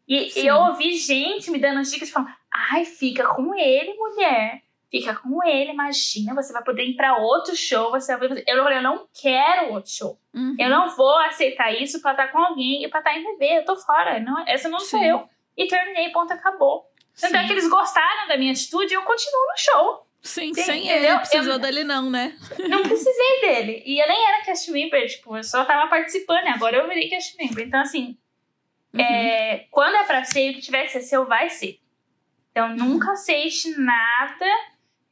E, 0.07 0.39
e 0.39 0.47
eu 0.47 0.55
ouvi 0.57 0.95
gente 0.97 1.49
me 1.51 1.57
dando 1.59 1.81
dicas 1.83 2.09
falando: 2.09 2.31
ai, 2.51 2.85
fica 2.85 3.27
com 3.27 3.53
ele, 3.55 3.93
mulher. 3.95 4.61
Fica 4.99 5.15
com 5.15 5.43
ele, 5.45 5.71
imagina, 5.71 6.33
você 6.33 6.53
vai 6.53 6.63
poder 6.63 6.83
ir 6.85 6.95
pra 6.95 7.17
outro 7.17 7.53
show, 7.55 7.91
você 7.91 8.15
vai. 8.15 8.29
Eu 8.47 8.63
falei, 8.63 8.77
eu 8.77 8.81
não 8.83 9.07
quero 9.13 9.73
outro 9.73 9.91
show. 9.91 10.17
Uhum. 10.33 10.55
Eu 10.57 10.69
não 10.69 10.89
vou 10.95 11.17
aceitar 11.19 11.71
isso 11.73 12.01
pra 12.01 12.11
estar 12.11 12.27
com 12.29 12.37
alguém 12.39 12.83
e 12.83 12.87
pra 12.87 12.99
estar 12.99 13.13
em 13.17 13.23
bebê. 13.23 13.57
Eu 13.59 13.65
tô 13.65 13.75
fora. 13.75 14.19
Não, 14.21 14.47
essa 14.47 14.69
não 14.69 14.79
sou 14.79 14.99
Sim. 14.99 15.05
eu. 15.07 15.29
E 15.57 15.67
terminei, 15.67 16.09
ponto, 16.11 16.31
acabou. 16.31 16.85
Tanto 17.19 17.35
é 17.35 17.45
que 17.45 17.51
eles 17.51 17.67
gostaram 17.69 18.27
da 18.27 18.37
minha 18.37 18.51
atitude 18.53 18.93
e 18.93 18.95
eu 18.95 19.03
continuo 19.03 19.41
no 19.47 19.57
show. 19.57 20.07
Sim, 20.21 20.53
Sim, 20.53 20.63
sem 20.63 20.83
entendeu? 20.85 21.09
ele, 21.11 21.19
precisou 21.19 21.53
Eu- 21.53 21.59
dele 21.59 21.83
não, 21.83 22.09
né? 22.09 22.35
Não 22.67 22.81
precisei 22.81 23.41
dele. 23.41 23.83
E 23.85 23.99
eu 24.01 24.07
nem 24.07 24.25
era 24.27 24.43
cast 24.45 24.71
member, 24.71 25.05
tipo, 25.07 25.35
eu 25.37 25.43
só 25.43 25.63
tava 25.65 25.87
participando. 25.89 26.47
Agora 26.47 26.77
eu 26.77 26.87
virei 26.87 27.07
cast 27.09 27.37
member. 27.37 27.67
Então, 27.67 27.81
assim, 27.81 28.17
Uhum. 28.93 29.01
é, 29.01 29.67
quando 29.69 29.95
é 29.95 30.03
pra 30.03 30.23
ser, 30.23 30.51
o 30.51 30.53
que 30.55 30.61
tiver 30.61 30.83
que 30.83 30.91
ser 30.93 31.01
seu, 31.01 31.25
vai 31.25 31.49
ser. 31.49 31.79
Então, 32.51 32.69
nunca 32.69 33.11
aceite 33.11 33.77
nada 33.77 34.45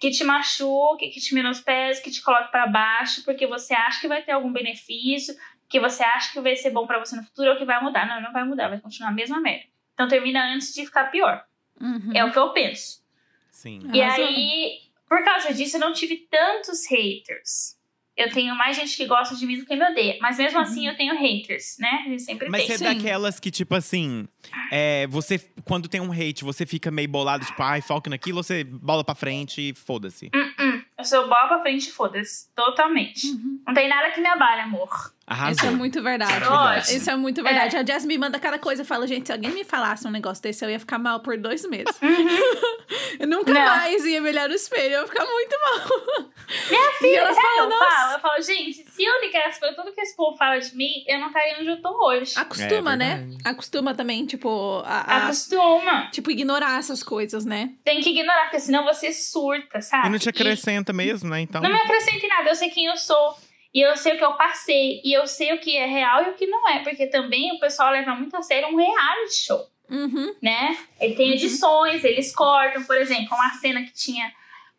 que 0.04 0.12
te 0.12 0.26
machuque, 0.26 1.08
que 1.12 1.22
te 1.22 1.34
menospreze, 1.34 2.04
que 2.04 2.12
te 2.12 2.22
coloque 2.22 2.52
pra 2.52 2.68
baixo, 2.68 3.24
porque 3.24 3.48
você 3.48 3.74
acha 3.74 4.02
que 4.02 4.08
vai 4.10 4.22
ter 4.22 4.34
algum 4.34 4.52
benefício, 4.52 5.34
que 5.70 5.80
você 5.80 6.04
acha 6.04 6.34
que 6.34 6.42
vai 6.42 6.58
ser 6.58 6.72
bom 6.72 6.86
pra 6.86 7.00
você 7.00 7.16
no 7.16 7.24
futuro 7.24 7.52
ou 7.52 7.58
que 7.58 7.64
vai 7.64 7.82
mudar. 7.82 8.06
Não, 8.06 8.22
não 8.22 8.34
vai 8.34 8.44
mudar, 8.44 8.68
vai 8.68 8.82
continuar 8.82 9.12
a 9.12 9.14
mesma 9.14 9.40
merda. 9.40 9.64
Então, 9.94 10.06
termina 10.10 10.54
antes 10.54 10.74
de 10.74 10.86
ficar 10.86 11.06
pior. 11.06 11.46
Uhum. 11.80 12.12
É 12.14 12.26
o 12.26 12.34
que 12.34 12.38
eu 12.38 12.52
penso. 12.52 13.02
Sim. 13.50 13.80
E 13.94 14.02
Arrasou. 14.02 14.26
aí, 14.26 14.82
por 15.08 15.24
causa 15.24 15.54
disso, 15.54 15.78
eu 15.78 15.80
não 15.80 15.94
tive 15.94 16.28
tantos 16.30 16.86
haters. 16.90 17.80
Eu 18.16 18.32
tenho 18.32 18.56
mais 18.56 18.76
gente 18.76 18.96
que 18.96 19.08
gosta 19.08 19.36
de 19.36 19.46
mim 19.46 19.58
do 19.58 19.66
que 19.66 19.76
me 19.76 19.84
odeia. 19.90 20.18
Mas 20.22 20.38
mesmo 20.38 20.60
assim, 20.60 20.88
eu 20.88 20.96
tenho 20.96 21.18
haters, 21.18 21.78
né? 21.80 22.06
Eu 22.08 22.20
sempre 22.20 22.48
Mas 22.48 22.68
tem. 22.68 22.78
você 22.78 22.86
é 22.86 22.94
daquelas 22.94 23.40
que, 23.40 23.50
tipo 23.50 23.74
assim, 23.74 24.28
é, 24.72 25.08
você, 25.08 25.40
quando 25.66 25.88
tem 25.88 26.00
um 26.00 26.12
hate, 26.12 26.44
você 26.44 26.66
fica 26.66 26.92
meio 26.92 27.10
bolado, 27.10 27.46
tipo, 27.46 27.62
ai, 27.62 27.82
foca 27.82 28.10
naquilo, 28.10 28.38
ou 28.38 28.44
você 28.44 28.64
bola 28.64 29.04
pra 29.04 29.16
frente 29.16 29.70
e 29.70 29.74
foda-se. 29.74 30.30
Hum, 30.34 30.52
hum. 30.60 30.82
Eu 30.98 31.04
sou 31.04 31.28
bola 31.28 31.48
pra 31.48 31.62
frente, 31.62 31.92
foda-se. 31.92 32.54
Totalmente. 32.56 33.28
Uhum. 33.28 33.62
Não 33.66 33.74
tem 33.74 33.90
nada 33.90 34.12
que 34.12 34.22
me 34.22 34.28
abale, 34.28 34.62
amor. 34.62 35.13
Arrasou. 35.26 35.54
Isso 35.54 35.66
é 35.66 35.72
muito 35.72 36.04
verdade. 36.04 36.46
Lógico. 36.46 36.98
Isso 36.98 37.10
é 37.10 37.16
muito 37.16 37.42
verdade. 37.42 37.78
A 37.78 37.86
Jess 37.86 38.06
me 38.06 38.18
manda 38.18 38.38
cada 38.40 38.60
coisa. 38.60 38.82
Eu 38.82 38.86
falo, 38.86 39.08
gente, 39.08 39.28
se 39.28 39.32
alguém 39.32 39.52
me 39.52 39.64
falasse 39.64 40.06
um 40.06 40.12
negócio 40.12 40.44
desse, 40.44 40.66
eu 40.66 40.70
ia 40.70 40.80
ficar 40.80 41.00
mal 41.00 41.22
por 41.22 41.38
dois 41.38 41.66
meses. 41.66 41.98
eu 43.20 43.28
nunca 43.28 43.54
Não. 43.54 43.62
mais 43.62 44.06
ia 44.06 44.20
me 44.22 44.30
olhar 44.30 44.50
no 44.50 44.56
espelho. 44.56 44.96
Eu 44.96 45.02
ia 45.02 45.08
ficar 45.08 45.26
muito 45.26 45.56
mal. 45.60 46.28
Minha 46.70 46.90
E 46.94 46.94
filha, 47.00 47.18
ela 47.20 47.32
o 47.32 47.36
que 47.36 47.42
fala, 47.42 47.58
eu 47.60 47.70
"Nossa." 47.70 47.86
falo? 47.96 48.14
Eu 48.14 48.20
falo, 48.20 48.42
gente, 48.42 48.84
se 48.90 49.04
eu 49.04 49.22
ligasse 49.22 49.60
pra 49.60 49.74
tudo 49.74 49.94
que 49.94 50.02
esse 50.02 50.16
povo 50.16 50.38
fala 50.38 50.60
de 50.60 50.76
mim, 50.76 51.04
eu 51.08 51.20
não 51.20 51.28
estaria 51.28 51.56
onde 51.60 51.68
eu 51.70 51.82
tô 51.82 52.06
hoje. 52.06 52.34
Acostuma, 52.38 52.94
É 52.94 52.98
né? 52.98 53.28
Acostuma 53.46 53.94
também, 53.96 54.26
tipo, 54.26 54.82
a, 54.86 55.00
a- 55.02 55.18
Acostuma. 55.26 56.10
tipo, 56.12 56.32
ignorar 56.32 56.80
essas 56.80 57.02
coisas, 57.02 57.46
né? 57.46 57.72
Tem 57.84 58.02
que 58.02 58.10
ignorar, 58.10 58.44
porque 58.44 58.60
senão 58.60 58.84
você 58.84 59.12
surta, 59.14 59.82
sabe? 59.82 60.08
E 60.08 60.10
não 60.12 60.20
te 60.20 60.30
acrescenta 60.30 60.92
mesmo, 60.94 61.30
né? 61.30 61.40
Então. 61.42 61.62
Não 61.62 61.70
me 61.72 61.78
acrescenta 61.78 62.26
em 62.26 62.30
nada, 62.30 62.50
eu 62.50 62.56
sei 62.56 62.70
quem 62.70 62.86
eu 62.88 62.98
sou. 62.98 63.38
E 63.74 63.82
eu 63.82 63.96
sei 63.98 64.14
o 64.14 64.18
que 64.18 64.24
eu 64.24 64.34
passei. 64.34 65.02
E 65.04 65.14
eu 65.14 65.26
sei 65.26 65.54
o 65.54 65.60
que 65.60 65.76
é 65.76 65.86
real 65.86 66.24
e 66.26 66.30
o 66.30 66.34
que 66.36 66.46
não 66.46 66.70
é. 66.70 66.80
Porque 66.84 67.08
também 67.08 67.52
o 67.54 67.60
pessoal 67.60 67.92
leva 67.92 68.14
muito 68.16 68.36
a 68.38 68.42
sério 68.42 68.68
um 68.70 68.76
reality 68.76 69.36
show, 69.46 69.68
Uhum. 69.90 70.36
né? 70.42 70.78
Ele 71.00 71.16
tem 71.16 71.32
edições, 71.34 72.04
eles 72.04 72.34
cortam. 72.36 72.84
Por 72.84 72.98
exemplo, 72.98 73.34
uma 73.36 73.50
cena 73.56 73.82
que 73.84 73.92
tinha 73.94 74.32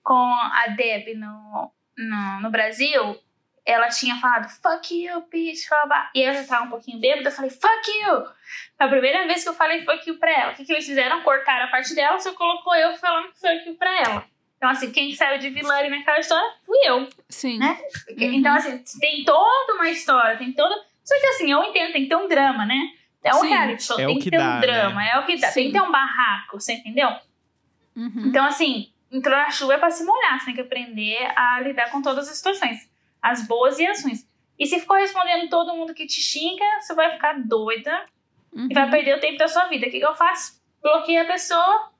com 0.02 0.14
a 0.14 0.66
Deb 0.76 1.14
no, 1.16 1.72
no, 1.98 2.40
no 2.42 2.50
Brasil. 2.50 3.18
Ela 3.66 3.88
tinha 3.88 4.16
falado, 4.16 4.46
fuck 4.60 4.94
you, 4.94 5.24
bitch, 5.30 5.66
blá. 5.86 6.10
E 6.14 6.20
eu 6.20 6.34
já 6.34 6.44
tava 6.44 6.66
um 6.66 6.70
pouquinho 6.70 7.00
bêbada, 7.00 7.28
eu 7.30 7.32
falei, 7.32 7.50
fuck 7.50 7.90
you! 7.90 8.22
Foi 8.76 8.86
a 8.86 8.88
primeira 8.88 9.26
vez 9.26 9.42
que 9.42 9.48
eu 9.48 9.54
falei 9.54 9.82
fuck 9.86 10.06
you 10.06 10.18
pra 10.18 10.30
ela. 10.30 10.52
O 10.52 10.54
que, 10.54 10.66
que 10.66 10.72
eles 10.72 10.84
fizeram? 10.84 11.22
Cortaram 11.22 11.64
a 11.64 11.68
parte 11.68 11.94
dela, 11.94 12.20
só 12.20 12.34
colocou 12.34 12.74
eu 12.76 12.94
falando 12.96 13.32
fuck 13.32 13.66
you 13.66 13.74
pra 13.76 14.00
ela. 14.02 14.24
Então, 14.56 14.70
assim, 14.70 14.90
quem 14.92 15.14
saiu 15.14 15.38
de 15.38 15.50
vilã 15.50 15.74
ali 15.74 15.90
naquela 15.90 16.18
história 16.18 16.48
fui 16.64 16.78
eu. 16.84 17.08
Sim. 17.28 17.58
Né? 17.58 17.78
Uhum. 18.10 18.32
Então, 18.34 18.54
assim, 18.54 18.82
tem 19.00 19.24
toda 19.24 19.74
uma 19.74 19.90
história, 19.90 20.38
tem 20.38 20.52
toda. 20.52 20.74
Só 21.04 21.14
que 21.20 21.26
assim, 21.26 21.52
eu 21.52 21.62
entendo, 21.64 21.92
tem 21.92 22.02
que 22.04 22.08
ter 22.08 22.16
um 22.16 22.28
drama, 22.28 22.64
né? 22.64 22.80
É 23.22 23.34
um 23.34 23.40
Sim. 23.40 23.48
reality 23.48 23.82
show, 23.82 23.98
É 24.00 24.04
o 24.04 24.08
tem 24.08 24.18
que 24.18 24.24
que 24.24 24.30
ter 24.30 24.38
dá, 24.38 24.56
um 24.56 24.60
drama, 24.60 25.04
é 25.06 25.18
o 25.18 25.26
que 25.26 25.36
dá. 25.36 25.48
Sim. 25.48 25.54
Tem 25.54 25.66
que 25.72 25.78
ter 25.78 25.82
um 25.82 25.90
barraco, 25.92 26.60
você 26.60 26.74
entendeu? 26.74 27.08
Uhum. 27.96 28.24
Então, 28.26 28.44
assim, 28.44 28.90
entrou 29.12 29.36
na 29.36 29.50
chuva 29.50 29.74
é 29.74 29.78
pra 29.78 29.90
se 29.90 30.04
molhar, 30.04 30.38
você 30.38 30.46
tem 30.46 30.54
que 30.54 30.60
aprender 30.60 31.18
a 31.36 31.60
lidar 31.60 31.90
com 31.90 32.00
todas 32.02 32.28
as 32.28 32.36
situações, 32.36 32.90
as 33.22 33.46
boas 33.46 33.78
e 33.78 33.86
as 33.86 34.02
ruins. 34.02 34.26
E 34.58 34.66
se 34.66 34.78
ficou 34.80 34.96
respondendo 34.96 35.48
todo 35.48 35.74
mundo 35.74 35.94
que 35.94 36.06
te 36.06 36.20
xinga, 36.20 36.64
você 36.80 36.94
vai 36.94 37.10
ficar 37.12 37.34
doida 37.40 38.06
Uhum. 38.52 38.68
e 38.70 38.74
vai 38.74 38.88
perder 38.88 39.16
o 39.16 39.20
tempo 39.20 39.36
da 39.36 39.48
sua 39.48 39.64
vida. 39.66 39.86
O 39.86 39.90
que, 39.90 39.98
que 39.98 40.06
eu 40.06 40.14
faço? 40.14 40.62
Bloqueei 40.80 41.18
a 41.18 41.24
pessoa, 41.24 41.90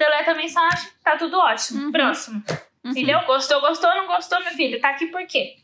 deleta 0.00 0.32
a 0.32 0.34
mensagem, 0.34 0.88
tá 1.04 1.16
tudo 1.16 1.38
ótimo. 1.38 1.84
Uhum. 1.84 1.92
Próximo. 1.92 2.42
Uhum. 2.82 2.90
Entendeu? 2.92 3.20
Gostou, 3.26 3.60
gostou, 3.60 3.90
não 3.94 4.06
gostou, 4.06 4.40
meu 4.42 4.52
filho. 4.54 4.80
Tá 4.80 4.90
aqui 4.90 5.06
por 5.06 5.24
quê? 5.26 5.56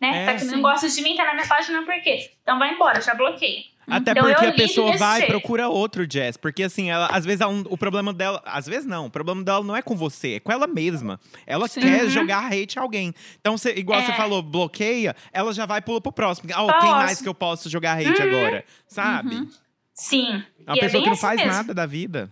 Né? 0.00 0.22
É, 0.22 0.26
tá 0.26 0.32
aqui, 0.32 0.40
sim. 0.46 0.50
não 0.50 0.62
gosta 0.62 0.88
de 0.88 1.02
mim, 1.02 1.14
tá 1.16 1.24
na 1.24 1.34
minha 1.34 1.46
página 1.46 1.82
por 1.82 1.94
quê? 2.02 2.30
Então 2.42 2.58
vai 2.58 2.72
embora, 2.74 3.00
já 3.00 3.14
bloqueei. 3.14 3.64
Até 3.88 4.10
Então, 4.10 4.24
porque 4.24 4.46
a 4.46 4.52
pessoa 4.52 4.96
vai 4.96 5.18
e 5.18 5.20
jeito. 5.20 5.30
procura 5.30 5.68
outro 5.68 6.06
jazz. 6.08 6.36
Porque 6.36 6.64
assim, 6.64 6.90
ela, 6.90 7.06
às 7.06 7.24
vezes 7.24 7.38
não- 7.38 7.64
o 7.70 7.78
problema 7.78 8.12
dela. 8.12 8.42
Às 8.44 8.66
vezes 8.66 8.84
não. 8.84 9.06
O 9.06 9.10
problema 9.10 9.44
dela 9.44 9.62
não 9.62 9.76
é 9.76 9.80
com 9.80 9.94
você, 9.94 10.34
é 10.34 10.40
com 10.40 10.50
ela 10.50 10.66
mesma. 10.66 11.20
Ela 11.46 11.68
Sim. 11.68 11.82
quer 11.82 12.02
Uhum. 12.02 12.10
jogar 12.10 12.52
hate 12.52 12.78
a 12.80 12.82
alguém. 12.82 13.14
Então, 13.40 13.56
você, 13.56 13.72
igual 13.74 14.02
você 14.02 14.10
É. 14.10 14.16
falou, 14.16 14.42
bloqueia, 14.42 15.14
ela 15.32 15.52
já 15.52 15.66
vai 15.66 15.78
e 15.78 15.82
pula 15.82 16.00
pro 16.00 16.10
próximo. 16.10 16.50
Ah, 16.52 16.64
Próximo. 16.64 16.80
quem 16.80 16.90
mais 16.90 17.22
que 17.22 17.28
eu 17.28 17.34
posso 17.34 17.70
jogar 17.70 17.96
hate 17.96 18.20
Uhum. 18.20 18.28
agora? 18.28 18.64
Sabe? 18.88 19.36
Uhum. 19.36 19.50
Sim. 19.94 20.42
É 20.66 20.70
uma 20.72 20.76
E 20.76 20.78
é 20.78 20.82
pessoa 20.82 20.90
bem 20.92 21.02
que 21.02 21.06
não 21.06 21.12
assim 21.12 21.20
faz 21.22 21.36
mesmo. 21.40 21.52
nada 21.52 21.72
da 21.72 21.86
vida. 21.86 22.28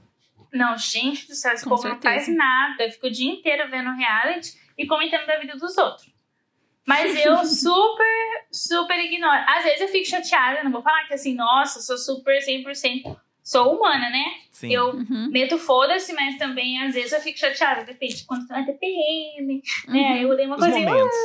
Não, 0.55 0.77
gente 0.79 1.27
do 1.27 1.35
céu, 1.35 1.53
esse 1.53 1.65
Com 1.65 1.71
povo 1.71 1.89
não 1.89 2.01
faz 2.01 2.29
nada. 2.29 2.85
Eu 2.85 2.91
fico 2.91 3.09
o 3.09 3.11
dia 3.11 3.31
inteiro 3.31 3.69
vendo 3.71 3.91
reality 3.95 4.53
e 4.79 4.87
comentando 4.87 5.27
da 5.27 5.37
vida 5.39 5.57
dos 5.57 5.77
outros. 5.77 6.13
Mas 6.87 7.15
eu 7.25 7.37
super, 7.45 8.47
super 8.53 8.99
ignoro. 8.99 9.43
Às 9.49 9.65
vezes 9.65 9.81
eu 9.81 9.89
fico 9.89 10.07
chateada, 10.09 10.63
não 10.63 10.71
vou 10.71 10.83
falar 10.83 11.05
que 11.07 11.15
assim, 11.15 11.35
nossa, 11.35 11.81
sou 11.81 11.97
super 11.99 12.39
100%. 12.41 13.17
Sou 13.43 13.77
humana, 13.77 14.09
né? 14.09 14.25
Sim. 14.51 14.73
Eu 14.73 14.91
Uhum. 14.95 15.29
meto 15.31 15.59
foda-se, 15.59 16.15
mas 16.15 16.39
também 16.39 16.81
às 16.83 16.95
vezes 16.95 17.13
eu 17.13 17.21
fico 17.21 17.39
chateada. 17.39 17.85
Depende 17.85 18.17
de 18.17 18.25
quando 18.25 18.49
na 18.49 18.65
TPM, 18.65 19.63
né? 19.89 20.01
Uhum. 20.01 20.17
Eu 20.31 20.37
dei 20.37 20.47
uma 20.47 20.57
Os 20.57 20.63
coisinha. 20.63 20.89
momentos. 20.89 21.17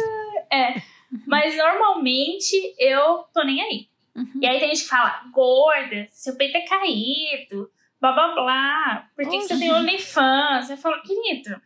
É. 0.52 0.82
Mas 1.26 1.56
normalmente 1.56 2.56
eu 2.78 3.20
tô 3.34 3.44
nem 3.44 3.62
aí. 3.62 3.88
Uhum. 4.16 4.32
E 4.42 4.46
aí 4.48 4.60
tem 4.60 4.70
gente 4.70 4.84
que 4.84 4.90
fala, 4.90 5.22
gorda, 5.32 6.08
seu 6.12 6.36
peito 6.36 6.58
é 6.58 6.62
caído, 6.62 7.70
blá 8.02 8.12
blá 8.14 8.28
blá. 8.34 9.08
Por 9.16 9.26
que, 9.30 9.38
que 9.38 9.48
você 9.48 9.60
tem 9.60 9.72
OnlyFans? 9.74 10.70
Eu 10.70 10.78
falo, 10.78 11.02
querido, 11.02 11.62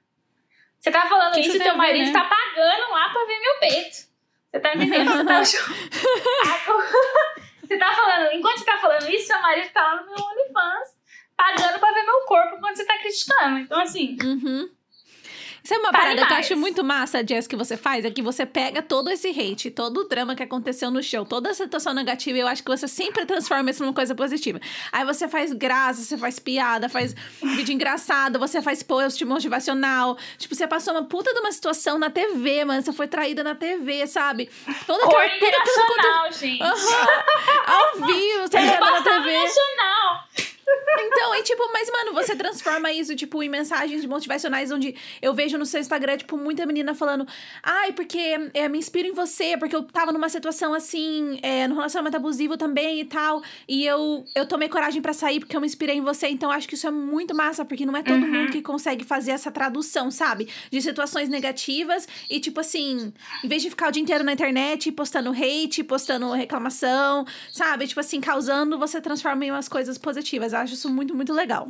você 0.80 0.92
tá 0.92 1.08
falando 1.08 1.34
Que 1.34 1.42
isso 1.42 1.56
e 1.56 1.60
teu 1.60 1.76
marido 1.78 2.06
né? 2.06 2.12
tá 2.14 2.24
pagando 2.26 2.92
lá 2.92 3.10
pra 3.10 3.26
ver 3.26 3.40
meu 3.40 3.60
peito. 3.60 4.12
Você 4.52 4.60
tá 4.60 4.76
entendendo? 4.76 5.12
Você 5.12 5.26
tá, 5.26 5.42
você 7.64 7.78
tá 7.78 7.92
falando, 7.94 8.32
enquanto 8.34 8.60
você 8.60 8.66
tá 8.66 8.78
falando 8.78 9.10
isso, 9.10 9.28
seu 9.28 9.42
marido 9.42 9.70
tá 9.74 9.82
lá 9.82 9.96
no 10.02 10.06
meu 10.06 10.16
OnlyFans, 10.26 10.90
pagando 11.36 11.80
pra 11.80 11.92
ver 11.92 12.04
meu 12.04 12.22
corpo 12.26 12.60
quando 12.60 12.76
você 12.76 12.86
tá 12.86 12.98
criticando. 13.00 13.60
Então, 13.60 13.80
assim, 13.80 14.16
Uhum. 14.24 14.70
Isso 15.64 15.74
é 15.74 15.78
uma 15.78 15.92
Fale 15.92 15.98
parada 16.04 16.16
que 16.18 16.22
eu 16.34 16.36
mais. 16.36 16.46
acho 16.46 16.58
muito 16.58 16.84
massa, 16.84 17.26
Jess, 17.26 17.48
que 17.48 17.56
você 17.56 17.78
faz, 17.78 18.04
é 18.04 18.12
que 18.12 18.22
você 18.22 18.46
pega 18.46 18.82
todo 18.82 19.10
esse 19.10 19.30
hate, 19.30 19.72
todo 19.72 20.02
o 20.02 20.04
drama 20.04 20.36
que 20.36 20.44
aconteceu 20.44 20.92
no 20.92 21.02
show, 21.02 21.26
toda 21.26 21.52
a 21.52 21.54
situação 21.54 21.94
negativa, 21.94 22.38
e 22.38 22.42
eu 22.42 22.48
acho 22.48 22.62
que 22.62 22.70
você 22.70 22.86
sempre 22.86 23.26
transforma 23.26 23.70
isso 23.72 23.82
numa 23.82 23.94
coisa 23.94 24.14
positiva. 24.14 24.60
Aí 24.92 25.06
você 25.06 25.26
faz 25.28 25.54
graça, 25.54 26.02
você 26.02 26.18
faz 26.18 26.38
piada, 26.38 26.90
faz 26.90 27.16
vídeo 27.56 27.72
engraçado, 27.74 28.38
você 28.38 28.62
faz 28.62 28.84
post 28.84 29.24
motivacional. 29.24 30.18
Tipo, 30.38 30.54
você 30.54 30.68
passou 30.68 30.94
uma 30.94 31.06
puta 31.06 31.34
de 31.34 31.40
uma 31.40 31.52
situação 31.54 31.98
na 31.98 32.10
TV, 32.10 32.66
mano. 32.66 32.82
Você 32.82 32.92
foi 32.92 33.08
traída 33.08 33.42
na 33.42 33.56
TV, 33.56 34.06
sabe? 34.06 34.50
Toda 34.86 35.06
aquela- 35.06 35.30
tudo, 35.30 35.52
tudo, 35.64 35.96
tudo, 35.96 36.40
gente. 36.40 36.60
Aham. 36.62 37.24
Ao 37.68 38.06
vivo, 38.08 38.42
você 38.50 38.58
joga 38.66 38.92
na 38.92 39.02
TV. 39.02 39.34
nacional. 39.44 40.28
Então, 40.96 41.36
e 41.36 41.44
tipo, 41.44 41.64
mas, 41.74 41.90
mano, 41.92 42.14
você 42.14 42.36
transforma 42.36 42.92
isso, 42.92 43.16
tipo, 43.16 43.42
em 43.42 43.50
mensagens 43.50 44.06
motivacionais 44.06 44.72
onde 44.72 44.96
eu 45.22 45.34
vejo 45.34 45.58
no 45.58 45.66
seu 45.66 45.80
Instagram, 45.80 46.18
tipo, 46.18 46.38
muita 46.38 46.66
menina 46.66 46.94
falando, 46.94 47.28
ai, 47.62 47.92
porque 47.94 48.50
é, 48.54 48.70
me 48.70 48.78
inspiro 48.78 49.08
em 49.08 49.12
você, 49.12 49.58
porque 49.58 49.76
eu 49.76 49.84
tava 49.84 50.12
numa 50.12 50.30
situação 50.30 50.74
assim, 50.74 51.40
é, 51.42 51.68
no 51.68 51.76
relacionamento 51.76 52.16
abusivo 52.18 52.58
também 52.58 53.00
e 53.00 53.06
tal, 53.06 53.42
e 53.68 53.86
eu, 53.86 54.24
eu 54.36 54.48
tomei 54.48 54.70
coragem 54.70 55.02
pra 55.02 55.14
sair 55.14 55.40
porque 55.40 55.56
eu 55.56 55.62
me 55.62 55.68
inspirei 55.68 55.98
em 55.98 56.02
você, 56.02 56.28
então 56.28 56.52
acho 56.52 56.68
que 56.68 56.76
isso 56.76 56.88
é 56.88 56.92
muito 56.92 57.34
massa, 57.36 57.66
porque 57.66 57.86
não 57.86 57.98
é 57.98 58.04
todo 58.04 58.24
Uhum. 58.24 58.32
mundo 58.32 58.52
que 58.52 58.62
consegue 58.62 59.04
fazer 59.04 59.32
essa 59.32 59.52
tradução, 59.52 60.10
sabe? 60.12 60.48
De 60.72 60.82
situações 60.82 61.28
negativas 61.28 62.08
e, 62.30 62.40
tipo 62.40 62.60
assim, 62.60 63.12
em 63.44 63.48
vez 63.48 63.62
de 63.62 63.70
ficar 63.70 63.90
o 63.90 63.92
dia 63.92 64.02
inteiro 64.02 64.24
na 64.24 64.32
internet 64.34 64.92
postando 64.92 65.32
hate, 65.32 65.84
postando 65.84 66.32
reclamação, 66.32 67.26
sabe? 67.52 67.88
Tipo 67.88 68.00
assim, 68.00 68.22
causando, 68.22 68.78
você 68.78 69.02
transforma 69.02 69.44
em 69.46 69.52
umas 69.52 69.68
coisas 69.68 69.98
positivas. 69.98 70.53
Eu 70.54 70.62
acho 70.62 70.74
isso 70.74 70.90
muito, 70.90 71.16
muito 71.16 71.34
legal. 71.34 71.70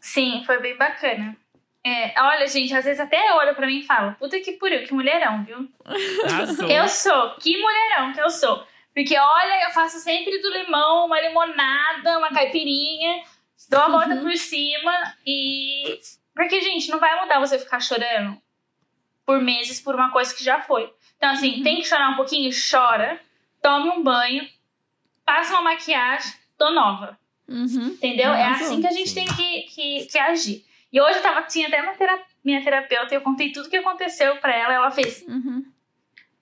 Sim, 0.00 0.42
foi 0.44 0.58
bem 0.60 0.76
bacana. 0.76 1.36
É, 1.84 2.14
olha, 2.20 2.46
gente, 2.46 2.74
às 2.74 2.84
vezes 2.84 3.00
até 3.00 3.32
olha 3.34 3.54
pra 3.54 3.66
mim 3.66 3.80
e 3.80 3.86
fala, 3.86 4.12
puta 4.12 4.38
que 4.38 4.52
pariu, 4.52 4.84
que 4.84 4.94
mulherão, 4.94 5.44
viu? 5.44 5.68
Arrasou. 6.24 6.68
Eu 6.68 6.88
sou, 6.88 7.34
que 7.36 7.60
mulherão 7.60 8.12
que 8.12 8.20
eu 8.20 8.30
sou. 8.30 8.64
Porque, 8.94 9.18
olha, 9.18 9.64
eu 9.64 9.70
faço 9.70 9.98
sempre 9.98 10.38
do 10.40 10.50
limão 10.50 11.06
uma 11.06 11.20
limonada, 11.20 12.18
uma 12.18 12.30
caipirinha. 12.30 13.22
Dou 13.68 13.80
a 13.80 13.88
volta 13.88 14.16
por 14.16 14.36
cima 14.36 14.92
e. 15.26 15.98
Porque, 16.34 16.60
gente, 16.60 16.90
não 16.90 16.98
vai 16.98 17.20
mudar 17.20 17.40
você 17.40 17.58
ficar 17.58 17.80
chorando 17.80 18.40
por 19.24 19.40
meses 19.40 19.80
por 19.80 19.94
uma 19.94 20.10
coisa 20.10 20.34
que 20.34 20.44
já 20.44 20.60
foi. 20.60 20.92
Então, 21.16 21.30
assim, 21.30 21.62
tem 21.62 21.76
que 21.76 21.86
chorar 21.86 22.10
um 22.10 22.16
pouquinho? 22.16 22.50
Chora. 22.52 23.18
Tome 23.62 23.88
um 23.90 24.02
banho. 24.02 24.46
Passa 25.24 25.52
uma 25.54 25.62
maquiagem. 25.62 26.34
Tô 26.58 26.70
nova. 26.70 27.18
Uhum. 27.52 27.86
Entendeu? 27.88 28.32
É 28.32 28.42
Arrasou. 28.44 28.66
assim 28.66 28.80
que 28.80 28.86
a 28.86 28.90
gente 28.92 29.14
tem 29.14 29.26
que, 29.26 29.62
que, 29.62 30.06
que 30.06 30.18
agir. 30.18 30.64
E 30.92 31.00
hoje 31.00 31.18
eu 31.18 31.22
tava, 31.22 31.42
tinha 31.42 31.68
até 31.68 31.80
uma 31.82 31.92
tera- 31.94 32.22
minha 32.44 32.62
terapeuta 32.62 33.14
e 33.14 33.16
eu 33.16 33.20
contei 33.22 33.52
tudo 33.52 33.68
que 33.68 33.76
aconteceu 33.76 34.36
pra 34.36 34.54
ela. 34.54 34.74
Ela 34.74 34.90
fez. 34.90 35.22
Uhum. 35.28 35.64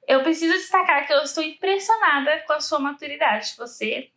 Eu 0.08 0.22
preciso 0.22 0.52
destacar 0.54 1.06
que 1.06 1.12
eu 1.12 1.22
estou 1.22 1.42
impressionada 1.42 2.42
com 2.46 2.52
a 2.54 2.60
sua 2.60 2.78
maturidade. 2.80 3.54
Você 3.58 4.10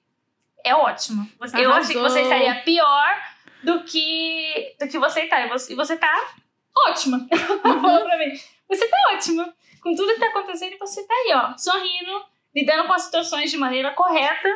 é 0.63 0.73
ótima. 0.73 1.27
Você, 1.39 1.63
eu 1.63 1.71
achei 1.71 1.95
que 1.95 2.01
você 2.01 2.21
estaria 2.21 2.55
pior 2.61 3.21
do 3.63 3.83
que, 3.83 4.75
do 4.79 4.87
que 4.87 4.97
você 4.97 5.27
tá. 5.27 5.41
E 5.45 5.49
você, 5.49 5.75
você 5.75 5.95
tá 5.97 6.33
ótima. 6.89 7.27
Ela 7.29 7.59
falou 7.61 8.01
pra 8.05 8.17
mim. 8.17 8.31
Você 8.69 8.87
tá 8.87 8.97
ótima. 9.13 9.53
Com 9.81 9.93
tudo 9.93 10.13
que 10.13 10.19
tá 10.19 10.27
acontecendo, 10.27 10.77
você 10.79 11.05
tá 11.05 11.13
aí, 11.13 11.33
ó, 11.35 11.57
sorrindo, 11.57 12.25
lidando 12.55 12.87
com 12.87 12.93
as 12.93 13.03
situações 13.03 13.51
de 13.51 13.57
maneira 13.57 13.91
correta 13.91 14.47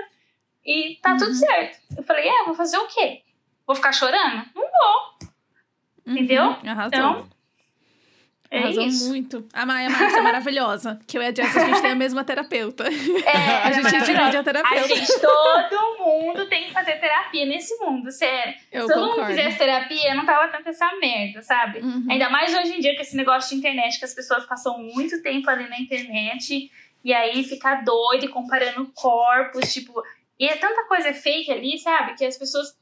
e 0.68 0.98
tá 1.02 1.16
tudo 1.18 1.34
certo. 1.34 1.80
Eu 1.98 2.04
falei, 2.04 2.28
é, 2.28 2.44
vou 2.44 2.54
fazer 2.54 2.78
o 2.78 2.88
quê? 2.88 3.22
Vou 3.66 3.76
ficar 3.76 3.92
chorando? 3.94 4.44
Não 4.54 4.64
vou. 4.64 5.28
Entendeu? 6.06 6.44
Uhum. 6.44 6.70
Arrasou. 6.70 6.88
Então, 6.88 7.30
é 8.50 8.60
Arrasou 8.60 8.84
isso. 8.86 9.10
muito. 9.10 9.46
A 9.54 9.66
Maia 9.66 9.90
Marques 9.90 10.14
é 10.16 10.22
maravilhosa. 10.22 11.00
Que 11.06 11.18
eu 11.18 11.22
e 11.22 11.26
a 11.26 11.34
Jess, 11.36 11.58
a 11.58 11.66
gente 11.66 11.82
tem 11.82 11.92
a 11.92 11.96
mesma 11.96 12.24
terapeuta. 12.24 12.86
É, 12.86 12.92
A 13.68 13.72
gente 13.72 13.94
é 13.94 14.00
divide 14.00 14.38
a 14.38 14.40
A 14.40 14.44
terapeuta. 14.44 14.88
gente, 14.88 15.20
todo 15.20 15.98
mundo 16.00 16.48
tem 16.48 16.66
que 16.68 16.72
fazer 16.72 16.94
terapia 16.94 17.46
nesse 17.46 17.76
mundo, 17.84 18.10
sério. 18.10 18.56
Eu 18.72 18.88
Se 18.88 18.94
todo 18.94 19.02
mundo 19.02 19.10
concordo. 19.16 19.32
fizesse 19.36 19.58
terapia, 19.58 20.16
não 20.16 20.26
tava 20.26 20.48
tanta 20.48 20.70
essa 20.70 20.90
merda, 20.96 21.42
sabe? 21.42 21.80
Uhum. 21.80 22.06
Ainda 22.10 22.30
mais 22.30 22.56
hoje 22.58 22.74
em 22.78 22.80
dia 22.80 22.96
com 22.96 23.02
esse 23.02 23.18
negócio 23.18 23.50
de 23.50 23.56
internet, 23.58 24.00
que 24.00 24.06
as 24.06 24.14
pessoas 24.14 24.46
passam 24.46 24.82
muito 24.82 25.22
tempo 25.22 25.50
ali 25.50 25.68
na 25.68 25.78
internet 25.80 26.72
e 27.04 27.14
aí 27.14 27.44
fica 27.44 27.76
doido 27.82 28.26
e 28.26 28.30
comparando 28.30 28.90
corpos, 28.96 29.74
tipo. 29.74 30.02
E 30.40 30.48
é 30.48 30.56
tanta 30.58 30.86
coisa 30.88 31.14
fake 31.14 31.52
ali, 31.52 31.78
sabe? 31.80 32.16
Que 32.16 32.26
as 32.26 32.38
pessoas 32.38 32.78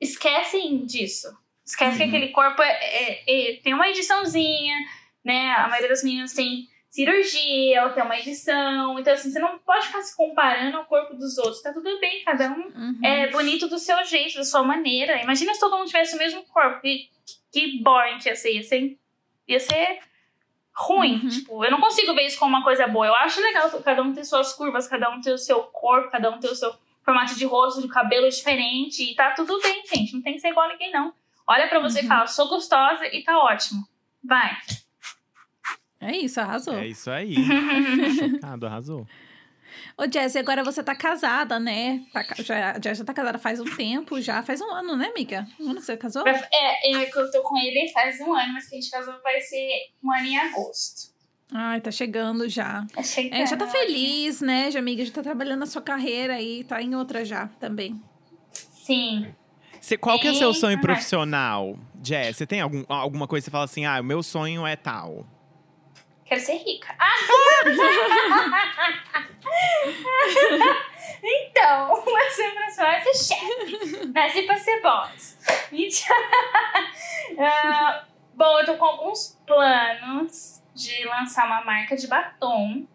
esquecem 0.00 0.84
disso. 0.86 1.28
Esquecem 1.64 1.96
que 1.98 2.02
Uhum. 2.04 2.08
aquele 2.08 2.28
corpo 2.32 2.62
é, 2.62 2.70
é- 2.72 3.24
é- 3.26 3.56
tem 3.62 3.74
uma 3.74 3.88
ediçãozinha, 3.88 4.74
né? 5.24 5.52
A 5.52 5.68
maioria 5.68 5.88
das 5.88 6.02
meninas 6.02 6.32
tem 6.32 6.68
cirurgia 6.88 7.84
ou 7.84 7.90
tem 7.90 8.02
uma 8.02 8.18
edição. 8.18 8.98
Então, 8.98 9.12
assim, 9.12 9.30
você 9.30 9.38
não 9.38 9.58
pode 9.58 9.86
ficar 9.86 10.02
se 10.02 10.16
comparando 10.16 10.76
ao 10.78 10.84
corpo 10.86 11.14
dos 11.14 11.38
outros. 11.38 11.62
Tá 11.62 11.72
tudo 11.72 11.98
bem, 12.00 12.24
cada 12.24 12.48
um 12.50 12.62
Uhum. 12.68 13.00
é 13.04 13.28
bonito 13.28 13.68
do 13.68 13.78
seu 13.78 14.02
jeito, 14.04 14.36
da 14.36 14.44
sua 14.44 14.62
maneira. 14.62 15.22
Imagina 15.22 15.54
se 15.54 15.60
todo 15.60 15.76
mundo 15.76 15.86
tivesse 15.86 16.14
o 16.16 16.18
mesmo 16.18 16.42
corpo. 16.44 16.80
Que, 16.80 17.08
que 17.52 17.80
boring 17.82 18.18
que 18.18 18.28
ia 18.28 18.34
ser. 18.36 18.52
Ia 18.54 18.62
ser, 18.64 18.98
ia 19.46 19.60
ser 19.60 20.00
ruim. 20.74 21.20
Uhum. 21.22 21.28
Tipo, 21.28 21.64
eu 21.64 21.70
não 21.70 21.80
consigo 21.80 22.14
ver 22.14 22.26
isso 22.26 22.38
como 22.38 22.56
uma 22.56 22.64
coisa 22.64 22.86
boa. 22.88 23.06
Eu 23.06 23.14
acho 23.16 23.40
legal 23.40 23.70
cada 23.82 24.02
um 24.02 24.12
ter 24.12 24.24
suas 24.24 24.52
curvas, 24.54 24.88
cada 24.88 25.10
um 25.10 25.20
ter 25.20 25.32
o 25.32 25.38
seu 25.38 25.62
corpo, 25.64 26.10
cada 26.10 26.30
um 26.30 26.40
ter 26.40 26.48
o 26.48 26.54
seu 26.56 26.74
formato 27.10 27.34
de 27.36 27.44
rosto, 27.44 27.82
de 27.82 27.88
cabelo 27.88 28.28
diferente. 28.28 29.02
E 29.10 29.14
tá 29.14 29.32
tudo 29.32 29.58
bem, 29.60 29.82
gente. 29.92 30.14
Não 30.14 30.22
tem 30.22 30.34
que 30.34 30.40
ser 30.40 30.48
igual 30.50 30.66
a 30.66 30.72
ninguém, 30.72 30.92
não. 30.92 31.12
Olha 31.46 31.66
pra 31.68 31.80
você 31.80 31.98
e 32.00 32.02
Uhum. 32.02 32.08
fala, 32.08 32.26
sou 32.28 32.48
gostosa 32.48 33.04
e 33.06 33.22
tá 33.24 33.36
ótimo. 33.38 33.82
Vai. 34.22 34.56
É 36.00 36.16
isso, 36.16 36.40
arrasou. 36.40 36.74
É 36.74 36.86
isso 36.86 37.10
aí. 37.10 37.34
Chocado, 38.18 38.66
arrasou. 38.66 39.06
Ô, 39.96 40.04
Jess, 40.10 40.34
e 40.34 40.38
agora 40.38 40.64
você 40.64 40.82
tá 40.82 40.94
casada, 40.94 41.58
né? 41.60 42.04
Tá 42.12 42.24
já, 42.38 42.78
Jess 42.82 42.98
já 42.98 43.04
tá 43.04 43.12
casada 43.12 43.38
faz 43.38 43.60
um 43.60 43.64
tempo, 43.64 44.20
já 44.20 44.42
faz 44.42 44.60
um 44.60 44.70
ano, 44.70 44.96
né, 44.96 45.08
amiga? 45.08 45.46
Um 45.60 45.70
ano 45.70 45.76
que 45.80 45.86
você 45.86 45.96
casou? 45.96 46.26
É, 46.26 47.02
é 47.02 47.06
que 47.06 47.18
eu 47.18 47.30
tô 47.30 47.42
com 47.42 47.56
ele 47.58 47.88
faz 47.92 48.18
um 48.20 48.32
ano, 48.32 48.52
mas 48.54 48.68
que 48.68 48.76
a 48.76 48.80
gente 48.80 48.90
casou 48.90 49.14
vai 49.22 49.40
ser 49.40 49.68
um 50.02 50.12
ano 50.12 50.26
em 50.26 50.38
agosto. 50.38 51.10
Ai, 51.52 51.80
tá 51.80 51.90
chegando 51.90 52.48
já. 52.48 52.86
É, 52.96 53.02
chegando, 53.02 53.40
É, 53.40 53.46
já 53.46 53.56
tá 53.56 53.66
feliz, 53.66 54.40
né, 54.40 54.70
já, 54.70 54.78
amiga? 54.78 55.04
Já 55.04 55.12
tá 55.12 55.22
trabalhando 55.22 55.60
na 55.60 55.66
sua 55.66 55.82
carreira 55.82 56.34
aí, 56.34 56.64
tá 56.64 56.80
em 56.80 56.94
outra 56.94 57.24
já 57.24 57.48
também. 57.58 58.00
Sim. 58.52 59.34
Você, 59.80 59.96
qual 59.96 60.18
que 60.18 60.28
é 60.28 60.30
o 60.30 60.34
seu 60.34 60.52
sonho 60.52 60.76
vai. 60.76 60.82
profissional, 60.82 61.76
Jess? 62.02 62.36
Você 62.36 62.46
tem 62.46 62.60
algum, 62.60 62.84
alguma 62.88 63.26
coisa 63.26 63.44
que 63.44 63.46
você 63.46 63.50
fala 63.50 63.64
assim, 63.64 63.86
ah, 63.86 64.00
o 64.00 64.04
meu 64.04 64.22
sonho 64.22 64.66
é 64.66 64.76
tal? 64.76 65.26
Quero 66.24 66.40
ser 66.40 66.58
rica. 66.58 66.94
Ah! 66.98 67.16
então, 71.22 71.94
o 71.94 72.04
meu 72.04 72.30
sonho 72.30 72.54
profissional 72.54 72.92
é 72.92 73.00
ser 73.00 73.14
chefe. 73.34 74.06
Nasci 74.14 74.42
pra 74.42 74.56
ser 74.56 74.80
boss. 74.80 75.36
Ah, 77.38 78.04
bom, 78.34 78.58
eu 78.58 78.66
tô 78.66 78.76
com 78.76 78.84
alguns 78.84 79.38
planos 79.46 80.59
de 80.80 81.04
lançar 81.04 81.46
uma 81.46 81.62
marca 81.64 81.96
de 81.96 82.06
batom. 82.06 82.86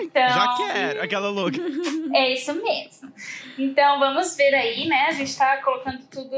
Então, 0.00 0.28
Já 0.28 0.56
quero, 0.56 1.02
aquela 1.02 1.28
louca. 1.28 1.58
é 2.14 2.32
isso 2.32 2.54
mesmo. 2.54 3.12
Então 3.58 3.98
vamos 3.98 4.36
ver 4.36 4.54
aí, 4.54 4.86
né? 4.86 5.06
A 5.08 5.12
gente 5.12 5.36
tá 5.36 5.60
colocando 5.62 6.04
tudo 6.06 6.36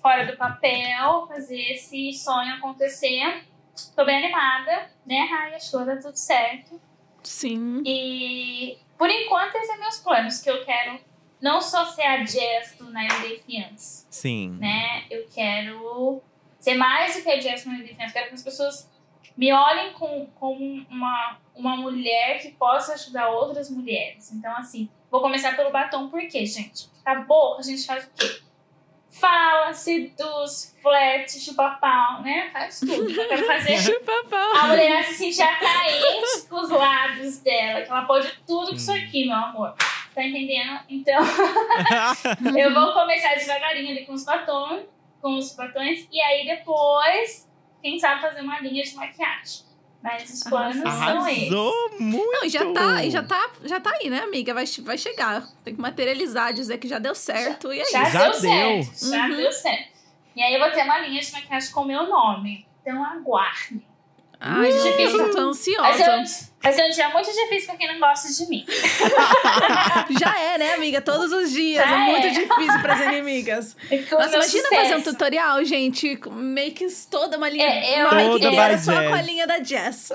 fora 0.00 0.24
do 0.26 0.36
papel, 0.36 1.26
fazer 1.28 1.60
esse 1.72 2.12
sonho 2.14 2.54
acontecer. 2.54 3.44
Tô 3.94 4.04
bem 4.04 4.24
animada, 4.24 4.90
né, 5.06 5.26
Raia? 5.30 5.56
Acho 5.56 5.70
que 5.70 5.76
vai 5.76 5.86
dar 5.86 6.02
tudo 6.02 6.16
certo. 6.16 6.80
Sim. 7.22 7.82
E 7.84 8.78
por 8.98 9.08
enquanto, 9.08 9.54
esses 9.56 9.66
são 9.66 9.78
meus 9.78 9.98
planos, 9.98 10.40
que 10.40 10.50
eu 10.50 10.64
quero 10.64 11.00
não 11.40 11.60
só 11.60 11.86
ser 11.86 12.02
a 12.02 12.24
Jess 12.24 12.76
do 12.78 12.84
Nine 12.84 13.08
Day 13.22 13.42
Fiance, 13.46 14.06
Sim. 14.10 14.58
né? 14.60 15.04
Eu 15.10 15.26
quero 15.34 16.22
ser 16.58 16.74
mais 16.74 17.16
do 17.16 17.22
que 17.22 17.30
a 17.30 17.40
Jess 17.40 17.64
do 17.64 17.70
Nine 17.70 17.84
Day 17.84 17.94
Fiance. 17.94 18.12
Quero 18.12 18.28
que 18.28 18.34
as 18.34 18.42
pessoas 18.42 18.90
me 19.40 19.50
olhem 19.54 19.94
com- 19.94 20.26
como 20.38 20.86
uma, 20.90 21.38
uma 21.56 21.74
mulher 21.76 22.38
que 22.42 22.50
possa 22.50 22.92
ajudar 22.92 23.30
outras 23.30 23.70
mulheres. 23.70 24.30
Então, 24.32 24.54
assim, 24.58 24.90
vou 25.10 25.22
começar 25.22 25.56
pelo 25.56 25.70
batom, 25.70 26.10
por 26.10 26.20
quê, 26.28 26.44
gente? 26.44 26.88
Porque 26.88 27.08
a 27.08 27.14
boca 27.22 27.60
a 27.60 27.64
gente 27.64 27.86
faz 27.86 28.04
o 28.04 28.10
quê? 28.14 28.42
Fala, 29.10 29.72
seduz, 29.72 30.76
flerte, 30.82 31.40
chupa 31.40 31.70
pau, 31.80 32.20
né? 32.22 32.50
Faz 32.52 32.80
tudo. 32.80 33.10
Eu 33.10 33.28
quero 33.28 33.44
fazer 33.48 33.78
Chupa 33.78 34.12
pau. 34.28 34.56
a 34.56 34.66
mulher 34.68 35.04
se 35.04 35.14
sentir 35.14 35.42
atraente 35.42 36.46
com 36.48 36.56
os 36.56 36.68
lábios 36.70 37.38
dela, 37.38 37.80
que 37.80 37.90
ela 37.90 38.02
pode 38.02 38.30
tudo 38.46 38.68
com 38.68 38.76
isso 38.76 38.92
aqui, 38.92 39.26
meu 39.26 39.36
amor. 39.36 39.74
Tá 40.14 40.22
entendendo? 40.24 40.80
Então, 40.88 41.20
eu 42.58 42.74
vou 42.74 42.92
começar 42.92 43.34
devagarinho 43.36 43.90
ali 43.90 44.04
com 44.06 44.12
os 44.12 44.24
batons, 44.24 44.82
com 45.22 45.36
os 45.38 45.56
batons, 45.56 46.06
e 46.12 46.20
aí 46.20 46.46
depois, 46.46 47.49
quem 47.82 47.98
sabe 47.98 48.20
fazer 48.22 48.40
uma 48.42 48.60
linha 48.60 48.82
de 48.82 48.94
maquiagem. 48.94 49.70
Mas 50.02 50.30
os 50.32 50.42
planos 50.44 50.76
são 50.76 51.28
esses. 51.28 51.42
Arrasou 51.52 51.90
muito! 52.00 52.32
Não, 52.32 52.44
e 52.44 52.48
já 52.48 52.72
tá, 52.72 53.04
e 53.04 53.10
já 53.10 53.22
tá, 53.22 53.50
já 53.64 53.78
tá 53.80 53.90
aí, 54.00 54.08
né, 54.08 54.20
amiga? 54.20 54.54
Vai, 54.54 54.64
vai 54.82 54.96
chegar. 54.96 55.46
Tem 55.62 55.74
que 55.74 55.80
materializar, 55.80 56.54
dizer 56.54 56.78
que 56.78 56.88
já 56.88 56.98
deu 56.98 57.14
certo. 57.14 57.70
E 57.70 57.80
é 57.80 57.84
Já, 57.84 58.02
isso. 58.04 58.12
Já 58.12 58.22
deu, 58.30 58.40
deu. 58.40 58.40
certo, 58.84 59.10
já 59.10 59.26
Uhum. 59.28 59.36
deu 59.36 59.52
certo. 59.52 59.90
E 60.34 60.42
aí 60.42 60.54
eu 60.54 60.60
vou 60.60 60.70
ter 60.70 60.84
uma 60.84 60.98
linha 61.00 61.20
de 61.20 61.32
maquiagem 61.32 61.70
com 61.70 61.80
o 61.82 61.86
meu 61.86 62.08
nome. 62.08 62.66
Então 62.80 63.04
aguarde. 63.04 63.82
Ai, 64.40 64.70
Uh! 64.72 64.82
gente, 64.82 65.02
eu 65.18 65.30
tô 65.32 65.38
ansiosa. 65.38 66.49
Vai 66.62 66.72
ser 66.72 66.84
um 66.86 66.90
dia 66.90 67.08
muito 67.10 67.30
difícil 67.32 67.66
pra 67.68 67.76
quem 67.76 67.88
não 67.92 67.98
gosta 68.00 68.28
de 68.32 68.48
mim. 68.50 68.64
Já 70.20 70.38
é, 70.40 70.58
né, 70.58 70.74
amiga? 70.74 71.00
Todos 71.00 71.32
os 71.32 71.50
dias. 71.50 71.84
Já 71.88 71.94
é 71.94 72.10
muito 72.10 72.26
é. 72.26 72.30
difícil 72.30 72.80
pras 72.82 73.00
inimigas. 73.00 73.76
Nossa, 74.10 74.36
imagina 74.36 74.68
fazer 74.68 74.94
um 74.94 74.98
sucesso. 74.98 75.12
tutorial, 75.12 75.64
gente. 75.64 76.16
com 76.16 76.30
Makes 76.30 77.06
toda 77.10 77.36
uma 77.36 77.48
linha. 77.48 77.66
É, 77.66 78.00
eu- 78.02 78.06
uma 78.06 78.14
make 78.14 78.30
Toda 78.30 78.46
inteira 78.46 78.78
só 78.78 78.92
com 78.92 79.14
a 79.14 79.22
linha 79.22 79.46
da 79.46 79.62
Jess. 79.62 80.10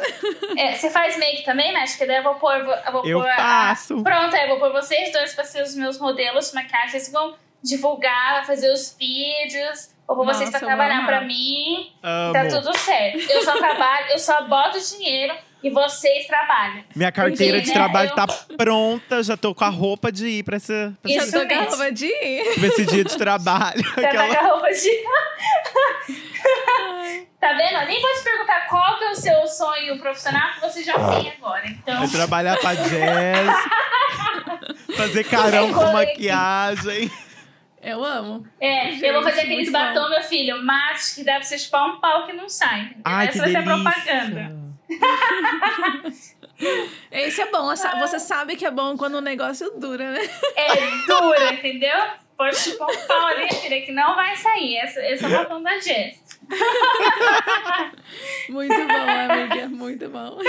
É, 0.58 0.74
você 0.76 0.90
faz 0.90 1.18
make 1.18 1.44
também, 1.44 1.74
né? 1.74 1.80
Acho 1.82 1.98
que 1.98 2.06
daí 2.06 2.18
eu 2.18 2.24
vou 2.24 2.36
pôr. 2.36 2.54
Eu 2.56 2.92
vou 2.92 3.06
Eu 3.06 3.20
pôr 3.20 3.30
a- 3.30 3.36
faço. 3.36 4.04
Pronto, 4.04 4.36
aí 4.36 4.44
eu 4.44 4.50
vou 4.50 4.60
pôr 4.60 4.72
vocês 4.82 5.12
dois 5.12 5.34
pra 5.34 5.44
ser 5.44 5.64
os 5.64 5.76
meus 5.76 6.00
modelos 6.00 6.50
de 6.50 6.56
maquiagem. 6.56 6.90
Vocês 6.92 7.12
vão 7.12 7.36
divulgar, 7.64 8.46
fazer 8.46 8.72
os 8.72 8.96
vídeos. 8.98 9.90
Vou 10.08 10.18
pôr 10.18 10.26
vocês 10.26 10.50
pra 10.52 10.60
Nossa, 10.60 10.66
vou 10.66 10.76
trabalhar 10.86 11.06
pra 11.06 11.22
mim. 11.22 11.92
Amo. 12.04 12.34
Tá 12.34 12.46
tudo 12.48 12.78
certo. 12.78 13.18
Eu 13.18 13.44
só 13.44 13.58
trabalho, 13.58 14.06
eu 14.12 14.20
só 14.20 14.44
boto 14.44 14.78
dinheiro 14.80 15.34
e 15.66 15.70
vocês 15.72 16.28
trabalham. 16.28 16.84
Minha 16.96 17.12
carteira 17.12 17.60
de 17.60 17.66
Porque, 17.68 17.80
né, 17.80 17.86
trabalho 17.86 18.10
eu- 18.12 18.16
tá 18.16 18.28
pronta, 18.58 19.24
já 19.24 19.36
tô 19.36 19.54
com 19.56 19.64
a 19.66 19.70
roupa 19.70 20.12
de 20.12 20.28
ir 20.28 20.44
pra, 20.44 20.58
essa, 20.58 20.94
pra, 21.02 21.12
Já 21.12 21.18
Isso 21.24 21.32
tô 21.32 21.40
mesmo. 21.40 21.50
garrafa 21.50 21.92
de 21.92 22.06
ir. 22.06 22.56
pra 22.60 22.68
esse 22.68 22.86
dia 22.86 23.04
de 23.04 23.18
trabalho. 23.18 23.82
Já 23.84 23.94
tá 24.02 24.08
Aquela- 24.08 24.36
com 24.36 24.46
a 24.46 24.50
roupa 24.50 24.68
de. 24.72 24.90
tá 27.40 27.54
vendo? 27.54 27.80
Eu 27.82 27.88
Nem 27.88 28.02
vou 28.02 28.12
te 28.16 28.24
perguntar 28.24 28.68
qual 28.68 28.98
que 28.98 29.04
é 29.06 29.12
o 29.12 29.16
seu 29.16 29.48
sonho 29.48 30.00
profissional, 30.00 30.54
que 30.54 30.62
você 30.62 30.84
já 30.84 30.94
tem 30.94 31.32
agora. 31.38 31.68
Então. 31.68 31.98
Vai 32.00 32.08
trabalhar 32.08 32.58
pra 32.58 32.74
jazz. 32.76 33.66
fazer 34.96 35.24
carão 35.26 35.74
com 35.74 35.92
maquiagem. 35.92 37.12
Eu 37.82 38.04
amo. 38.04 38.44
É, 38.60 38.90
Gente, 38.92 39.06
eu 39.06 39.14
vou 39.14 39.22
fazer 39.24 39.42
aqueles 39.42 39.72
batom, 39.72 40.10
meu 40.10 40.24
filho, 40.24 40.60
mate, 40.64 41.14
que 41.16 41.24
dá 41.24 41.34
pra 41.36 41.44
você 41.44 41.58
chupar 41.58 41.86
um 41.88 42.00
pau 42.00 42.26
que 42.26 42.34
não 42.34 42.50
sai. 42.50 42.90
Ai, 43.04 43.28
que 43.28 43.34
Essa 43.38 43.44
vai 43.44 43.52
ser 43.52 43.58
a 43.58 43.62
delícia. 43.62 43.84
propaganda. 43.84 44.65
Esse 47.12 47.42
é 47.42 47.52
bom. 47.52 47.68
Você 48.00 48.20
sabe 48.20 48.56
que 48.56 48.66
é 48.66 48.72
bom 48.72 48.96
quando 48.98 49.16
o 49.16 49.22
negócio 49.22 49.72
dura, 49.78 50.12
né? 50.12 50.22
É 50.56 50.76
dura, 51.08 51.54
entendeu? 51.54 51.98
Pode 52.38 52.58
chupar 52.58 52.90
um 52.90 53.08
pau 53.08 53.28
ali, 53.28 53.50
filha, 53.54 53.82
que 53.82 53.94
não 53.94 54.16
vai 54.16 54.36
sair. 54.36 54.78
Esse, 54.78 55.00
é 55.00 55.16
o 55.28 55.44
botão 55.44 55.64
da 55.64 55.80
Jess. 55.80 56.22
Muito 58.50 58.88
bom, 58.88 59.10
amiga. 59.10 59.70
Muito 59.70 60.10
bom. 60.10 60.40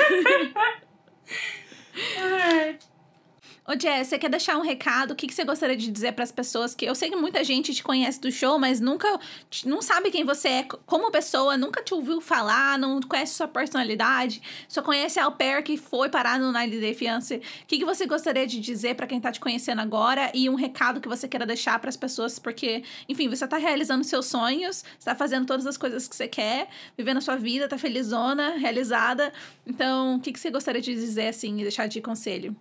Ô, 3.68 3.72
Jess, 3.72 4.06
você 4.06 4.16
quer 4.16 4.30
deixar 4.30 4.56
um 4.56 4.60
recado? 4.60 5.10
O 5.10 5.16
que, 5.16 5.26
que 5.26 5.34
você 5.34 5.42
gostaria 5.42 5.76
de 5.76 5.90
dizer 5.90 6.12
para 6.12 6.22
as 6.22 6.30
pessoas 6.30 6.72
que 6.72 6.84
eu 6.84 6.94
sei 6.94 7.10
que 7.10 7.16
muita 7.16 7.42
gente 7.42 7.74
te 7.74 7.82
conhece 7.82 8.20
do 8.20 8.30
show, 8.30 8.60
mas 8.60 8.78
nunca 8.78 9.18
não 9.64 9.82
sabe 9.82 10.08
quem 10.12 10.24
você 10.24 10.48
é 10.48 10.62
como 10.62 11.10
pessoa, 11.10 11.56
nunca 11.56 11.82
te 11.82 11.92
ouviu 11.92 12.20
falar, 12.20 12.78
não 12.78 13.00
conhece 13.00 13.34
sua 13.34 13.48
personalidade, 13.48 14.40
só 14.68 14.80
conhece 14.82 15.18
a 15.18 15.24
Au 15.24 15.32
Pair 15.32 15.64
que 15.64 15.76
foi 15.76 16.08
parar 16.08 16.38
no 16.38 16.52
Night 16.52 16.78
Day 16.78 16.94
Fiance. 16.94 17.34
O 17.34 17.66
que, 17.66 17.78
que 17.78 17.84
você 17.84 18.06
gostaria 18.06 18.46
de 18.46 18.60
dizer 18.60 18.94
para 18.94 19.04
quem 19.04 19.20
tá 19.20 19.32
te 19.32 19.40
conhecendo 19.40 19.80
agora 19.80 20.30
e 20.32 20.48
um 20.48 20.54
recado 20.54 21.00
que 21.00 21.08
você 21.08 21.26
queira 21.26 21.44
deixar 21.44 21.76
para 21.80 21.88
as 21.88 21.96
pessoas? 21.96 22.38
Porque, 22.38 22.84
enfim, 23.08 23.28
você 23.28 23.48
tá 23.48 23.56
realizando 23.56 24.04
seus 24.04 24.26
sonhos, 24.26 24.84
está 24.96 25.12
fazendo 25.16 25.44
todas 25.44 25.66
as 25.66 25.76
coisas 25.76 26.06
que 26.06 26.14
você 26.14 26.28
quer, 26.28 26.68
vivendo 26.96 27.16
a 27.16 27.20
sua 27.20 27.34
vida, 27.34 27.66
tá 27.66 27.76
felizona, 27.76 28.50
realizada. 28.58 29.32
Então, 29.66 30.14
o 30.14 30.20
que, 30.20 30.32
que 30.32 30.38
você 30.38 30.52
gostaria 30.52 30.80
de 30.80 30.94
dizer 30.94 31.26
assim 31.26 31.58
e 31.58 31.62
deixar 31.62 31.88
de 31.88 32.00
conselho? 32.00 32.54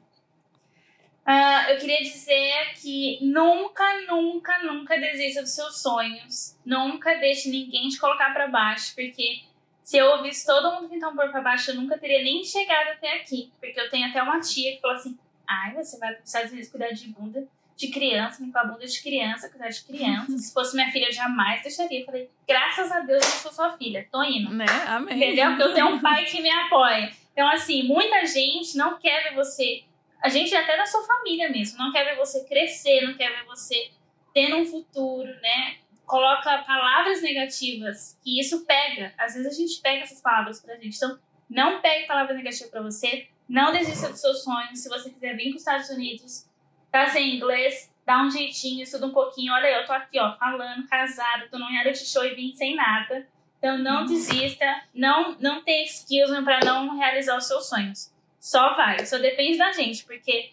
Ah, 1.26 1.72
eu 1.72 1.80
queria 1.80 2.04
dizer 2.04 2.74
que 2.76 3.18
nunca, 3.22 3.84
nunca, 4.08 4.60
nunca 4.64 4.98
desista 4.98 5.42
dos 5.42 5.56
seus 5.56 5.82
sonhos. 5.82 6.56
Nunca 6.64 7.16
deixe 7.16 7.50
ninguém 7.50 7.90
te 7.90 8.00
colocar 8.00 8.32
para 8.32 8.48
baixo, 8.48 8.94
porque 8.94 9.42
se 9.82 9.98
eu 9.98 10.06
ouvisse 10.12 10.46
todo 10.46 10.76
mundo 10.76 10.90
tentar 10.90 11.10
um 11.10 11.16
pôr 11.16 11.30
pra 11.30 11.42
baixo, 11.42 11.72
eu 11.72 11.76
nunca 11.76 11.98
teria 11.98 12.24
nem 12.24 12.44
chegado 12.44 12.90
até 12.90 13.18
aqui. 13.18 13.52
Porque 13.60 13.80
eu 13.80 13.90
tenho 13.90 14.08
até 14.08 14.22
uma 14.22 14.40
tia 14.40 14.76
que 14.76 14.82
falou 14.82 14.96
assim: 14.96 15.18
ai, 15.48 15.74
você 15.74 15.98
vai 15.98 16.14
para 16.14 16.22
os 16.22 16.28
Estados 16.28 16.52
Unidos 16.52 16.70
cuidar 16.70 16.90
de 16.90 17.08
bunda 17.08 17.48
de 17.76 17.90
criança, 17.90 18.42
limpar 18.42 18.62
a 18.62 18.66
bunda 18.66 18.86
de 18.86 19.04
criança, 19.04 19.50
cuidar 19.50 19.70
de 19.70 19.84
criança. 19.84 20.38
se 20.38 20.54
fosse 20.54 20.76
minha 20.76 20.92
filha, 20.92 21.08
eu 21.08 21.12
jamais 21.12 21.62
deixaria. 21.62 22.02
Eu 22.02 22.06
falei: 22.06 22.30
graças 22.48 22.92
a 22.92 23.00
Deus 23.02 23.24
eu 23.24 23.32
sou 23.32 23.52
sua 23.52 23.78
filha, 23.78 24.08
tô 24.12 24.24
indo. 24.24 24.54
Né? 24.54 24.66
Amém. 24.88 25.18
Entendeu? 25.18 25.50
Porque 25.50 25.64
eu 25.64 25.74
tenho 25.74 25.88
um 25.88 26.00
pai 26.00 26.26
que 26.26 26.42
me 26.42 26.50
apoia. 26.50 27.12
Então, 27.34 27.48
assim, 27.50 27.84
muita 27.84 28.26
gente 28.26 28.78
não 28.78 28.98
quer 28.98 29.24
ver 29.24 29.36
você. 29.36 29.84
A 30.26 30.30
gente, 30.30 30.56
até 30.56 30.76
da 30.76 30.88
sua 30.88 31.06
família 31.06 31.52
mesmo, 31.52 31.78
não 31.78 31.92
quer 31.92 32.04
ver 32.04 32.18
você 32.18 32.44
crescer, 32.46 33.02
não 33.02 33.14
quer 33.14 33.30
ver 33.30 33.46
você 33.46 33.92
tendo 34.34 34.58
um 34.58 34.66
futuro, 34.66 35.28
né? 35.40 35.78
Coloca 36.04 36.64
palavras 36.64 37.22
negativas 37.22 38.20
e 38.26 38.42
isso 38.42 38.66
pega. 38.66 39.14
Às 39.20 39.36
vezes 39.36 39.54
a 39.54 39.56
gente 39.56 39.80
pega 39.84 40.02
essas 40.02 40.20
palavras 40.20 40.60
pra 40.60 40.78
gente. 40.78 40.96
Então, 40.96 41.20
não 41.48 41.80
pegue 41.80 42.08
palavras 42.08 42.36
negativas 42.36 42.72
pra 42.72 42.82
você. 42.82 43.28
Não 43.48 43.72
desista 43.72 44.10
dos 44.10 44.20
seus 44.20 44.44
sonhos. 44.44 44.80
Se 44.80 44.90
você 44.90 45.12
quiser 45.12 45.38
vir 45.38 45.50
para 45.50 45.58
os 45.58 45.62
Estados 45.62 45.90
Unidos, 45.92 46.50
tá 46.92 47.08
sem 47.08 47.36
inglês, 47.36 47.94
dá 48.04 48.24
um 48.24 48.32
jeitinho, 48.32 48.82
estuda 48.82 49.06
um 49.06 49.14
pouquinho. 49.14 49.54
Olha, 49.54 49.68
eu 49.68 49.86
tô 49.86 49.94
aqui, 49.94 50.20
ó, 50.20 50.36
falando, 50.38 50.88
casada, 50.88 51.48
tô 51.52 51.60
num 51.60 51.70
reality 51.70 52.04
show 52.04 52.26
e 52.26 52.34
vim 52.34 52.52
sem 52.52 52.76
nada. 52.76 53.28
Então 53.60 53.78
não 53.78 54.08
desista, 54.08 54.66
não 54.92 55.38
não 55.40 55.64
tem 55.64 55.84
excuse 55.84 56.42
para 56.44 56.62
não 56.66 56.98
realizar 56.98 57.38
os 57.38 57.46
seus 57.46 57.70
sonhos. 57.70 58.15
Só 58.46 58.76
vai, 58.76 59.04
só 59.08 59.18
depende 59.18 59.58
da 59.58 59.72
gente, 59.72 60.06
porque 60.06 60.52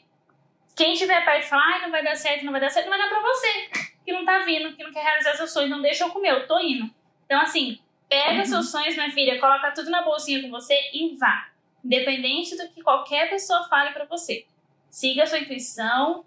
quem 0.75 0.95
tiver 0.95 1.23
perto 1.27 1.45
e 1.45 1.49
falar, 1.51 1.75
ai, 1.75 1.83
não 1.83 1.91
vai 1.91 2.03
dar 2.03 2.17
certo, 2.17 2.43
não 2.43 2.51
vai 2.51 2.59
dar 2.59 2.71
certo, 2.71 2.89
não 2.89 2.97
vai 2.97 2.99
dar 2.99 3.11
pra 3.11 3.21
você, 3.21 3.69
que 4.03 4.11
não 4.11 4.25
tá 4.25 4.39
vindo, 4.39 4.75
que 4.75 4.83
não 4.83 4.91
quer 4.91 5.03
realizar 5.03 5.35
seus 5.35 5.53
sonhos, 5.53 5.69
não 5.69 5.83
deixa 5.83 6.05
eu 6.05 6.09
comer, 6.09 6.31
eu 6.31 6.47
tô 6.47 6.59
indo. 6.59 6.91
Então, 7.27 7.39
assim, 7.43 7.79
pega 8.09 8.47
seus 8.47 8.71
sonhos, 8.71 8.95
minha 8.95 9.11
filha, 9.11 9.39
coloca 9.39 9.73
tudo 9.73 9.91
na 9.91 10.01
bolsinha 10.01 10.41
com 10.41 10.49
você 10.49 10.75
e 10.95 11.15
vá. 11.19 11.51
Independente 11.85 12.57
do 12.57 12.67
que 12.71 12.83
qualquer 12.83 13.29
pessoa 13.29 13.69
fale 13.69 13.93
pra 13.93 14.07
você. 14.07 14.47
Siga 14.89 15.25
a 15.25 15.27
sua 15.27 15.41
intuição, 15.41 16.25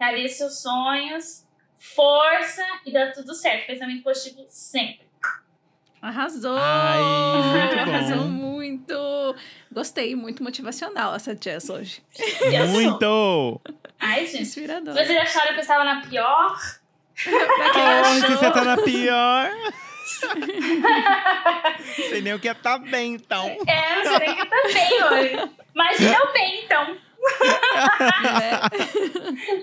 realize 0.00 0.36
seus 0.36 0.62
sonhos, 0.62 1.46
força 1.76 2.64
e 2.86 2.90
dá 2.90 3.12
tudo 3.12 3.34
certo. 3.34 3.66
Pensamento 3.66 4.02
positivo 4.02 4.46
sempre. 4.48 5.06
Arrasou! 6.00 6.56
Ai, 6.56 7.02
muito 7.02 7.74
bom. 7.76 7.82
Arrasou 7.82 8.28
muito! 8.28 9.11
Gostei, 9.70 10.14
muito 10.14 10.42
motivacional 10.42 11.14
essa 11.14 11.36
Jess 11.38 11.68
hoje. 11.70 12.02
Muito! 12.70 13.60
Ai, 13.98 14.26
gente. 14.26 14.42
Inspirador. 14.42 14.94
Vocês 14.94 15.18
acharam 15.18 15.52
que 15.52 15.58
eu 15.58 15.60
estava 15.60 15.84
na 15.84 16.00
pior? 16.02 16.58
pra 17.14 17.70
quem 17.70 17.82
se 17.82 18.24
achou, 18.24 18.36
você 18.36 18.50
tá 18.50 18.64
na 18.64 18.76
pior. 18.78 19.50
Sei 22.08 22.20
nem 22.20 22.34
o 22.34 22.38
que 22.38 22.48
é 22.48 22.54
tá 22.54 22.78
bem, 22.78 23.14
então. 23.14 23.46
É, 23.66 23.96
não 23.96 24.18
sei 24.18 24.26
nem 24.26 24.34
que 24.34 24.42
eu 24.42 24.46
tô 24.46 24.62
bem 24.72 25.04
hoje. 25.04 25.50
Mas 25.74 25.98
deu 25.98 26.32
bem, 26.32 26.64
então. 26.64 26.96
né? 28.22 28.60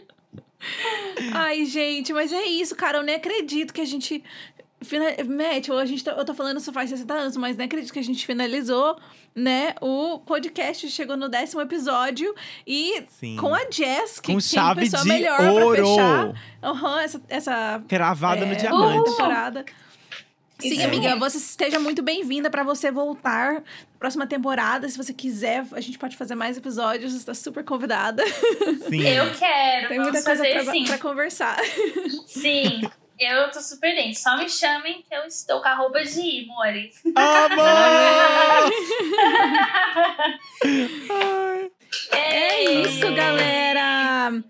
Ai, 1.33 1.65
gente, 1.65 2.13
mas 2.13 2.31
é 2.33 2.43
isso, 2.43 2.75
cara. 2.75 2.97
Eu 2.97 3.03
nem 3.03 3.15
acredito 3.15 3.73
que 3.73 3.81
a 3.81 3.85
gente. 3.85 4.23
Fina... 4.81 5.05
Matt, 5.27 5.69
a 5.69 5.85
gente 5.85 6.03
tá- 6.03 6.11
eu 6.11 6.23
tô 6.23 6.33
falando 6.33 6.57
isso 6.57 6.71
faz 6.71 6.89
60 6.89 7.13
anos, 7.13 7.37
mas 7.37 7.57
nem 7.57 7.65
acredito 7.65 7.91
que 7.91 7.99
a 7.99 8.03
gente 8.03 8.25
finalizou, 8.25 8.97
né? 9.35 9.75
O 9.81 10.19
podcast 10.19 10.89
chegou 10.89 11.17
no 11.17 11.27
décimo 11.27 11.61
episódio 11.61 12.33
e 12.65 13.03
Sim. 13.09 13.35
com 13.35 13.53
a 13.53 13.59
Jess, 13.69 14.19
que, 14.19 14.31
Com 14.33 14.39
que 14.39 14.55
é 14.55 14.59
a 14.59 14.63
chave 14.63 14.81
pessoa 14.81 15.03
de 15.03 15.09
melhor 15.09 15.37
pra 15.37 15.51
ouro. 15.51 15.85
fechar 15.85 16.33
aham, 16.63 17.01
essa, 17.01 17.21
essa 17.27 17.83
Cravada 17.87 18.45
no 18.45 18.53
é, 18.53 18.55
diamante. 18.55 19.09
temporada. 19.11 19.65
Sim, 20.61 20.83
amiga, 20.83 21.15
você 21.15 21.37
esteja 21.37 21.79
muito 21.79 22.01
bem-vinda 22.01 22.49
pra 22.49 22.63
você 22.63 22.91
voltar 22.91 23.53
na 23.53 23.63
próxima 23.97 24.27
temporada. 24.27 24.89
Se 24.89 24.97
você 24.97 25.13
quiser, 25.13 25.65
a 25.71 25.79
gente 25.79 25.97
pode 25.97 26.17
fazer 26.17 26.35
mais 26.35 26.57
episódios. 26.57 27.13
Você 27.13 27.17
está 27.19 27.33
super 27.33 27.63
convidada. 27.63 28.21
Sim. 28.89 29.01
Eu 29.07 29.31
quero. 29.35 29.87
Tem 29.87 29.99
muita 30.01 30.21
coisa 30.21 30.43
pra, 30.43 30.63
pra 30.85 30.97
conversar. 30.97 31.57
Sim. 32.27 32.81
Eu 33.19 33.51
tô 33.51 33.61
super 33.61 33.93
dentro. 33.93 34.17
Só 34.19 34.37
me 34.37 34.49
chamem 34.49 35.03
que 35.07 35.13
eu 35.13 35.25
estou 35.25 35.61
com 35.61 35.67
a 35.67 35.75
roupa 35.75 36.01
de 36.03 36.21
ir, 36.21 36.47
Mori. 36.47 36.91
Amor! 37.15 38.71
É 42.11 42.71
isso, 42.83 43.11
galera! 43.13 44.43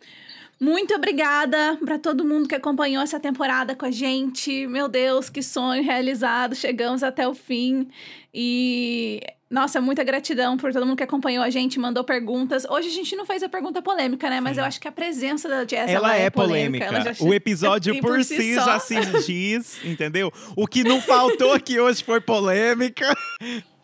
Muito 0.59 0.93
obrigada 0.93 1.77
para 1.85 1.97
todo 1.97 2.25
mundo 2.25 2.49
que 2.49 2.55
acompanhou 2.55 3.01
essa 3.01 3.17
temporada 3.19 3.75
com 3.75 3.85
a 3.85 3.91
gente. 3.91 4.67
Meu 4.67 4.89
Deus, 4.89 5.29
que 5.29 5.41
sonho 5.41 5.81
realizado! 5.81 6.53
Chegamos 6.53 7.01
até 7.01 7.25
o 7.27 7.33
fim. 7.33 7.89
E 8.33 9.21
nossa, 9.49 9.81
muita 9.81 10.03
gratidão 10.03 10.57
por 10.57 10.71
todo 10.71 10.85
mundo 10.85 10.97
que 10.97 11.03
acompanhou 11.03 11.43
a 11.43 11.49
gente, 11.49 11.79
mandou 11.79 12.03
perguntas. 12.03 12.65
Hoje 12.69 12.87
a 12.89 12.91
gente 12.91 13.15
não 13.15 13.25
fez 13.25 13.41
a 13.41 13.49
pergunta 13.49 13.81
polêmica, 13.81 14.29
né? 14.29 14.39
Mas 14.39 14.55
Sim. 14.55 14.61
eu 14.61 14.65
acho 14.65 14.79
que 14.79 14.87
a 14.87 14.91
presença 14.91 15.49
da 15.49 15.65
Jess 15.65 15.89
Ela 15.89 16.15
é 16.15 16.29
polêmica. 16.29 16.85
polêmica. 16.85 16.85
Ela 16.85 17.13
já- 17.13 17.25
O 17.25 17.33
episódio 17.33 17.93
por, 18.01 18.15
por 18.15 18.23
si, 18.23 18.37
si 18.37 18.53
já 18.55 18.79
se 18.79 18.95
diz, 19.25 19.83
entendeu? 19.83 20.31
O 20.55 20.67
que 20.67 20.83
não 20.83 21.01
faltou 21.01 21.51
aqui 21.53 21.79
hoje 21.79 22.03
foi 22.03 22.21
polêmica. 22.21 23.05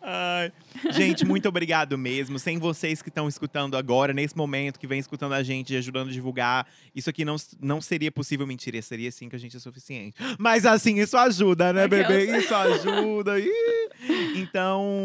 Ai. 0.08 0.52
Gente, 0.92 1.24
muito 1.24 1.48
obrigado 1.48 1.98
mesmo. 1.98 2.38
Sem 2.38 2.58
vocês 2.58 3.02
que 3.02 3.08
estão 3.08 3.26
escutando 3.26 3.76
agora, 3.76 4.12
nesse 4.12 4.36
momento, 4.36 4.78
que 4.78 4.86
vem 4.86 5.00
escutando 5.00 5.32
a 5.32 5.42
gente 5.42 5.74
e 5.74 5.76
ajudando 5.76 6.10
a 6.10 6.12
divulgar, 6.12 6.64
isso 6.94 7.10
aqui 7.10 7.24
não, 7.24 7.34
não 7.60 7.80
seria 7.80 8.12
possível. 8.12 8.46
Mentira, 8.46 8.80
seria 8.80 9.10
sim 9.10 9.28
que 9.28 9.34
a 9.34 9.38
gente 9.38 9.56
é 9.56 9.60
suficiente. 9.60 10.16
Mas 10.38 10.64
assim, 10.64 11.00
isso 11.00 11.16
ajuda, 11.16 11.72
né, 11.72 11.88
bebê? 11.88 12.38
Isso 12.38 12.54
ajuda. 12.54 13.40
Ih. 13.40 13.50
Então, 14.36 15.02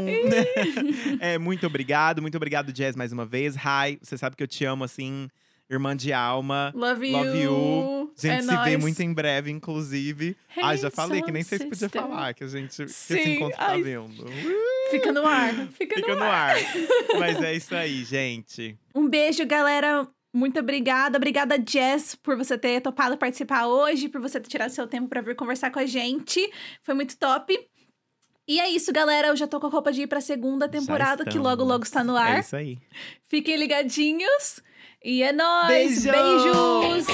é, 1.20 1.40
muito 1.40 1.66
obrigado. 1.66 2.22
Muito 2.22 2.38
obrigado, 2.38 2.72
Jazz, 2.72 2.96
mais 2.96 3.12
uma 3.12 3.26
vez. 3.26 3.56
Hi, 3.56 3.98
você 4.04 4.16
sabe 4.20 4.36
que 4.36 4.44
eu 4.44 4.48
te 4.48 4.64
amo, 4.66 4.84
assim, 4.84 5.28
irmã 5.72 5.96
de 5.96 6.12
alma. 6.14 6.72
Love 6.76 7.08
you. 7.08 7.18
Love 7.18 7.40
you. 7.42 8.14
A 8.18 8.22
gente 8.22 8.34
é 8.34 8.42
se 8.42 8.64
vê 8.70 8.78
muito 8.78 9.02
em 9.02 9.14
breve, 9.14 9.50
inclusive. 9.52 10.36
ah, 10.62 10.76
já 10.76 10.92
falei 10.92 11.22
que 11.22 11.32
nem 11.32 11.44
sei 11.44 11.58
se 11.60 11.66
podia 11.66 11.90
falar 11.90 12.34
que 12.34 12.44
a 12.44 12.48
gente 12.48 12.84
que 12.86 12.90
Sim, 12.90 13.14
esse 13.20 13.30
encontro 13.32 13.58
tá. 13.58 13.74
Fica 14.90 15.12
no 15.12 15.26
ar. 15.26 15.54
Fica, 15.70 15.96
Fica 15.96 16.16
no 16.16 16.24
ar. 16.24 16.56
Mas 17.18 17.42
é 17.42 17.56
isso 17.56 17.74
aí, 17.74 18.04
gente. 18.04 18.78
Um 18.94 19.08
beijo, 19.08 19.46
galera. 19.46 20.08
Muito 20.34 20.60
obrigada. 20.60 21.18
Obrigada, 21.18 21.62
Jess, 21.68 22.16
por 22.16 22.38
você 22.38 22.58
ter 22.58 22.80
topado 22.82 23.18
participar 23.18 23.68
hoje, 23.68 24.08
por 24.08 24.22
você 24.22 24.40
ter 24.40 24.50
tirado 24.50 24.70
seu 24.70 24.88
tempo 24.88 25.10
pra 25.10 25.22
vir 25.22 25.36
conversar 25.36 25.72
com 25.72 25.80
a 25.80 25.86
gente. 25.86 26.50
Foi 26.84 26.94
muito 26.94 27.18
top. 27.18 27.58
E 28.48 28.60
é 28.60 28.70
isso, 28.70 28.92
galera. 28.92 29.28
Eu 29.30 29.36
já 29.36 29.48
tô 29.48 29.60
com 29.60 29.68
a 29.68 29.70
roupa 29.70 29.92
de 29.92 30.02
ir 30.04 30.08
pra 30.08 30.20
segunda 30.22 30.68
temporada, 30.68 31.24
que 31.26 31.38
logo, 31.38 31.64
logo 31.64 31.84
está 31.84 32.04
no 32.04 32.18
É 32.18 32.22
ar. 32.22 32.40
isso 32.40 32.56
aí. 32.56 32.78
Fiquem 33.28 33.56
ligadinhos. 33.58 34.62
E 35.04 35.24
é 35.24 35.34
nóis. 35.34 36.04
Beijo! 36.04 36.12
Beijos. 36.12 37.08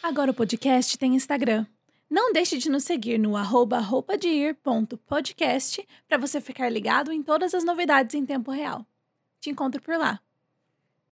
Agora 0.00 0.30
o 0.30 0.34
podcast 0.34 0.96
tem 0.96 1.16
Instagram. 1.16 1.66
Não 2.08 2.32
deixe 2.32 2.56
de 2.56 2.70
nos 2.70 2.84
seguir 2.84 3.18
no 3.18 3.36
arroba 3.36 3.80
roupadeir.podcast 3.80 5.84
para 6.08 6.16
você 6.16 6.40
ficar 6.40 6.68
ligado 6.68 7.10
em 7.12 7.24
todas 7.24 7.52
as 7.54 7.64
novidades 7.64 8.14
em 8.14 8.24
tempo 8.24 8.52
real. 8.52 8.86
Te 9.40 9.50
encontro 9.50 9.82
por 9.82 9.98
lá. 9.98 10.20